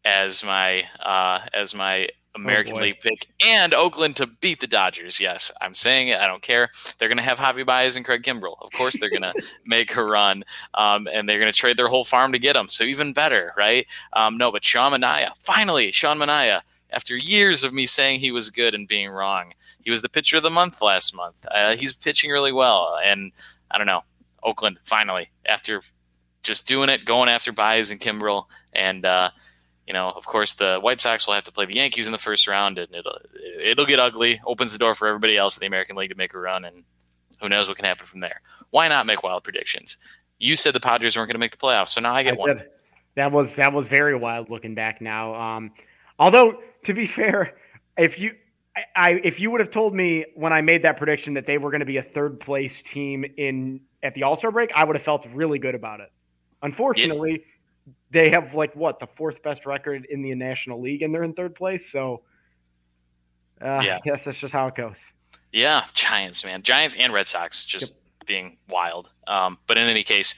as 0.05 0.45
my 0.45 0.85
uh, 1.01 1.41
as 1.53 1.75
my 1.75 2.09
American 2.35 2.77
oh 2.77 2.81
League 2.81 3.01
pick 3.01 3.29
and 3.45 3.73
Oakland 3.73 4.17
to 4.17 4.27
beat 4.27 4.61
the 4.61 4.67
Dodgers. 4.67 5.21
Yes, 5.21 5.53
I'm 5.61 5.75
saying 5.75 6.09
it. 6.09 6.19
I 6.19 6.27
don't 6.27 6.43
care. 6.43 6.71
They're 6.99 7.09
going 7.09 7.19
to 7.19 7.25
have 7.25 7.39
Javi 7.39 7.65
Baez 7.65 7.97
and 7.97 8.05
Craig 8.05 8.23
Kimbrel. 8.23 8.57
Of 8.61 8.73
course, 8.73 8.99
they're 8.99 9.11
going 9.11 9.23
to 9.23 9.35
make 9.65 9.95
a 9.97 10.05
run, 10.05 10.45
um, 10.75 11.09
and 11.13 11.29
they're 11.29 11.39
going 11.39 11.53
to 11.53 11.59
trade 11.59 11.77
their 11.77 11.89
whole 11.89 12.05
farm 12.05 12.33
to 12.33 12.39
get 12.39 12.57
him. 12.57 12.69
So 12.69 12.85
even 12.85 13.13
better, 13.13 13.53
right? 13.57 13.87
Um, 14.13 14.37
no, 14.37 14.51
but 14.51 14.65
Sean 14.65 14.93
Manaea, 14.93 15.31
finally, 15.39 15.93
Sean 15.93 16.19
Manaea. 16.19 16.61
After 16.91 17.17
years 17.17 17.65
of 17.65 17.73
me 17.73 17.87
saying 17.87 18.21
he 18.21 18.31
was 18.31 18.51
good 18.51 18.73
and 18.73 18.87
being 18.87 19.11
wrong, 19.11 19.53
he 19.81 19.91
was 19.91 20.03
the 20.03 20.09
pitcher 20.09 20.37
of 20.37 20.45
the 20.45 20.51
month 20.51 20.81
last 20.81 21.15
month. 21.15 21.35
Uh, 21.51 21.77
he's 21.77 21.93
pitching 21.93 22.31
really 22.31 22.53
well, 22.53 22.97
and 23.03 23.33
I 23.69 23.79
don't 23.79 23.89
know. 23.89 24.03
Oakland 24.45 24.79
finally, 24.85 25.31
after 25.45 25.81
just 26.43 26.69
doing 26.69 26.91
it, 26.91 27.05
going 27.05 27.29
after 27.29 27.51
Baez 27.51 27.91
and 27.91 27.99
Kimbrel, 27.99 28.45
and 28.73 29.05
uh, 29.05 29.31
you 29.87 29.93
know, 29.93 30.11
of 30.11 30.27
course, 30.27 30.55
the 30.55 30.79
White 30.81 31.01
Sox 31.01 31.27
will 31.27 31.35
have 31.35 31.45
to 31.45 31.53
play 31.53 31.67
the 31.67 31.75
Yankees 31.75 32.07
in 32.07 32.13
the 32.13 32.19
first 32.19 32.47
round, 32.47 32.79
and 32.79 32.95
it'll 32.95 33.19
it'll 33.61 33.87
get 33.87 33.99
ugly. 33.99 34.41
Opens 34.47 34.73
the 34.73 34.79
door 34.79 34.95
for 34.95 35.07
everybody 35.09 35.37
else 35.37 35.57
in 35.57 35.61
the 35.61 35.67
American 35.67 35.97
League 35.97 36.11
to 36.11 36.17
make 36.17 36.33
a 36.33 36.39
run, 36.39 36.65
and 36.65 36.85
who 37.41 37.49
knows 37.49 37.69
what 37.69 37.77
can 37.77 37.85
happen 37.85 38.07
from 38.07 38.21
there. 38.21 38.41
Why 38.71 38.89
not 38.89 39.07
make 39.07 39.23
wild 39.23 39.45
predictions? 39.45 39.99
You 40.39 40.57
said 40.57 40.73
the 40.73 40.81
Padres 40.81 41.17
weren't 41.17 41.29
going 41.29 41.35
to 41.35 41.41
make 41.41 41.53
the 41.53 41.59
playoffs, 41.59 41.89
so 41.89 42.01
now 42.01 42.15
I 42.15 42.23
get 42.23 42.35
I 42.35 42.37
one. 42.37 42.63
That 43.17 43.31
was 43.31 43.55
that 43.57 43.73
was 43.73 43.87
very 43.87 44.17
wild 44.17 44.49
looking 44.49 44.75
back 44.75 45.01
now. 45.01 45.35
Um, 45.35 45.73
although 46.19 46.61
to 46.85 46.95
be 46.95 47.07
fair, 47.07 47.55
if 47.99 48.19
you 48.19 48.33
I, 48.97 49.21
if 49.23 49.39
you 49.39 49.51
would 49.51 49.61
have 49.61 49.71
told 49.71 49.95
me 49.95 50.25
when 50.35 50.53
I 50.53 50.63
made 50.63 50.83
that 50.83 50.97
prediction 50.97 51.35
that 51.35 51.47
they 51.47 51.59
were 51.59 51.71
going 51.71 51.81
to 51.81 51.87
be 51.87 51.99
a 51.99 52.03
third 52.03 52.41
place 52.41 52.83
team 52.91 53.25
in 53.37 53.81
at 54.03 54.15
the 54.15 54.23
All 54.23 54.39
Star 54.39 54.51
break, 54.51 54.71
I 54.75 54.83
would 54.83 54.97
have 54.97 55.05
felt 55.05 55.27
really 55.35 55.59
good 55.59 55.75
about 55.75 56.01
it. 56.01 56.11
Unfortunately. 56.63 57.43
Yeah 57.43 57.51
they 58.11 58.31
have 58.31 58.55
like 58.55 58.75
what 58.75 58.99
the 58.99 59.07
fourth 59.07 59.43
best 59.43 59.67
record 59.67 60.07
in 60.09 60.23
the 60.23 60.35
National 60.35 60.81
League, 60.81 61.03
and 61.03 61.15
they're 61.15 61.25
in 61.25 61.35
third 61.35 61.55
place. 61.55 61.91
So, 61.91 62.23
uh, 63.61 63.81
yeah, 63.85 63.97
I 63.97 64.01
guess 64.05 64.25
that's 64.25 64.39
just 64.39 64.53
how 64.53 64.67
it 64.69 64.75
goes. 64.75 64.97
Yeah, 65.53 65.85
Giants, 65.93 66.45
man, 66.45 66.63
Giants 66.63 66.97
and 66.97 67.13
Red 67.13 67.27
Sox 67.27 67.65
just 67.65 67.93
yep. 67.93 68.27
being 68.27 68.59
wild. 68.69 69.11
Um, 69.27 69.59
but 69.67 69.79
in 69.79 69.89
any 69.89 70.03
case, 70.03 70.35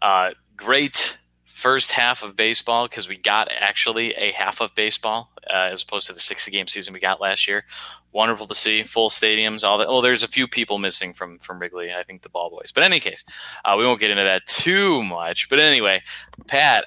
uh, 0.00 0.32
great 0.56 1.18
first 1.44 1.92
half 1.92 2.22
of 2.22 2.34
baseball 2.34 2.88
because 2.88 3.08
we 3.08 3.16
got 3.16 3.48
actually 3.52 4.12
a 4.14 4.32
half 4.32 4.60
of 4.60 4.74
baseball 4.74 5.30
uh, 5.48 5.68
as 5.70 5.82
opposed 5.82 6.08
to 6.08 6.12
the 6.12 6.20
60 6.20 6.50
game 6.50 6.66
season 6.66 6.92
we 6.92 6.98
got 7.00 7.20
last 7.20 7.46
year. 7.46 7.64
Wonderful 8.12 8.46
to 8.46 8.54
see 8.54 8.82
full 8.82 9.08
stadiums, 9.08 9.64
all 9.64 9.78
that. 9.78 9.88
Well, 9.88 10.02
there's 10.02 10.22
a 10.22 10.28
few 10.28 10.46
people 10.46 10.78
missing 10.78 11.14
from 11.14 11.38
from 11.38 11.58
Wrigley. 11.58 11.92
I 11.92 12.02
think 12.02 12.22
the 12.22 12.28
Ball 12.28 12.50
Boys. 12.50 12.70
But 12.70 12.82
in 12.82 12.92
any 12.92 13.00
case, 13.00 13.24
uh, 13.64 13.74
we 13.78 13.84
won't 13.84 14.00
get 14.00 14.10
into 14.10 14.22
that 14.24 14.46
too 14.46 15.02
much. 15.02 15.48
But 15.48 15.58
anyway, 15.58 16.02
Pat, 16.46 16.84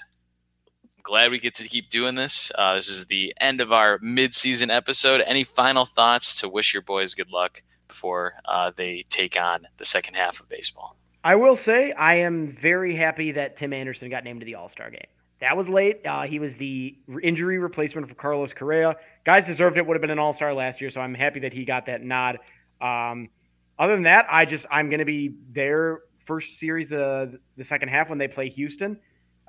glad 1.02 1.32
we 1.32 1.40
get 1.40 1.56
to 1.56 1.68
keep 1.68 1.90
doing 1.90 2.16
this. 2.16 2.52
Uh, 2.56 2.76
this 2.76 2.90
is 2.90 3.06
the 3.06 3.34
end 3.40 3.62
of 3.62 3.72
our 3.72 4.00
mid-season 4.02 4.70
episode. 4.70 5.22
Any 5.26 5.44
final 5.44 5.86
thoughts 5.86 6.36
to 6.42 6.50
wish 6.50 6.74
your 6.74 6.84
boys 6.84 7.16
good 7.16 7.32
luck 7.32 7.64
before 7.88 8.34
uh, 8.46 8.72
they 8.76 9.04
take 9.10 9.40
on 9.40 9.68
the 9.78 9.86
second 9.86 10.16
half 10.16 10.40
of 10.40 10.50
baseball? 10.50 10.98
I 11.24 11.36
will 11.36 11.58
say 11.58 11.92
I 11.94 12.16
am 12.16 12.52
very 12.52 12.96
happy 12.96 13.32
that 13.32 13.58
Tim 13.58 13.74
Anderson 13.74 14.10
got 14.10 14.24
named 14.24 14.42
to 14.42 14.46
the 14.46 14.56
All 14.56 14.70
Star 14.70 14.92
game. 14.92 15.08
That 15.42 15.58
was 15.58 15.68
late. 15.68 16.06
Uh, 16.06 16.24
he 16.24 16.40
was 16.40 16.56
the 16.56 16.98
injury 17.22 17.58
replacement 17.58 18.08
for 18.08 18.16
Carlos 18.16 18.54
Correa. 18.54 18.96
Guys 19.26 19.46
deserved 19.46 19.78
it. 19.78 19.86
Would 19.86 19.96
have 19.96 20.02
been 20.02 20.12
an 20.12 20.20
All 20.20 20.34
Star 20.34 20.54
last 20.54 20.80
year, 20.80 20.90
so 20.90 21.02
I'm 21.02 21.14
happy 21.14 21.42
that 21.42 21.54
he 21.54 21.66
got 21.66 21.88
that 21.88 22.02
nod. 22.02 22.40
Um, 22.82 23.30
other 23.78 23.94
than 23.94 24.04
that, 24.04 24.28
I 24.30 24.46
just 24.46 24.66
I'm 24.72 24.90
going 24.90 25.00
to 25.00 25.06
be 25.06 25.36
their 25.52 26.00
first 26.26 26.58
series 26.58 26.92
of 26.92 27.36
the 27.58 27.64
second 27.64 27.90
half 27.90 28.10
when 28.10 28.18
they 28.18 28.28
play 28.28 28.50
Houston. 28.50 28.98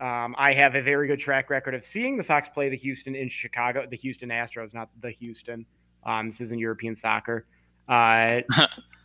Um, 0.00 0.34
I 0.36 0.52
have 0.54 0.74
a 0.74 0.82
very 0.82 1.06
good 1.06 1.20
track 1.20 1.48
record 1.48 1.74
of 1.74 1.86
seeing 1.86 2.18
the 2.18 2.24
Sox 2.24 2.48
play 2.52 2.68
the 2.68 2.76
Houston 2.76 3.14
in 3.14 3.30
Chicago, 3.30 3.86
the 3.88 3.96
Houston 3.96 4.28
Astros, 4.28 4.74
not 4.74 4.90
the 5.00 5.10
Houston. 5.10 5.64
Um, 6.04 6.30
this 6.30 6.40
isn't 6.40 6.58
European 6.58 6.96
soccer. 6.96 7.46
Uh, 7.88 8.40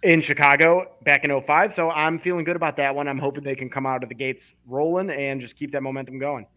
in 0.04 0.22
Chicago 0.22 0.92
back 1.04 1.24
in 1.24 1.42
05. 1.42 1.76
So 1.76 1.90
I'm 1.90 2.20
feeling 2.20 2.44
good 2.44 2.56
about 2.56 2.78
that 2.78 2.96
one. 2.96 3.08
I'm 3.08 3.20
hoping 3.20 3.44
they 3.44 3.56
can 3.56 3.70
come 3.70 3.86
out 3.86 4.04
of 4.04 4.10
the 4.10 4.16
gates 4.16 4.42
rolling 4.66 5.10
and 5.10 5.40
just 5.40 5.56
keep 5.56 5.72
that 5.74 5.84
momentum 5.84 6.20
going. 6.20 6.48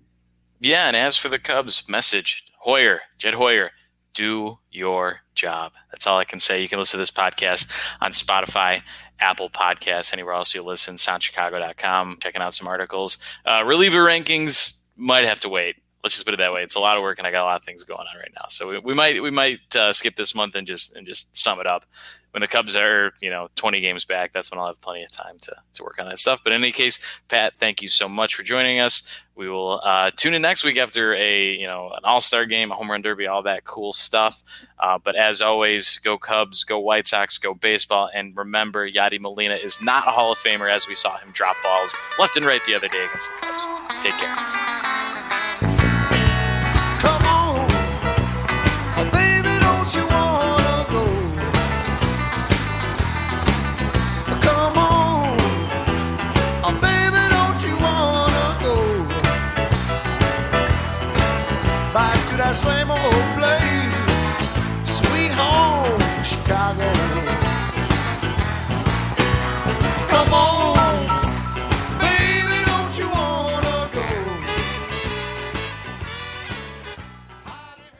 Yeah, 0.60 0.86
and 0.86 0.96
as 0.96 1.16
for 1.16 1.28
the 1.28 1.38
Cubs, 1.38 1.88
message 1.88 2.44
Hoyer, 2.60 3.00
Jed 3.18 3.34
Hoyer, 3.34 3.70
do 4.14 4.58
your 4.70 5.20
job. 5.34 5.72
That's 5.90 6.06
all 6.06 6.18
I 6.18 6.24
can 6.24 6.40
say. 6.40 6.62
You 6.62 6.68
can 6.68 6.78
listen 6.78 6.98
to 6.98 7.02
this 7.02 7.10
podcast 7.10 7.70
on 8.00 8.12
Spotify, 8.12 8.82
Apple 9.20 9.50
Podcasts, 9.50 10.12
anywhere 10.12 10.34
else 10.34 10.54
you 10.54 10.62
listen, 10.62 10.96
soundchicago.com, 10.96 12.18
checking 12.22 12.42
out 12.42 12.54
some 12.54 12.68
articles. 12.68 13.18
Uh, 13.44 13.62
reliever 13.64 14.04
rankings 14.04 14.80
might 14.96 15.24
have 15.24 15.40
to 15.40 15.48
wait 15.48 15.76
let's 16.04 16.14
just 16.14 16.26
put 16.26 16.34
it 16.34 16.36
that 16.36 16.52
way. 16.52 16.62
It's 16.62 16.74
a 16.74 16.80
lot 16.80 16.96
of 16.98 17.02
work, 17.02 17.18
and 17.18 17.26
I 17.26 17.30
got 17.30 17.42
a 17.42 17.46
lot 17.46 17.56
of 17.56 17.64
things 17.64 17.82
going 17.82 18.00
on 18.00 18.18
right 18.18 18.30
now. 18.36 18.44
So 18.48 18.68
we, 18.68 18.78
we 18.78 18.94
might 18.94 19.20
we 19.22 19.30
might 19.30 19.74
uh, 19.74 19.92
skip 19.92 20.14
this 20.14 20.34
month 20.34 20.54
and 20.54 20.66
just 20.66 20.94
and 20.94 21.06
just 21.06 21.34
sum 21.36 21.58
it 21.58 21.66
up. 21.66 21.86
When 22.32 22.40
the 22.40 22.48
Cubs 22.48 22.76
are 22.76 23.12
you 23.22 23.30
know 23.30 23.48
20 23.56 23.80
games 23.80 24.04
back, 24.04 24.32
that's 24.32 24.50
when 24.50 24.60
I'll 24.60 24.66
have 24.66 24.80
plenty 24.80 25.02
of 25.02 25.10
time 25.10 25.38
to 25.40 25.56
to 25.74 25.82
work 25.82 25.98
on 25.98 26.08
that 26.08 26.18
stuff. 26.18 26.42
But 26.44 26.52
in 26.52 26.62
any 26.62 26.72
case, 26.72 26.98
Pat, 27.28 27.56
thank 27.56 27.80
you 27.80 27.88
so 27.88 28.08
much 28.08 28.34
for 28.34 28.42
joining 28.42 28.80
us. 28.80 29.02
We 29.34 29.48
will 29.48 29.80
uh, 29.82 30.10
tune 30.14 30.34
in 30.34 30.42
next 30.42 30.62
week 30.62 30.76
after 30.76 31.14
a 31.14 31.52
you 31.52 31.66
know 31.66 31.90
an 31.96 32.04
All 32.04 32.20
Star 32.20 32.44
game, 32.44 32.70
a 32.70 32.74
home 32.74 32.90
run 32.90 33.00
derby, 33.00 33.26
all 33.26 33.42
that 33.44 33.64
cool 33.64 33.92
stuff. 33.92 34.42
Uh, 34.78 34.98
but 35.02 35.16
as 35.16 35.40
always, 35.40 35.98
go 35.98 36.18
Cubs, 36.18 36.64
go 36.64 36.78
White 36.78 37.06
Sox, 37.06 37.38
go 37.38 37.54
baseball, 37.54 38.10
and 38.14 38.36
remember, 38.36 38.86
Yadi 38.86 39.18
Molina 39.18 39.54
is 39.54 39.80
not 39.80 40.06
a 40.06 40.10
Hall 40.10 40.32
of 40.32 40.38
Famer 40.38 40.70
as 40.70 40.86
we 40.86 40.94
saw 40.94 41.16
him 41.16 41.30
drop 41.32 41.56
balls 41.62 41.96
left 42.18 42.36
and 42.36 42.44
right 42.44 42.62
the 42.66 42.74
other 42.74 42.88
day 42.88 43.06
against 43.06 43.30
the 43.40 43.46
Cubs. 43.46 43.66
Take 44.04 44.18
care. 44.18 44.73